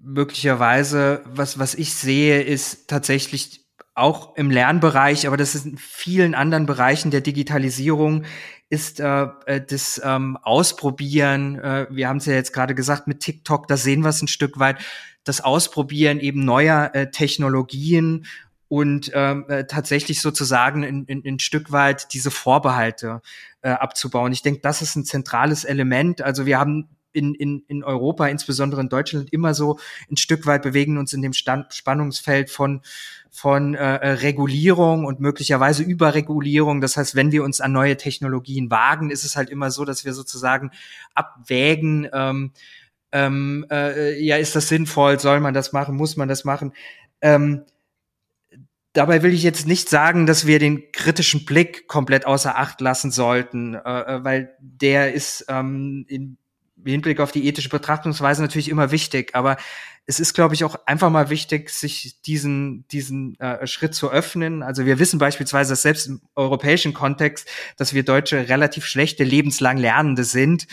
möglicherweise, 0.05 1.23
was, 1.27 1.59
was 1.59 1.75
ich 1.75 1.95
sehe, 1.95 2.43
ist 2.43 2.89
tatsächlich 2.89 3.65
auch 3.95 4.37
im 4.37 4.51
Lernbereich, 4.51 5.27
aber 5.27 5.37
das 5.37 5.55
ist 5.55 5.67
in 5.67 5.79
vielen 5.79 6.35
anderen 6.35 6.67
Bereichen 6.67 7.11
der 7.11 7.21
Digitalisierung, 7.21 8.25
ist 8.69 8.99
äh, 8.99 9.27
äh, 9.47 9.61
das 9.65 10.01
ähm, 10.05 10.37
Ausprobieren. 10.43 11.59
Äh, 11.59 11.87
wir 11.91 12.09
haben 12.09 12.17
es 12.17 12.27
ja 12.27 12.35
jetzt 12.35 12.53
gerade 12.53 12.75
gesagt 12.75 13.07
mit 13.07 13.21
TikTok, 13.21 13.69
da 13.69 13.77
sehen 13.77 14.03
wir 14.03 14.09
es 14.09 14.21
ein 14.21 14.29
Stück 14.29 14.59
weit. 14.59 14.79
Das 15.23 15.41
Ausprobieren 15.41 16.19
eben 16.19 16.45
neuer 16.45 16.91
äh, 16.93 17.11
Technologien 17.11 18.27
und 18.69 19.13
ähm, 19.15 19.45
äh, 19.49 19.65
tatsächlich 19.67 20.21
sozusagen 20.21 20.83
in, 20.83 21.05
in, 21.05 21.23
in 21.23 21.39
Stück 21.39 21.71
weit 21.71 22.13
diese 22.13 22.33
Vorbehalte 22.33 23.23
äh, 23.63 23.71
abzubauen. 23.71 24.33
Ich 24.33 24.43
denke, 24.43 24.61
das 24.61 24.83
ist 24.83 24.97
ein 24.97 25.05
zentrales 25.05 25.65
Element. 25.65 26.21
Also 26.21 26.45
wir 26.45 26.59
haben 26.59 26.89
in, 27.15 27.35
in, 27.35 27.65
in 27.69 27.85
Europa, 27.85 28.27
insbesondere 28.27 28.81
in 28.81 28.89
Deutschland, 28.89 29.33
immer 29.33 29.55
so 29.55 29.79
ein 30.11 30.17
Stück 30.17 30.47
weit 30.47 30.63
bewegen 30.63 30.99
uns 30.99 31.13
in 31.13 31.23
dem 31.23 31.33
Stand, 31.33 31.73
Spannungsfeld 31.73 32.51
von 32.51 32.83
von 33.37 33.75
äh, 33.75 33.97
äh, 33.97 34.11
Regulierung 34.11 35.05
und 35.07 35.19
möglicherweise 35.19 35.83
Überregulierung. 35.83 36.81
Das 36.81 36.97
heißt, 36.97 37.17
wenn 37.17 37.33
wir 37.33 37.43
uns 37.43 37.61
an 37.61 37.73
neue 37.73 37.97
Technologien 37.97 38.71
wagen, 38.71 39.11
ist 39.11 39.25
es 39.25 39.35
halt 39.35 39.51
immer 39.51 39.73
so, 39.73 39.85
dass 39.85 40.05
wir 40.05 40.13
sozusagen 40.13 40.71
abwägen, 41.17 42.09
ähm, 42.13 42.53
ähm, 43.11 43.67
äh, 43.73 44.21
ja, 44.21 44.37
ist 44.37 44.55
das 44.55 44.69
sinnvoll, 44.69 45.19
soll 45.19 45.41
man 45.41 45.53
das 45.53 45.73
machen, 45.73 45.97
muss 45.97 46.17
man 46.17 46.29
das 46.29 46.45
machen? 46.45 46.75
Ähm, 47.23 47.65
dabei 48.93 49.25
will 49.25 49.35
ich 49.35 49.43
jetzt 49.43 49.67
nicht 49.67 49.89
sagen, 49.89 50.27
dass 50.27 50.47
wir 50.47 50.61
den 50.61 50.93
kritischen 50.93 51.45
Blick 51.45 51.89
komplett 51.89 52.27
außer 52.27 52.57
Acht 52.57 52.81
lassen 52.81 53.11
sollten, 53.11 53.75
äh, 53.75 53.79
äh 53.79 54.25
weil 54.25 54.55
der 54.61 55.13
ist 55.13 55.47
ähm, 55.49 56.07
in 56.09 56.39
Hinblick 56.93 57.21
auf 57.21 57.33
die 57.33 57.47
ethische 57.47 57.69
Betrachtungsweise 57.69 58.43
natürlich 58.43 58.69
immer 58.69 58.91
wichtig. 58.91 59.35
Aber 59.35 59.57
es 60.07 60.21
ist, 60.21 60.35
glaube 60.35 60.55
ich, 60.55 60.65
auch 60.65 60.77
einfach 60.87 61.11
mal 61.11 61.31
wichtig, 61.31 61.71
sich 61.71 62.21
diesen, 62.23 62.87
diesen 62.89 63.39
äh, 63.41 63.67
Schritt 63.67 63.95
zu 63.95 64.11
öffnen. 64.11 64.63
Also 64.63 64.85
wir 64.85 64.99
wissen 64.99 65.19
beispielsweise, 65.19 65.73
dass 65.73 65.83
selbst 65.83 66.07
im 66.07 66.21
europäischen 66.35 66.93
Kontext, 66.93 67.49
dass 67.77 67.95
wir 67.95 68.05
Deutsche 68.05 68.49
relativ 68.49 68.85
schlechte 68.85 69.25
lebenslang 69.25 69.79
Lernende 69.79 70.25
sind, 70.25 70.67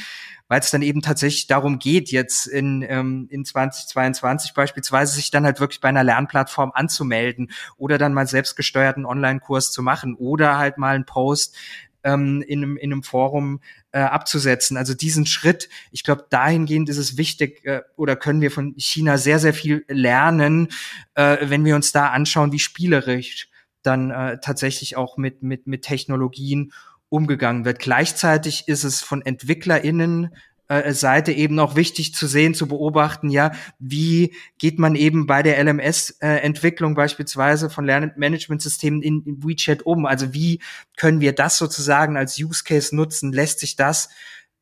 weil 0.50 0.60
es 0.60 0.69
dann 0.69 0.82
eben 0.82 1.02
tatsächlich 1.02 1.47
darum 1.47 1.80
geht, 1.80 2.12
jetzt 2.12 2.45
in, 2.45 2.86
ähm, 2.86 3.28
in 3.32 3.45
2022 3.45 4.54
beispielsweise 4.54 5.15
sich 5.15 5.32
dann 5.32 5.45
halt 5.45 5.62
wirklich 5.62 5.80
bei 5.80 5.88
einer 5.88 6.04
Lernplattform 6.04 6.74
anzumelden 6.74 7.52
oder 7.78 7.97
dann 7.97 8.13
mal 8.13 8.28
selbstgesteuerten 8.28 9.06
Online-Kurs 9.06 9.71
zu 9.71 9.82
machen 9.82 10.13
oder 10.15 10.58
halt 10.58 10.78
mal 10.78 10.93
einen 10.93 11.06
Post 11.06 11.56
ähm, 12.03 12.43
in, 12.47 12.63
einem, 12.63 12.77
in 12.77 12.91
einem 12.91 13.03
Forum 13.03 13.61
äh, 13.91 13.99
abzusetzen. 13.99 14.77
Also 14.77 14.93
diesen 14.93 15.25
Schritt, 15.25 15.69
ich 15.91 16.03
glaube, 16.03 16.25
dahingehend 16.29 16.89
ist 16.89 16.97
es 16.97 17.17
wichtig 17.17 17.65
äh, 17.65 17.81
oder 17.95 18.15
können 18.15 18.41
wir 18.41 18.51
von 18.51 18.73
China 18.77 19.17
sehr, 19.17 19.39
sehr 19.39 19.53
viel 19.53 19.85
lernen, 19.87 20.69
äh, 21.15 21.37
wenn 21.41 21.65
wir 21.65 21.75
uns 21.75 21.91
da 21.91 22.07
anschauen, 22.07 22.51
wie 22.51 22.59
spielerisch 22.59 23.49
dann 23.83 24.11
äh, 24.11 24.39
tatsächlich 24.39 24.95
auch 24.95 25.17
mit, 25.17 25.43
mit, 25.43 25.67
mit 25.67 25.83
Technologien 25.83 26.71
umgegangen 27.09 27.65
wird. 27.65 27.79
Gleichzeitig 27.79 28.67
ist 28.67 28.83
es 28.83 29.01
von 29.01 29.21
EntwicklerInnen 29.21 30.33
äh, 30.71 30.93
Seite 30.93 31.34
eben 31.34 31.60
auch 31.60 31.75
wichtig 31.75 32.13
zu 32.13 32.27
sehen, 32.27 32.53
zu 32.53 32.67
beobachten, 32.67 33.29
ja, 33.29 33.51
wie 33.79 34.34
geht 34.57 34.79
man 34.79 34.95
eben 34.95 35.27
bei 35.27 35.43
der 35.43 35.62
LMS-Entwicklung 35.62 36.95
beispielsweise 36.95 37.69
von 37.69 37.86
Lernmanagementsystemen 37.86 39.01
in, 39.01 39.23
WeChat 39.43 39.86
um? 39.86 40.05
Also 40.05 40.34
wie 40.34 40.62
können 40.95 41.19
wir 41.19 41.34
das 41.34 41.57
sozusagen 41.57 42.15
als 42.15 42.39
Use 42.39 42.63
Case 42.63 42.95
nutzen? 42.95 43.34
Lässt 43.34 43.60
sich 43.60 43.75
das 43.75 44.10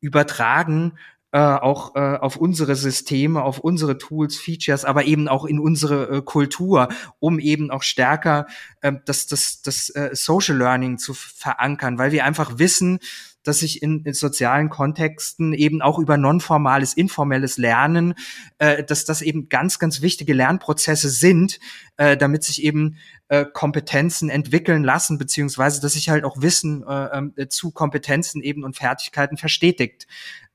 übertragen 0.00 0.94
äh, 1.32 1.38
auch 1.38 1.94
äh, 1.94 2.16
auf 2.16 2.36
unsere 2.36 2.74
Systeme, 2.74 3.42
auf 3.44 3.60
unsere 3.60 3.98
Tools, 3.98 4.36
Features, 4.36 4.84
aber 4.84 5.04
eben 5.04 5.28
auch 5.28 5.44
in 5.44 5.60
unsere 5.60 6.16
äh, 6.16 6.22
Kultur, 6.22 6.88
um 7.20 7.38
eben 7.38 7.70
auch 7.70 7.84
stärker 7.84 8.46
äh, 8.80 8.94
das, 9.04 9.28
das, 9.28 9.62
das 9.62 9.90
äh, 9.90 10.10
Social 10.12 10.56
Learning 10.56 10.98
zu 10.98 11.14
verankern, 11.14 11.98
weil 11.98 12.10
wir 12.10 12.24
einfach 12.24 12.58
wissen, 12.58 12.98
dass 13.42 13.60
sich 13.60 13.82
in, 13.82 14.04
in 14.04 14.12
sozialen 14.12 14.68
Kontexten 14.68 15.52
eben 15.52 15.82
auch 15.82 15.98
über 15.98 16.16
nonformales, 16.16 16.94
informelles 16.94 17.58
Lernen, 17.58 18.14
äh, 18.58 18.84
dass 18.84 19.04
das 19.04 19.22
eben 19.22 19.48
ganz, 19.48 19.78
ganz 19.78 20.02
wichtige 20.02 20.34
Lernprozesse 20.34 21.08
sind, 21.08 21.58
äh, 21.96 22.16
damit 22.16 22.44
sich 22.44 22.62
eben 22.62 22.98
äh, 23.28 23.44
Kompetenzen 23.44 24.28
entwickeln 24.28 24.84
lassen, 24.84 25.18
beziehungsweise 25.18 25.80
dass 25.80 25.94
sich 25.94 26.08
halt 26.08 26.24
auch 26.24 26.42
Wissen 26.42 26.84
äh, 26.86 27.22
äh, 27.36 27.48
zu 27.48 27.70
Kompetenzen 27.70 28.42
eben 28.42 28.64
und 28.64 28.76
Fertigkeiten 28.76 29.36
verstetigt. 29.36 30.06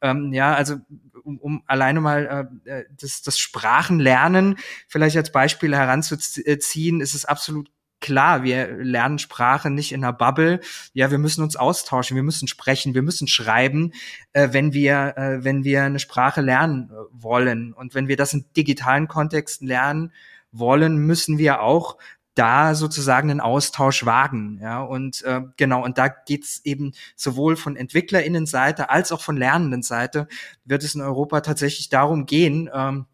Ähm, 0.02 0.34
ja, 0.34 0.54
also 0.54 0.76
um, 1.24 1.40
um 1.40 1.64
alleine 1.66 2.02
mal 2.02 2.50
äh, 2.66 2.70
äh 2.70 2.86
das, 3.00 3.22
das 3.22 3.40
Sprachenlernen 3.40 4.58
vielleicht 4.88 5.18
als 5.18 5.32
Beispiel 5.32 5.76
heranzuziehen, 5.76 7.02
ist 7.02 7.16
es 7.16 7.26
absolut 7.26 7.72
klar, 8.06 8.44
wir 8.44 8.68
lernen 8.68 9.18
Sprache 9.18 9.72
nicht 9.72 9.92
in 9.92 10.04
einer 10.04 10.14
Bubble. 10.14 10.60
Ja, 10.94 11.10
wir 11.10 11.18
müssen 11.18 11.44
uns 11.44 11.56
austauschen, 11.56 12.16
wir 12.16 12.22
müssen 12.22 12.48
sprechen, 12.48 12.94
wir 12.94 13.02
müssen 13.02 13.28
schreiben, 13.28 13.94
äh, 14.34 14.50
wenn 14.52 14.74
wir, 14.74 15.18
äh, 15.18 15.44
wenn 15.44 15.64
wir 15.64 15.84
eine 15.84 15.98
Sprache 15.98 16.42
lernen 16.42 16.92
äh, 16.92 16.94
wollen. 17.12 17.74
Und 17.74 17.96
wenn 17.96 18.08
wir 18.08 18.16
das 18.16 18.34
in 18.34 18.46
digitalen 18.56 19.08
Kontexten 19.08 19.68
lernen 19.68 20.14
wollen, 20.52 20.98
müssen 20.98 21.40
wir 21.40 21.62
auch 21.62 21.98
da 22.36 22.76
sozusagen 22.76 23.32
einen 23.32 23.42
Austausch 23.42 24.06
wagen. 24.06 24.60
Ja, 24.62 24.84
und 24.84 25.24
äh, 25.24 25.42
genau, 25.58 25.84
und 25.84 25.98
da 25.98 26.08
geht's 26.08 26.62
eben 26.64 26.94
sowohl 27.16 27.56
von 27.56 27.76
EntwicklerInnenseite 27.76 28.92
als 28.92 29.12
auch 29.12 29.22
von 29.22 29.36
Lernendenseite 29.36 30.28
wird 30.64 30.84
es 30.84 30.94
in 30.94 31.02
Europa 31.02 31.42
tatsächlich 31.42 31.90
darum 31.90 32.28
gehen, 32.28 32.70
ähm, 32.72 33.08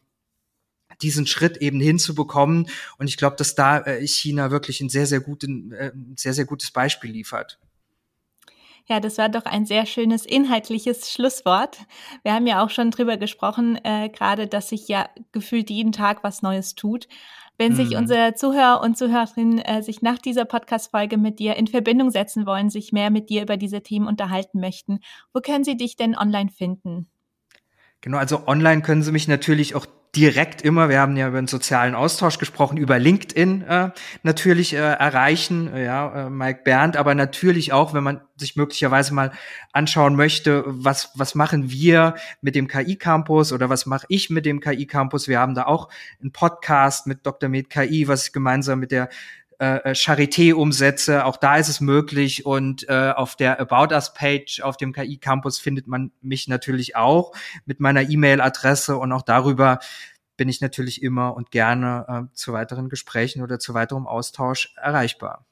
diesen 1.01 1.27
Schritt 1.27 1.57
eben 1.57 1.79
hinzubekommen. 1.79 2.67
Und 2.97 3.07
ich 3.07 3.17
glaube, 3.17 3.35
dass 3.35 3.55
da 3.55 3.79
äh, 3.79 4.05
China 4.07 4.51
wirklich 4.51 4.81
ein 4.81 4.89
sehr, 4.89 5.05
sehr, 5.05 5.21
guten, 5.21 5.71
äh, 5.71 5.91
sehr, 6.15 6.33
sehr 6.33 6.45
gutes 6.45 6.71
Beispiel 6.71 7.11
liefert. 7.11 7.59
Ja, 8.87 8.99
das 8.99 9.17
war 9.17 9.29
doch 9.29 9.45
ein 9.45 9.65
sehr 9.65 9.85
schönes 9.85 10.25
inhaltliches 10.25 11.11
Schlusswort. 11.11 11.77
Wir 12.23 12.33
haben 12.33 12.47
ja 12.47 12.63
auch 12.63 12.69
schon 12.69 12.91
drüber 12.91 13.17
gesprochen, 13.17 13.79
äh, 13.83 14.09
gerade, 14.09 14.47
dass 14.47 14.69
sich 14.69 14.87
ja 14.87 15.07
gefühlt 15.31 15.69
jeden 15.69 15.91
Tag 15.91 16.23
was 16.23 16.41
Neues 16.41 16.75
tut. 16.75 17.07
Wenn 17.57 17.75
sich 17.75 17.91
mhm. 17.91 17.97
unsere 17.97 18.33
Zuhörer 18.33 18.81
und 18.81 18.97
Zuhörerinnen 18.97 19.59
äh, 19.59 19.83
sich 19.83 20.01
nach 20.01 20.17
dieser 20.17 20.45
Podcast-Folge 20.45 21.17
mit 21.17 21.37
dir 21.37 21.57
in 21.57 21.67
Verbindung 21.67 22.09
setzen 22.09 22.47
wollen, 22.47 22.71
sich 22.71 22.91
mehr 22.91 23.11
mit 23.11 23.29
dir 23.29 23.43
über 23.43 23.55
diese 23.55 23.83
Themen 23.83 24.07
unterhalten 24.07 24.59
möchten, 24.59 24.99
wo 25.31 25.41
können 25.41 25.63
sie 25.63 25.77
dich 25.77 25.95
denn 25.95 26.17
online 26.17 26.49
finden? 26.49 27.10
Genau, 28.01 28.17
also 28.17 28.47
online 28.47 28.81
können 28.81 29.03
Sie 29.03 29.11
mich 29.11 29.27
natürlich 29.27 29.75
auch 29.75 29.85
direkt 30.15 30.61
immer, 30.61 30.89
wir 30.89 30.99
haben 30.99 31.15
ja 31.15 31.29
über 31.29 31.39
den 31.39 31.47
sozialen 31.47 31.95
Austausch 31.95 32.37
gesprochen, 32.37 32.77
über 32.77 32.99
LinkedIn 32.99 33.61
äh, 33.61 33.91
natürlich 34.23 34.73
äh, 34.73 34.77
erreichen, 34.77 35.71
ja, 35.73 36.27
äh, 36.27 36.29
Mike 36.29 36.61
Bernd, 36.65 36.97
aber 36.97 37.15
natürlich 37.15 37.71
auch, 37.71 37.93
wenn 37.93 38.03
man 38.03 38.21
sich 38.35 38.57
möglicherweise 38.57 39.13
mal 39.13 39.31
anschauen 39.71 40.15
möchte, 40.15 40.63
was, 40.65 41.11
was 41.15 41.33
machen 41.33 41.71
wir 41.71 42.15
mit 42.41 42.55
dem 42.55 42.67
KI-Campus 42.67 43.53
oder 43.53 43.69
was 43.69 43.85
mache 43.85 44.05
ich 44.09 44.29
mit 44.29 44.45
dem 44.45 44.59
KI-Campus. 44.59 45.29
Wir 45.29 45.39
haben 45.39 45.55
da 45.55 45.63
auch 45.63 45.87
einen 46.19 46.33
Podcast 46.33 47.07
mit 47.07 47.25
Dr. 47.25 47.47
Med 47.47 47.69
KI, 47.69 48.09
was 48.09 48.27
ich 48.27 48.33
gemeinsam 48.33 48.79
mit 48.79 48.91
der 48.91 49.07
äh, 49.61 49.91
äh, 49.91 49.93
Charité 49.93 50.55
umsetze. 50.55 51.23
Auch 51.23 51.37
da 51.37 51.57
ist 51.57 51.67
es 51.67 51.81
möglich. 51.81 52.47
Und 52.47 52.89
äh, 52.89 53.13
auf 53.15 53.35
der 53.35 53.59
About 53.59 53.93
Us 53.93 54.11
Page 54.11 54.59
auf 54.63 54.75
dem 54.75 54.91
KI 54.91 55.17
Campus 55.17 55.59
findet 55.59 55.85
man 55.85 56.11
mich 56.19 56.47
natürlich 56.47 56.95
auch 56.95 57.31
mit 57.65 57.79
meiner 57.79 58.09
E-Mail-Adresse 58.09 58.97
und 58.97 59.11
auch 59.11 59.21
darüber 59.21 59.77
bin 60.35 60.49
ich 60.49 60.61
natürlich 60.61 61.03
immer 61.03 61.35
und 61.35 61.51
gerne 61.51 62.27
äh, 62.31 62.35
zu 62.35 62.53
weiteren 62.53 62.89
Gesprächen 62.89 63.43
oder 63.43 63.59
zu 63.59 63.75
weiterem 63.75 64.07
Austausch 64.07 64.73
erreichbar. 64.77 65.45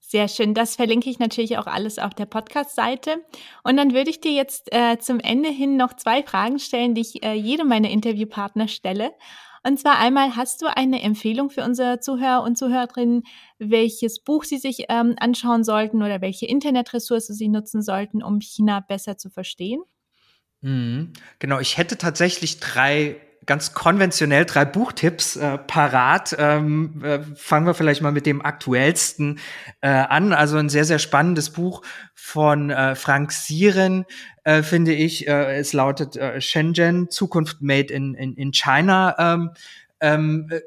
Sehr 0.00 0.26
schön. 0.26 0.52
Das 0.52 0.74
verlinke 0.74 1.08
ich 1.08 1.20
natürlich 1.20 1.58
auch 1.58 1.68
alles 1.68 2.00
auf 2.00 2.14
der 2.14 2.26
Podcast-Seite. 2.26 3.24
Und 3.62 3.76
dann 3.76 3.94
würde 3.94 4.10
ich 4.10 4.20
dir 4.20 4.32
jetzt 4.32 4.74
äh, 4.74 4.98
zum 4.98 5.20
Ende 5.20 5.48
hin 5.48 5.76
noch 5.76 5.94
zwei 5.94 6.24
Fragen 6.24 6.58
stellen, 6.58 6.96
die 6.96 7.02
ich 7.02 7.22
äh, 7.22 7.34
jedem 7.34 7.68
meiner 7.68 7.90
Interviewpartner 7.90 8.66
stelle. 8.66 9.12
Und 9.62 9.78
zwar 9.78 9.98
einmal, 9.98 10.36
hast 10.36 10.62
du 10.62 10.74
eine 10.74 11.02
Empfehlung 11.02 11.50
für 11.50 11.62
unsere 11.64 12.00
Zuhörer 12.00 12.42
und 12.42 12.56
Zuhörerinnen, 12.56 13.24
welches 13.58 14.20
Buch 14.20 14.44
sie 14.44 14.58
sich 14.58 14.86
ähm, 14.88 15.16
anschauen 15.18 15.64
sollten 15.64 16.02
oder 16.02 16.20
welche 16.20 16.46
Internetressource 16.46 17.26
sie 17.26 17.48
nutzen 17.48 17.82
sollten, 17.82 18.22
um 18.22 18.40
China 18.40 18.80
besser 18.80 19.18
zu 19.18 19.28
verstehen? 19.28 19.82
Mhm. 20.62 21.12
Genau, 21.38 21.58
ich 21.60 21.76
hätte 21.78 21.98
tatsächlich 21.98 22.60
drei 22.60 23.20
ganz 23.50 23.74
konventionell 23.74 24.44
drei 24.44 24.64
Buchtipps 24.64 25.34
äh, 25.34 25.58
parat. 25.58 26.36
Ähm, 26.38 27.02
äh, 27.02 27.18
fangen 27.34 27.66
wir 27.66 27.74
vielleicht 27.74 28.00
mal 28.00 28.12
mit 28.12 28.24
dem 28.24 28.42
aktuellsten 28.42 29.40
äh, 29.80 29.88
an. 29.88 30.32
Also 30.32 30.56
ein 30.56 30.68
sehr, 30.68 30.84
sehr 30.84 31.00
spannendes 31.00 31.50
Buch 31.50 31.82
von 32.14 32.70
äh, 32.70 32.94
Frank 32.94 33.32
Sieren, 33.32 34.04
äh, 34.44 34.62
finde 34.62 34.94
ich. 34.94 35.26
Äh, 35.26 35.56
es 35.56 35.72
lautet 35.72 36.14
äh, 36.14 36.40
Shenzhen, 36.40 37.10
Zukunft 37.10 37.60
Made 37.60 37.92
in, 37.92 38.14
in, 38.14 38.36
in 38.36 38.52
China. 38.52 39.16
Ähm, 39.18 39.50
ähm, 39.98 40.46
äh, 40.52 40.60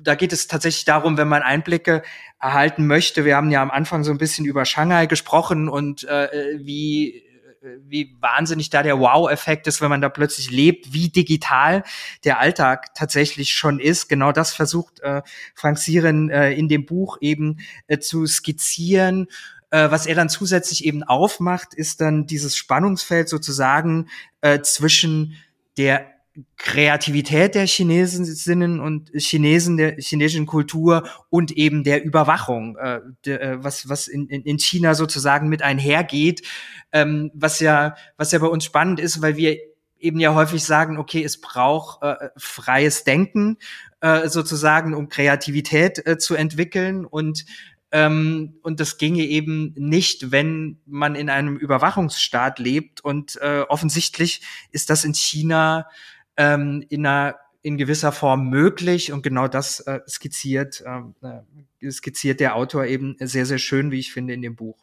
da 0.00 0.14
geht 0.14 0.32
es 0.32 0.46
tatsächlich 0.46 0.84
darum, 0.84 1.18
wenn 1.18 1.26
man 1.26 1.42
Einblicke 1.42 2.04
erhalten 2.40 2.86
möchte. 2.86 3.24
Wir 3.24 3.34
haben 3.34 3.50
ja 3.50 3.62
am 3.62 3.72
Anfang 3.72 4.04
so 4.04 4.12
ein 4.12 4.18
bisschen 4.18 4.46
über 4.46 4.64
Shanghai 4.64 5.06
gesprochen 5.06 5.68
und 5.68 6.04
äh, 6.04 6.28
wie 6.54 7.24
wie 7.60 8.16
wahnsinnig 8.20 8.70
da 8.70 8.82
der 8.82 8.98
Wow-Effekt 8.98 9.66
ist, 9.66 9.80
wenn 9.80 9.90
man 9.90 10.00
da 10.00 10.08
plötzlich 10.08 10.50
lebt, 10.50 10.92
wie 10.92 11.08
digital 11.08 11.82
der 12.24 12.38
Alltag 12.38 12.94
tatsächlich 12.94 13.52
schon 13.52 13.80
ist. 13.80 14.08
Genau 14.08 14.32
das 14.32 14.52
versucht 14.52 15.00
äh, 15.00 15.22
Frank 15.54 15.78
Siren 15.78 16.30
äh, 16.30 16.52
in 16.52 16.68
dem 16.68 16.86
Buch 16.86 17.18
eben 17.20 17.58
äh, 17.86 17.98
zu 17.98 18.26
skizzieren. 18.26 19.26
Äh, 19.70 19.90
was 19.90 20.06
er 20.06 20.14
dann 20.14 20.28
zusätzlich 20.28 20.84
eben 20.84 21.02
aufmacht, 21.02 21.74
ist 21.74 22.00
dann 22.00 22.26
dieses 22.26 22.56
Spannungsfeld 22.56 23.28
sozusagen 23.28 24.08
äh, 24.40 24.60
zwischen 24.60 25.34
der 25.76 26.17
Kreativität 26.56 27.54
der 27.54 27.66
Chinesinnen 27.66 28.80
und 28.80 29.10
Chinesen 29.14 29.76
der 29.76 29.96
chinesischen 29.96 30.46
Kultur 30.46 31.08
und 31.30 31.52
eben 31.52 31.84
der 31.84 32.04
Überwachung, 32.04 32.76
äh, 32.76 33.00
de, 33.24 33.36
äh, 33.36 33.64
was 33.64 33.88
was 33.88 34.08
in, 34.08 34.28
in 34.28 34.58
China 34.58 34.94
sozusagen 34.94 35.48
mit 35.48 35.62
einhergeht, 35.62 36.42
ähm, 36.92 37.30
was 37.34 37.60
ja 37.60 37.96
was 38.16 38.32
ja 38.32 38.38
bei 38.38 38.46
uns 38.46 38.64
spannend 38.64 39.00
ist, 39.00 39.22
weil 39.22 39.36
wir 39.36 39.58
eben 39.98 40.20
ja 40.20 40.34
häufig 40.34 40.62
sagen, 40.64 40.98
okay, 40.98 41.24
es 41.24 41.40
braucht 41.40 42.02
äh, 42.02 42.28
freies 42.36 43.04
Denken 43.04 43.56
äh, 44.00 44.28
sozusagen, 44.28 44.94
um 44.94 45.08
Kreativität 45.08 46.06
äh, 46.06 46.18
zu 46.18 46.34
entwickeln 46.34 47.04
und 47.04 47.44
ähm, 47.90 48.58
und 48.62 48.80
das 48.80 48.98
ginge 48.98 49.24
eben 49.24 49.72
nicht, 49.76 50.30
wenn 50.30 50.78
man 50.84 51.14
in 51.14 51.30
einem 51.30 51.56
Überwachungsstaat 51.56 52.58
lebt. 52.58 53.02
Und 53.02 53.36
äh, 53.40 53.64
offensichtlich 53.68 54.42
ist 54.72 54.90
das 54.90 55.04
in 55.04 55.14
China 55.14 55.86
ähm, 56.38 56.84
in 56.88 57.04
einer 57.04 57.36
in 57.60 57.76
gewisser 57.76 58.12
Form 58.12 58.48
möglich 58.48 59.12
und 59.12 59.22
genau 59.22 59.48
das 59.48 59.80
äh, 59.80 60.00
skizziert 60.08 60.82
ähm, 60.86 61.14
äh, 61.22 61.90
skizziert 61.90 62.40
der 62.40 62.56
Autor 62.56 62.86
eben 62.86 63.16
sehr 63.20 63.44
sehr 63.44 63.58
schön, 63.58 63.90
wie 63.90 63.98
ich 63.98 64.12
finde 64.12 64.32
in 64.32 64.42
dem 64.42 64.56
Buch. 64.56 64.78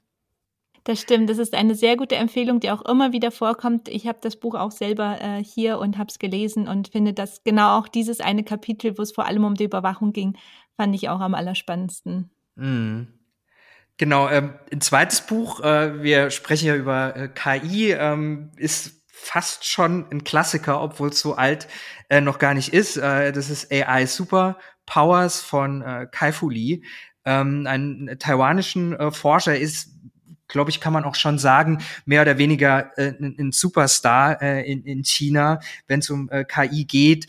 Das 0.83 1.01
stimmt, 1.01 1.31
das 1.31 1.39
ist 1.39 1.55
eine 1.55 1.73
sehr 1.73 1.97
gute 1.97 2.15
Empfehlung, 2.15 2.59
die 2.59 2.69
auch 2.69 2.83
immer 2.85 3.11
wieder 3.11 3.31
vorkommt. 3.31 3.87
Ich 3.87 4.05
habe 4.05 4.19
das 4.21 4.35
Buch 4.35 4.53
auch 4.53 4.69
selber 4.69 5.19
äh, 5.19 5.43
hier 5.43 5.79
und 5.79 5.97
habe 5.97 6.09
es 6.09 6.19
gelesen 6.19 6.67
und 6.67 6.89
finde, 6.89 7.11
dass 7.11 7.43
genau 7.43 7.79
auch 7.79 7.87
dieses 7.87 8.19
eine 8.19 8.43
Kapitel, 8.43 8.95
wo 8.95 9.01
es 9.01 9.11
vor 9.11 9.25
allem 9.25 9.45
um 9.45 9.55
die 9.55 9.63
Überwachung 9.63 10.13
ging, 10.13 10.37
fand 10.77 10.93
ich 10.93 11.09
auch 11.09 11.21
am 11.21 11.33
allerspannendsten. 11.33 12.29
Mm. 12.55 13.07
Genau, 13.97 14.29
ähm, 14.29 14.53
ein 14.71 14.81
zweites 14.81 15.21
Buch, 15.21 15.61
äh, 15.61 16.03
wir 16.03 16.29
sprechen 16.29 16.67
ja 16.67 16.75
über 16.75 17.15
äh, 17.15 17.29
KI, 17.29 17.91
ähm, 17.91 18.51
ist 18.57 19.04
fast 19.17 19.65
schon 19.65 20.05
ein 20.11 20.23
Klassiker, 20.23 20.81
obwohl 20.81 21.09
es 21.09 21.19
so 21.19 21.35
alt 21.35 21.67
äh, 22.09 22.21
noch 22.21 22.37
gar 22.37 22.53
nicht 22.53 22.73
ist. 22.73 22.97
Äh, 22.97 23.31
das 23.31 23.49
ist 23.49 23.71
AI 23.71 24.05
Super 24.05 24.57
Powers 24.85 25.41
von 25.41 25.81
äh, 25.81 26.07
Kai 26.11 26.31
Fu 26.31 26.49
Lee. 26.49 26.81
Ähm, 27.23 27.65
ein 27.65 28.17
taiwanischen 28.19 28.93
äh, 28.93 29.11
Forscher 29.11 29.57
ist 29.57 29.95
glaube 30.47 30.69
ich, 30.69 30.79
kann 30.79 30.93
man 30.93 31.05
auch 31.05 31.15
schon 31.15 31.39
sagen, 31.39 31.79
mehr 32.05 32.21
oder 32.21 32.37
weniger 32.37 32.91
äh, 32.97 33.13
ein, 33.19 33.35
ein 33.39 33.51
Superstar 33.51 34.41
äh, 34.43 34.71
in, 34.71 34.83
in 34.83 35.03
China, 35.03 35.59
wenn 35.87 36.01
es 36.01 36.09
um 36.11 36.29
äh, 36.29 36.45
KI 36.45 36.85
geht. 36.85 37.25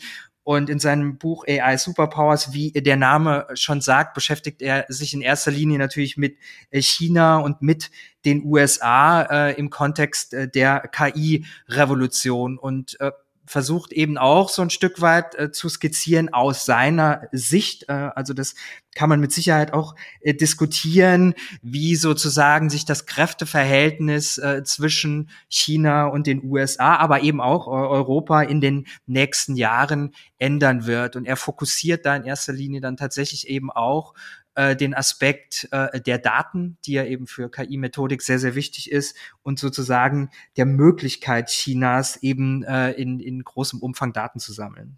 Und 0.47 0.69
in 0.69 0.79
seinem 0.79 1.17
Buch 1.17 1.43
AI 1.45 1.75
Superpowers, 1.75 2.53
wie 2.53 2.71
der 2.71 2.95
Name 2.95 3.47
schon 3.55 3.81
sagt, 3.81 4.13
beschäftigt 4.13 4.61
er 4.61 4.85
sich 4.87 5.13
in 5.13 5.19
erster 5.19 5.51
Linie 5.51 5.77
natürlich 5.77 6.15
mit 6.15 6.37
äh, 6.69 6.81
China 6.81 7.39
und 7.39 7.61
mit 7.61 7.91
den 8.23 8.45
USA 8.45 9.23
äh, 9.23 9.59
im 9.59 9.69
Kontext 9.69 10.33
äh, 10.33 10.47
der 10.47 10.87
KI-Revolution. 10.87 12.57
Und 12.57 12.97
äh, 13.01 13.11
versucht 13.47 13.93
eben 13.93 14.17
auch 14.17 14.49
so 14.49 14.61
ein 14.61 14.69
Stück 14.69 15.01
weit 15.01 15.33
äh, 15.35 15.51
zu 15.51 15.69
skizzieren 15.69 16.33
aus 16.33 16.65
seiner 16.65 17.27
Sicht. 17.31 17.85
Äh, 17.87 18.09
also 18.13 18.33
das 18.33 18.55
kann 18.93 19.09
man 19.09 19.19
mit 19.19 19.31
Sicherheit 19.31 19.73
auch 19.73 19.95
äh, 20.21 20.33
diskutieren, 20.33 21.33
wie 21.61 21.95
sozusagen 21.95 22.69
sich 22.69 22.83
das 22.83 23.05
Kräfteverhältnis 23.05 24.37
äh, 24.37 24.63
zwischen 24.63 25.29
China 25.47 26.07
und 26.07 26.27
den 26.27 26.43
USA, 26.43 26.97
aber 26.97 27.21
eben 27.21 27.39
auch 27.39 27.67
Europa 27.67 28.41
in 28.41 28.59
den 28.59 28.85
nächsten 29.05 29.55
Jahren 29.55 30.13
ändern 30.37 30.85
wird. 30.85 31.15
Und 31.15 31.25
er 31.25 31.37
fokussiert 31.37 32.05
da 32.05 32.15
in 32.15 32.25
erster 32.25 32.53
Linie 32.53 32.81
dann 32.81 32.97
tatsächlich 32.97 33.47
eben 33.47 33.71
auch 33.71 34.13
äh, 34.57 34.75
den 34.75 34.95
Aspekt 34.95 35.67
äh, 35.71 36.01
der 36.01 36.17
Daten, 36.17 36.79
die 36.85 36.93
ja 36.93 37.05
eben 37.05 37.27
für 37.27 37.49
KI-Methodik 37.49 38.23
sehr, 38.23 38.39
sehr 38.39 38.55
wichtig 38.55 38.91
ist 38.91 39.15
und 39.43 39.59
sozusagen 39.59 40.31
der 40.57 40.65
Möglichkeit 40.65 41.49
Chinas 41.49 42.17
eben 42.23 42.63
äh, 42.63 42.91
in, 42.93 43.19
in 43.19 43.43
großem 43.43 43.79
Umfang 43.79 44.13
Daten 44.13 44.39
zu 44.39 44.51
sammeln. 44.53 44.97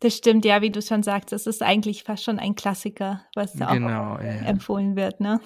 Das 0.00 0.14
stimmt, 0.14 0.44
ja, 0.44 0.60
wie 0.60 0.70
du 0.70 0.82
schon 0.82 1.02
sagst, 1.02 1.32
das 1.32 1.46
ist 1.46 1.62
eigentlich 1.62 2.04
fast 2.04 2.22
schon 2.22 2.38
ein 2.38 2.54
Klassiker, 2.54 3.24
was 3.34 3.54
da 3.54 3.72
genau, 3.72 4.16
auch 4.16 4.20
ja. 4.20 4.28
empfohlen 4.46 4.94
wird, 4.94 5.20
ne? 5.20 5.40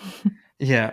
Ja. 0.58 0.92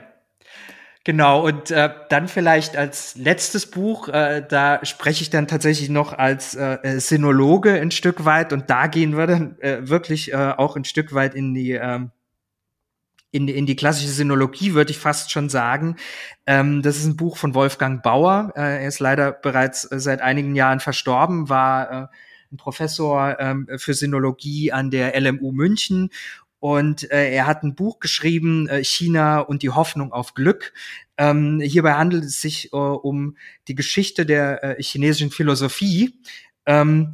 Genau, 1.04 1.44
und 1.44 1.72
äh, 1.72 1.90
dann 2.10 2.28
vielleicht 2.28 2.78
als 2.78 3.16
letztes 3.16 3.66
Buch, 3.66 4.08
äh, 4.08 4.46
da 4.48 4.86
spreche 4.86 5.24
ich 5.24 5.32
dann 5.32 5.48
tatsächlich 5.48 5.90
noch 5.90 6.14
als 6.14 6.54
äh, 6.54 6.78
äh, 6.84 7.00
Sinologe 7.00 7.74
ein 7.74 7.90
Stück 7.90 8.24
weit 8.24 8.54
und 8.54 8.70
da 8.70 8.86
gehen 8.86 9.18
wir 9.18 9.26
dann 9.26 9.60
äh, 9.62 9.90
wirklich 9.90 10.32
äh, 10.32 10.36
auch 10.36 10.76
ein 10.76 10.86
Stück 10.86 11.14
weit 11.16 11.34
in 11.34 11.56
die 11.56 11.72
ähm, 11.72 12.12
in, 13.32 13.48
in 13.48 13.66
die 13.66 13.76
klassische 13.76 14.10
Sinologie, 14.10 14.74
würde 14.74 14.92
ich 14.92 15.00
fast 15.00 15.32
schon 15.32 15.50
sagen. 15.50 15.96
Ähm, 16.46 16.82
das 16.82 16.98
ist 16.98 17.06
ein 17.06 17.16
Buch 17.16 17.38
von 17.38 17.56
Wolfgang 17.56 18.04
Bauer. 18.04 18.52
Äh, 18.56 18.84
er 18.84 18.88
ist 18.88 19.00
leider 19.00 19.32
bereits 19.32 19.86
äh, 19.86 20.00
seit 20.00 20.22
einigen 20.22 20.54
Jahren 20.54 20.82
verstorben, 20.82 21.50
war 21.50 21.92
äh, 21.92 22.08
ein 22.52 22.58
Professor 22.58 23.40
ähm, 23.40 23.68
für 23.78 23.94
Sinologie 23.94 24.72
an 24.72 24.92
der 24.92 25.20
LMU 25.20 25.52
München 25.52 26.10
und 26.62 27.10
äh, 27.10 27.34
er 27.34 27.48
hat 27.48 27.64
ein 27.64 27.74
Buch 27.74 28.00
geschrieben, 28.00 28.68
äh, 28.68 28.84
China 28.84 29.40
und 29.40 29.64
die 29.64 29.72
Hoffnung 29.72 30.14
auf 30.14 30.36
Glück. 30.36 30.74
Ähm, 31.18 31.60
hierbei 31.60 31.94
handelt 31.94 32.24
es 32.24 32.40
sich 32.40 32.72
äh, 32.72 32.78
um 32.78 33.36
die 33.68 33.74
Geschichte 33.74 34.28
der 34.28 34.64
äh, 34.64 34.84
chinesischen 34.84 35.32
Philosophie. 35.32 36.14
Ähm, 36.68 37.14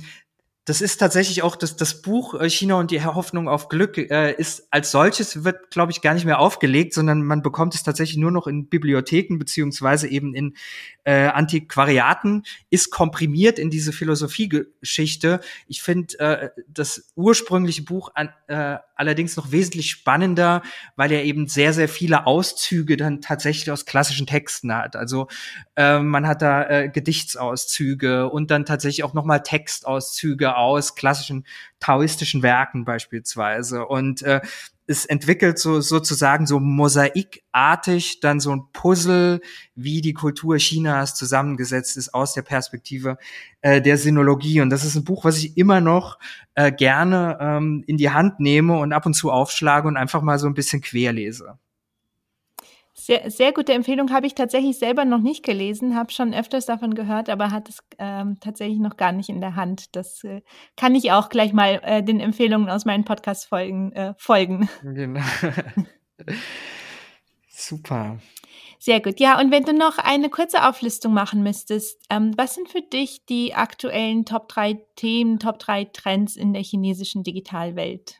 das 0.67 0.81
ist 0.81 0.97
tatsächlich 0.97 1.43
auch 1.43 1.55
das, 1.55 1.77
das 1.77 2.01
Buch 2.01 2.33
äh, 2.33 2.49
China 2.49 2.75
und 2.75 2.91
die 2.91 3.01
Hoffnung 3.01 3.47
auf 3.47 3.69
Glück 3.69 3.97
äh, 3.97 4.33
ist 4.33 4.67
als 4.69 4.91
solches 4.91 5.45
wird, 5.45 5.71
glaube 5.71 5.93
ich, 5.93 6.01
gar 6.01 6.13
nicht 6.13 6.25
mehr 6.25 6.39
aufgelegt, 6.39 6.93
sondern 6.93 7.23
man 7.23 7.41
bekommt 7.41 7.73
es 7.73 7.83
tatsächlich 7.83 8.17
nur 8.17 8.31
noch 8.31 8.47
in 8.47 8.67
Bibliotheken 8.67 9.37
beziehungsweise 9.37 10.09
eben 10.09 10.35
in 10.35 10.55
äh, 11.05 11.27
Antiquariaten, 11.27 12.43
ist 12.69 12.91
komprimiert 12.91 13.59
in 13.59 13.69
diese 13.69 13.93
Philosophiegeschichte. 13.93 15.39
Ich 15.69 15.81
finde 15.81 16.19
äh, 16.19 16.49
das 16.67 17.13
ursprüngliche 17.15 17.83
Buch 17.83 18.11
an, 18.13 18.33
äh, 18.47 18.75
allerdings 18.93 19.37
noch 19.37 19.53
wesentlich 19.53 19.89
spannender, 19.89 20.63
weil 20.97 21.13
er 21.13 21.23
eben 21.23 21.47
sehr, 21.47 21.71
sehr 21.71 21.87
viele 21.87 22.27
Auszüge 22.27 22.97
dann 22.97 23.21
tatsächlich 23.21 23.71
aus 23.71 23.85
klassischen 23.85 24.27
Texten 24.27 24.75
hat. 24.75 24.97
Also 24.97 25.29
äh, 25.77 25.99
man 25.99 26.27
hat 26.27 26.41
da 26.41 26.67
äh, 26.67 26.89
Gedichtsauszüge 26.89 28.29
und 28.29 28.51
dann 28.51 28.65
tatsächlich 28.65 29.05
auch 29.05 29.13
nochmal 29.13 29.43
Textauszüge 29.43 30.56
aus 30.57 30.95
klassischen 30.95 31.45
taoistischen 31.79 32.43
Werken 32.43 32.85
beispielsweise. 32.85 33.85
Und 33.85 34.21
äh, 34.23 34.41
es 34.87 35.05
entwickelt 35.05 35.59
so 35.59 35.81
sozusagen 35.81 36.47
so 36.47 36.59
mosaikartig 36.59 38.21
dann 38.21 38.39
so 38.39 38.55
ein 38.55 38.63
Puzzle, 38.71 39.41
wie 39.75 40.01
die 40.01 40.13
Kultur 40.13 40.57
Chinas 40.57 41.13
zusammengesetzt 41.13 41.97
ist 41.97 42.13
aus 42.13 42.33
der 42.33 42.41
Perspektive 42.41 43.17
äh, 43.61 43.81
der 43.81 43.97
Sinologie. 43.97 44.61
Und 44.61 44.69
das 44.69 44.85
ist 44.85 44.95
ein 44.95 45.03
Buch, 45.03 45.25
was 45.25 45.37
ich 45.37 45.57
immer 45.57 45.81
noch 45.81 46.17
äh, 46.55 46.71
gerne 46.71 47.37
ähm, 47.41 47.83
in 47.85 47.97
die 47.97 48.09
Hand 48.09 48.39
nehme 48.39 48.77
und 48.77 48.93
ab 48.93 49.05
und 49.05 49.13
zu 49.13 49.29
aufschlage 49.31 49.87
und 49.87 49.97
einfach 49.97 50.21
mal 50.21 50.39
so 50.39 50.47
ein 50.47 50.53
bisschen 50.53 50.81
querlese. 50.81 51.59
Sehr, 53.07 53.31
sehr 53.31 53.53
gute 53.53 53.71
Empfehlung 53.71 54.11
habe 54.11 54.27
ich 54.27 54.35
tatsächlich 54.35 54.77
selber 54.77 55.05
noch 55.05 55.21
nicht 55.21 55.45
gelesen, 55.45 55.95
habe 55.95 56.11
schon 56.11 56.33
öfters 56.33 56.65
davon 56.65 56.93
gehört, 56.93 57.29
aber 57.29 57.51
hat 57.51 57.69
es 57.69 57.77
ähm, 57.99 58.37
tatsächlich 58.41 58.79
noch 58.79 58.97
gar 58.97 59.13
nicht 59.13 59.29
in 59.29 59.39
der 59.39 59.55
Hand. 59.55 59.95
Das 59.95 60.25
äh, 60.25 60.41
kann 60.75 60.93
ich 60.93 61.13
auch 61.13 61.29
gleich 61.29 61.53
mal 61.53 61.79
äh, 61.83 62.03
den 62.03 62.19
Empfehlungen 62.19 62.69
aus 62.69 62.83
meinen 62.83 63.05
Podcast-Folgen 63.05 63.93
äh, 63.93 64.13
folgen. 64.17 64.67
Genau. 64.83 65.21
Super. 67.47 68.17
Sehr 68.77 68.99
gut. 68.99 69.21
Ja, 69.21 69.39
und 69.39 69.51
wenn 69.51 69.63
du 69.63 69.71
noch 69.71 69.99
eine 69.99 70.29
kurze 70.29 70.67
Auflistung 70.67 71.13
machen 71.13 71.43
müsstest, 71.43 72.03
ähm, 72.09 72.33
was 72.35 72.55
sind 72.55 72.67
für 72.67 72.81
dich 72.81 73.25
die 73.25 73.53
aktuellen 73.53 74.25
Top 74.25 74.49
3 74.49 74.85
Themen, 74.97 75.39
Top 75.39 75.59
3 75.59 75.85
Trends 75.85 76.35
in 76.35 76.51
der 76.51 76.61
chinesischen 76.61 77.23
Digitalwelt? 77.23 78.19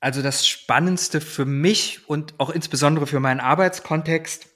Also 0.00 0.22
das 0.22 0.46
Spannendste 0.46 1.20
für 1.20 1.44
mich 1.44 2.08
und 2.08 2.34
auch 2.38 2.50
insbesondere 2.50 3.06
für 3.06 3.20
meinen 3.20 3.40
Arbeitskontext 3.40 4.46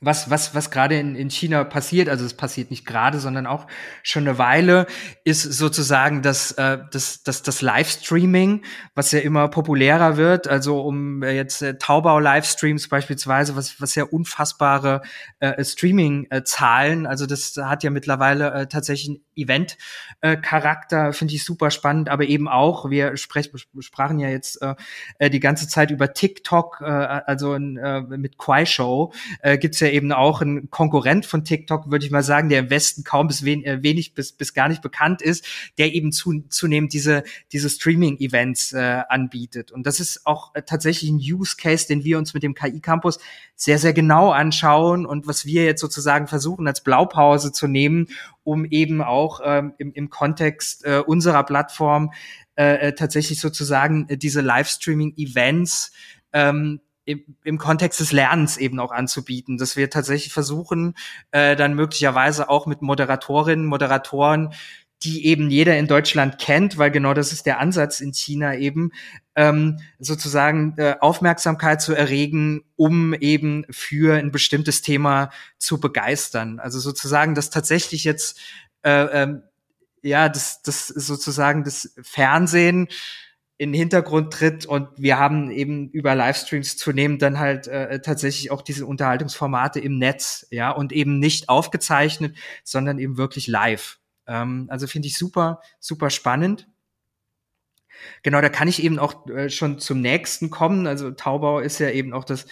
was, 0.00 0.28
was, 0.28 0.54
was 0.54 0.70
gerade 0.70 0.98
in, 0.98 1.16
in 1.16 1.30
China 1.30 1.64
passiert, 1.64 2.10
also 2.10 2.24
es 2.26 2.34
passiert 2.34 2.70
nicht 2.70 2.84
gerade, 2.84 3.18
sondern 3.18 3.46
auch 3.46 3.66
schon 4.02 4.28
eine 4.28 4.36
Weile, 4.36 4.86
ist 5.24 5.42
sozusagen 5.42 6.20
das, 6.20 6.52
äh, 6.52 6.78
das, 6.92 7.22
das, 7.22 7.42
das 7.42 7.62
Livestreaming, 7.62 8.64
was 8.94 9.12
ja 9.12 9.20
immer 9.20 9.48
populärer 9.48 10.18
wird. 10.18 10.48
Also 10.48 10.82
um 10.82 11.22
äh, 11.22 11.34
jetzt 11.34 11.62
äh, 11.62 11.78
Taubau-Livestreams 11.78 12.88
beispielsweise, 12.88 13.56
was, 13.56 13.80
was 13.80 13.94
ja 13.94 14.04
unfassbare 14.04 15.00
äh, 15.40 15.64
Streaming-Zahlen, 15.64 17.06
also 17.06 17.24
das 17.24 17.56
hat 17.56 17.82
ja 17.82 17.88
mittlerweile 17.88 18.52
äh, 18.52 18.66
tatsächlich 18.66 19.08
einen 19.08 19.24
Event-Charakter, 19.34 21.14
finde 21.14 21.34
ich 21.34 21.44
super 21.44 21.70
spannend, 21.70 22.10
aber 22.10 22.24
eben 22.24 22.48
auch, 22.48 22.90
wir 22.90 23.16
sprech, 23.16 23.50
sprachen 23.80 24.18
ja 24.18 24.28
jetzt 24.28 24.60
äh, 24.60 24.74
äh 25.18 25.30
die 25.30 25.40
ganze 25.40 25.68
Zeit 25.68 25.90
über 25.90 26.12
TikTok, 26.12 26.82
äh, 26.82 26.84
also 26.84 27.54
äh, 27.54 28.00
mit 28.02 28.36
Quai 28.36 28.66
Show, 28.66 29.12
äh, 29.40 29.56
gibt's 29.56 29.80
ja 29.80 29.85
ja 29.86 29.92
eben 29.92 30.12
auch 30.12 30.42
ein 30.42 30.70
Konkurrent 30.70 31.26
von 31.26 31.44
TikTok, 31.44 31.90
würde 31.90 32.04
ich 32.04 32.10
mal 32.10 32.22
sagen, 32.22 32.48
der 32.48 32.60
im 32.60 32.70
Westen 32.70 33.04
kaum 33.04 33.28
bis 33.28 33.44
wen, 33.44 33.64
äh, 33.64 33.82
wenig 33.82 34.14
bis, 34.14 34.32
bis 34.32 34.54
gar 34.54 34.68
nicht 34.68 34.82
bekannt 34.82 35.22
ist, 35.22 35.46
der 35.78 35.94
eben 35.94 36.12
zu, 36.12 36.44
zunehmend 36.48 36.92
diese, 36.92 37.24
diese 37.52 37.70
Streaming-Events 37.70 38.72
äh, 38.72 39.02
anbietet. 39.08 39.72
Und 39.72 39.86
das 39.86 40.00
ist 40.00 40.26
auch 40.26 40.54
äh, 40.54 40.62
tatsächlich 40.62 41.10
ein 41.10 41.18
Use 41.18 41.56
Case, 41.56 41.86
den 41.86 42.04
wir 42.04 42.18
uns 42.18 42.34
mit 42.34 42.42
dem 42.42 42.54
KI-Campus 42.54 43.18
sehr, 43.54 43.78
sehr 43.78 43.92
genau 43.92 44.30
anschauen 44.30 45.06
und 45.06 45.26
was 45.26 45.46
wir 45.46 45.64
jetzt 45.64 45.80
sozusagen 45.80 46.26
versuchen 46.26 46.66
als 46.66 46.82
Blaupause 46.82 47.52
zu 47.52 47.66
nehmen, 47.66 48.08
um 48.44 48.64
eben 48.64 49.02
auch 49.02 49.40
ähm, 49.44 49.74
im, 49.78 49.92
im 49.92 50.10
Kontext 50.10 50.84
äh, 50.84 50.98
unserer 50.98 51.44
Plattform 51.44 52.12
äh, 52.56 52.88
äh 52.88 52.92
tatsächlich 52.94 53.40
sozusagen 53.40 54.06
diese 54.08 54.40
Livestreaming-Events 54.40 55.92
ähm, 56.32 56.80
im, 57.06 57.24
im 57.44 57.56
Kontext 57.56 58.00
des 58.00 58.12
Lernens 58.12 58.58
eben 58.58 58.78
auch 58.80 58.92
anzubieten, 58.92 59.56
dass 59.56 59.76
wir 59.76 59.88
tatsächlich 59.88 60.32
versuchen, 60.32 60.94
äh, 61.30 61.56
dann 61.56 61.74
möglicherweise 61.74 62.50
auch 62.50 62.66
mit 62.66 62.82
Moderatorinnen, 62.82 63.64
Moderatoren, 63.64 64.52
die 65.02 65.26
eben 65.26 65.50
jeder 65.50 65.78
in 65.78 65.86
Deutschland 65.86 66.38
kennt, 66.38 66.78
weil 66.78 66.90
genau 66.90 67.14
das 67.14 67.32
ist 67.32 67.46
der 67.46 67.60
Ansatz 67.60 68.00
in 68.00 68.12
China 68.12 68.56
eben, 68.56 68.90
ähm, 69.34 69.78
sozusagen 69.98 70.74
äh, 70.78 70.96
Aufmerksamkeit 71.00 71.80
zu 71.80 71.94
erregen, 71.94 72.64
um 72.76 73.14
eben 73.14 73.64
für 73.70 74.16
ein 74.18 74.32
bestimmtes 74.32 74.82
Thema 74.82 75.30
zu 75.58 75.78
begeistern. 75.78 76.58
Also 76.58 76.80
sozusagen, 76.80 77.34
dass 77.34 77.50
tatsächlich 77.50 78.04
jetzt 78.04 78.40
äh, 78.82 79.22
ähm, 79.22 79.42
ja, 80.02 80.28
das, 80.28 80.62
das 80.62 80.88
sozusagen 80.88 81.64
das 81.64 81.94
Fernsehen 82.02 82.88
in 83.58 83.72
den 83.72 83.78
Hintergrund 83.78 84.32
tritt 84.32 84.66
und 84.66 84.88
wir 84.96 85.18
haben 85.18 85.50
eben 85.50 85.88
über 85.90 86.14
Livestreams 86.14 86.76
zunehmend 86.76 87.22
dann 87.22 87.38
halt 87.38 87.66
äh, 87.68 88.00
tatsächlich 88.00 88.50
auch 88.50 88.60
diese 88.60 88.84
Unterhaltungsformate 88.84 89.80
im 89.80 89.98
Netz, 89.98 90.46
ja, 90.50 90.70
und 90.70 90.92
eben 90.92 91.18
nicht 91.18 91.48
aufgezeichnet, 91.48 92.36
sondern 92.64 92.98
eben 92.98 93.16
wirklich 93.16 93.46
live. 93.46 93.98
Ähm, 94.26 94.66
also 94.68 94.86
finde 94.86 95.08
ich 95.08 95.16
super, 95.16 95.60
super 95.80 96.10
spannend. 96.10 96.68
Genau, 98.22 98.42
da 98.42 98.50
kann 98.50 98.68
ich 98.68 98.82
eben 98.82 98.98
auch 98.98 99.26
äh, 99.28 99.48
schon 99.48 99.78
zum 99.78 100.02
nächsten 100.02 100.50
kommen. 100.50 100.86
Also 100.86 101.10
Taubau 101.12 101.60
ist 101.60 101.78
ja 101.78 101.90
eben 101.90 102.12
auch 102.12 102.24
das 102.24 102.46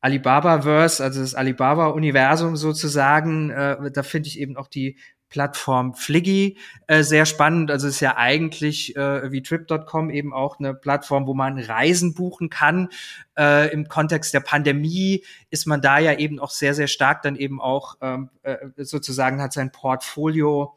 Alibaba-Verse, 0.00 1.02
also 1.02 1.20
das 1.20 1.34
Alibaba-Universum 1.34 2.56
sozusagen. 2.56 3.50
Äh, 3.50 3.90
da 3.90 4.02
finde 4.04 4.28
ich 4.28 4.38
eben 4.38 4.56
auch 4.56 4.68
die 4.68 4.96
Plattform 5.28 5.94
Fliggy 5.94 6.58
äh, 6.86 7.02
sehr 7.02 7.26
spannend. 7.26 7.70
Also 7.70 7.88
ist 7.88 8.00
ja 8.00 8.16
eigentlich 8.16 8.96
äh, 8.96 9.30
wie 9.32 9.42
Trip.com 9.42 10.10
eben 10.10 10.32
auch 10.32 10.58
eine 10.58 10.74
Plattform, 10.74 11.26
wo 11.26 11.34
man 11.34 11.58
Reisen 11.58 12.14
buchen 12.14 12.50
kann. 12.50 12.88
Äh, 13.36 13.72
Im 13.72 13.88
Kontext 13.88 14.34
der 14.34 14.40
Pandemie 14.40 15.24
ist 15.50 15.66
man 15.66 15.80
da 15.80 15.98
ja 15.98 16.14
eben 16.18 16.38
auch 16.38 16.50
sehr, 16.50 16.74
sehr 16.74 16.88
stark 16.88 17.22
dann 17.22 17.36
eben 17.36 17.60
auch 17.60 17.96
ähm, 18.00 18.30
äh, 18.42 18.56
sozusagen 18.76 19.40
hat 19.40 19.52
sein 19.52 19.72
Portfolio 19.72 20.76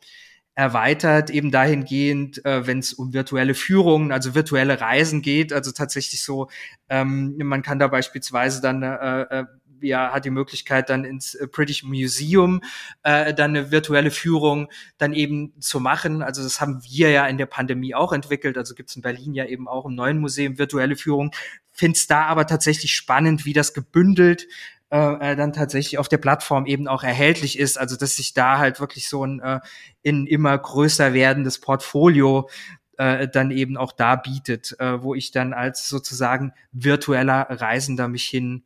erweitert, 0.60 1.30
eben 1.30 1.52
dahingehend, 1.52 2.43
äh, 2.43 2.68
wenn 2.68 2.80
es 2.80 2.91
um 2.91 3.14
virtuelle 3.14 3.54
Führungen, 3.54 4.12
also 4.12 4.36
virtuelle 4.36 4.82
Reisen 4.82 5.22
geht, 5.22 5.54
also 5.54 5.72
tatsächlich 5.72 6.22
so, 6.22 6.50
ähm, 6.89 7.38
man 7.38 7.62
kann 7.62 7.80
da 7.80 7.88
beispielsweise 7.88 8.62
dann 8.62 8.84
äh, 8.84 9.22
äh, 9.22 9.45
ja, 9.82 10.11
hat 10.11 10.25
die 10.25 10.30
Möglichkeit, 10.30 10.89
dann 10.89 11.03
ins 11.03 11.36
äh, 11.36 11.47
British 11.47 11.84
Museum 11.84 12.61
äh, 13.03 13.34
dann 13.34 13.51
eine 13.51 13.71
virtuelle 13.71 14.11
Führung 14.11 14.69
dann 14.97 15.13
eben 15.13 15.53
zu 15.59 15.80
machen. 15.80 16.21
Also 16.21 16.43
das 16.43 16.61
haben 16.61 16.82
wir 16.84 17.09
ja 17.09 17.27
in 17.27 17.38
der 17.38 17.45
Pandemie 17.45 17.95
auch 17.95 18.13
entwickelt. 18.13 18.57
Also 18.57 18.75
gibt 18.75 18.89
es 18.89 18.95
in 18.95 19.01
Berlin 19.01 19.34
ja 19.34 19.45
eben 19.45 19.67
auch 19.67 19.86
im 19.86 19.95
neuen 19.95 20.19
Museum 20.19 20.57
virtuelle 20.57 20.95
Führung. 20.95 21.32
Find's 21.71 22.07
da 22.07 22.25
aber 22.25 22.47
tatsächlich 22.47 22.93
spannend, 22.93 23.45
wie 23.45 23.53
das 23.53 23.73
gebündelt 23.73 24.47
äh, 24.91 25.34
äh, 25.34 25.36
dann 25.36 25.53
tatsächlich 25.53 25.99
auf 25.99 26.07
der 26.07 26.17
Plattform 26.17 26.65
eben 26.65 26.88
auch 26.88 27.03
erhältlich 27.03 27.59
ist. 27.59 27.77
Also 27.77 27.95
dass 27.95 28.15
sich 28.15 28.34
da 28.34 28.57
halt 28.57 28.80
wirklich 28.80 29.07
so 29.07 29.23
ein 29.23 29.39
äh, 29.39 29.59
in 30.01 30.25
immer 30.25 30.57
größer 30.57 31.13
werdendes 31.13 31.59
Portfolio 31.59 32.49
äh, 32.97 33.27
dann 33.27 33.51
eben 33.51 33.77
auch 33.77 33.91
da 33.91 34.15
bietet, 34.15 34.75
äh, 34.80 35.03
wo 35.03 35.13
ich 35.13 35.30
dann 35.32 35.53
als 35.53 35.88
sozusagen 35.88 36.53
virtueller 36.71 37.47
Reisender 37.49 38.07
mich 38.07 38.25
hin 38.25 38.63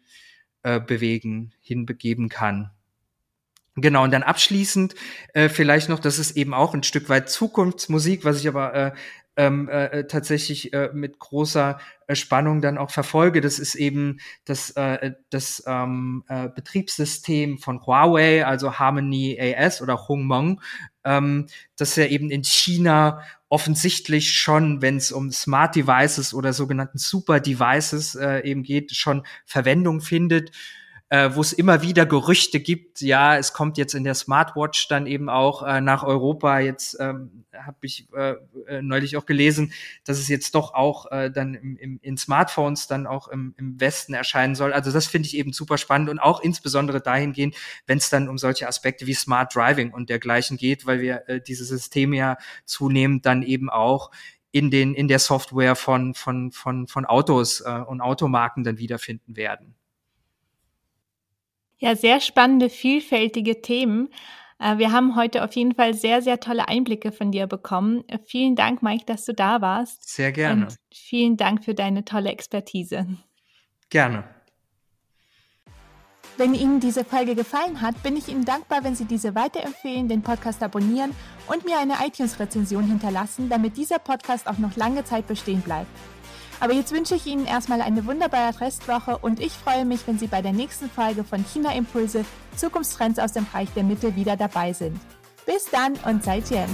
äh, 0.63 0.79
bewegen, 0.79 1.53
hinbegeben 1.61 2.29
kann. 2.29 2.71
Genau, 3.75 4.03
und 4.03 4.11
dann 4.11 4.23
abschließend 4.23 4.93
äh, 5.33 5.49
vielleicht 5.49 5.89
noch, 5.89 5.99
das 5.99 6.19
ist 6.19 6.37
eben 6.37 6.53
auch 6.53 6.73
ein 6.73 6.83
Stück 6.83 7.09
weit 7.09 7.29
Zukunftsmusik, 7.29 8.23
was 8.23 8.39
ich 8.39 8.47
aber 8.47 8.73
äh, 8.73 8.91
ähm, 9.35 9.67
äh, 9.67 10.05
tatsächlich 10.05 10.73
äh, 10.73 10.91
mit 10.93 11.17
großer 11.17 11.79
äh, 12.05 12.15
Spannung 12.15 12.61
dann 12.61 12.77
auch 12.77 12.91
verfolge. 12.91 13.41
Das 13.41 13.57
ist 13.57 13.73
eben 13.73 14.19
das, 14.45 14.71
äh, 14.71 15.13
das 15.31 15.63
ähm, 15.65 16.23
äh, 16.27 16.49
Betriebssystem 16.49 17.57
von 17.57 17.83
Huawei, 17.85 18.45
also 18.45 18.77
Harmony 18.77 19.39
AS 19.39 19.81
oder 19.81 20.07
Hongmeng, 20.07 20.61
ähm, 21.03 21.47
das 21.75 21.95
ja 21.95 22.05
eben 22.05 22.29
in 22.29 22.43
China 22.43 23.21
offensichtlich 23.53 24.33
schon, 24.33 24.81
wenn 24.81 24.97
es 24.97 25.11
um 25.11 25.31
Smart 25.31 25.75
Devices 25.75 26.33
oder 26.33 26.53
sogenannten 26.53 26.97
Super 26.97 27.39
Devices 27.39 28.15
äh, 28.15 28.39
eben 28.39 28.63
geht, 28.63 28.95
schon 28.95 29.27
Verwendung 29.45 30.01
findet 30.01 30.49
äh, 31.13 31.35
wo 31.35 31.41
es 31.41 31.53
immer 31.53 31.83
wieder 31.83 32.07
Gerüchte 32.07 32.59
gibt, 32.59 33.01
ja, 33.01 33.37
es 33.37 33.53
kommt 33.53 33.77
jetzt 33.77 33.93
in 33.93 34.03
der 34.03 34.15
Smartwatch 34.15 34.87
dann 34.87 35.05
eben 35.05 35.29
auch 35.29 35.61
äh, 35.61 35.79
nach 35.79 36.01
Europa. 36.01 36.57
Jetzt 36.57 36.97
ähm, 36.99 37.45
habe 37.53 37.77
ich 37.81 38.07
äh, 38.15 38.33
äh, 38.65 38.81
neulich 38.81 39.15
auch 39.15 39.27
gelesen, 39.27 39.73
dass 40.05 40.17
es 40.17 40.27
jetzt 40.27 40.55
doch 40.55 40.73
auch 40.73 41.11
äh, 41.11 41.29
dann 41.29 41.53
im, 41.53 41.77
im, 41.77 41.99
in 42.01 42.17
Smartphones 42.17 42.87
dann 42.87 43.05
auch 43.05 43.27
im, 43.27 43.53
im 43.57 43.79
Westen 43.79 44.15
erscheinen 44.15 44.55
soll. 44.55 44.73
Also 44.73 44.91
das 44.91 45.05
finde 45.05 45.27
ich 45.27 45.37
eben 45.37 45.53
super 45.53 45.77
spannend 45.77 46.09
und 46.09 46.17
auch 46.17 46.41
insbesondere 46.41 46.99
dahingehend, 46.99 47.53
wenn 47.85 47.99
es 47.99 48.09
dann 48.09 48.27
um 48.27 48.39
solche 48.39 48.67
Aspekte 48.67 49.05
wie 49.05 49.13
Smart 49.13 49.53
Driving 49.53 49.93
und 49.93 50.09
dergleichen 50.09 50.57
geht, 50.57 50.87
weil 50.87 50.99
wir 50.99 51.29
äh, 51.29 51.39
diese 51.39 51.63
Systeme 51.63 52.17
ja 52.17 52.37
zunehmend 52.65 53.27
dann 53.27 53.43
eben 53.43 53.69
auch 53.69 54.09
in 54.51 54.71
den 54.71 54.95
in 54.95 55.07
der 55.07 55.19
Software 55.19 55.75
von 55.75 56.15
von 56.15 56.51
von 56.51 56.87
von 56.87 57.05
Autos 57.05 57.61
äh, 57.61 57.69
und 57.69 58.01
Automarken 58.01 58.63
dann 58.63 58.79
wiederfinden 58.79 59.35
werden. 59.35 59.75
Ja, 61.77 61.95
sehr 61.95 62.21
spannende, 62.21 62.69
vielfältige 62.69 63.61
Themen. 63.61 64.09
Äh, 64.59 64.77
wir 64.77 64.91
haben 64.91 65.15
heute 65.15 65.43
auf 65.43 65.53
jeden 65.53 65.75
Fall 65.75 65.93
sehr, 65.93 66.21
sehr 66.21 66.39
tolle 66.39 66.67
Einblicke 66.67 67.11
von 67.11 67.31
dir 67.31 67.47
bekommen. 67.47 68.03
Äh, 68.07 68.19
vielen 68.25 68.55
Dank, 68.55 68.81
Mike, 68.81 69.05
dass 69.05 69.25
du 69.25 69.33
da 69.33 69.61
warst. 69.61 70.09
Sehr 70.09 70.31
gerne. 70.31 70.67
Und 70.67 70.75
vielen 70.93 71.37
Dank 71.37 71.65
für 71.65 71.73
deine 71.73 72.05
tolle 72.05 72.31
Expertise. 72.31 73.07
Gerne. 73.89 74.23
Wenn 76.35 76.55
Ihnen 76.55 76.79
diese 76.79 77.05
Folge 77.05 77.35
gefallen 77.35 77.81
hat, 77.81 78.01
bin 78.01 78.17
ich 78.17 78.27
Ihnen 78.27 78.43
dankbar, 78.43 78.83
wenn 78.83 78.95
Sie 78.95 79.05
diese 79.05 79.35
weiterempfehlen, 79.35 80.07
den 80.07 80.23
Podcast 80.23 80.63
abonnieren 80.63 81.11
und 81.47 81.63
mir 81.63 81.77
eine 81.77 81.95
iTunes-Rezension 82.03 82.85
hinterlassen, 82.85 83.49
damit 83.49 83.77
dieser 83.77 83.99
Podcast 83.99 84.47
auch 84.47 84.57
noch 84.57 84.75
lange 84.75 85.03
Zeit 85.03 85.27
bestehen 85.27 85.61
bleibt. 85.61 85.91
Aber 86.59 86.73
jetzt 86.73 86.91
wünsche 86.91 87.15
ich 87.15 87.25
Ihnen 87.25 87.45
erstmal 87.45 87.81
eine 87.81 88.05
wunderbare 88.05 88.59
Restwoche 88.61 89.17
und 89.17 89.39
ich 89.39 89.51
freue 89.51 89.85
mich, 89.85 90.07
wenn 90.07 90.17
Sie 90.17 90.27
bei 90.27 90.41
der 90.41 90.53
nächsten 90.53 90.89
Folge 90.89 91.23
von 91.23 91.43
China 91.45 91.73
Impulse 91.73 92.25
Zukunftstrends 92.55 93.19
aus 93.19 93.33
dem 93.33 93.45
Bereich 93.45 93.69
der 93.75 93.83
Mitte 93.83 94.15
wieder 94.15 94.37
dabei 94.37 94.73
sind. 94.73 94.99
Bis 95.45 95.65
dann 95.65 95.93
und 96.05 96.23
seid 96.23 96.49
Jen. 96.49 96.69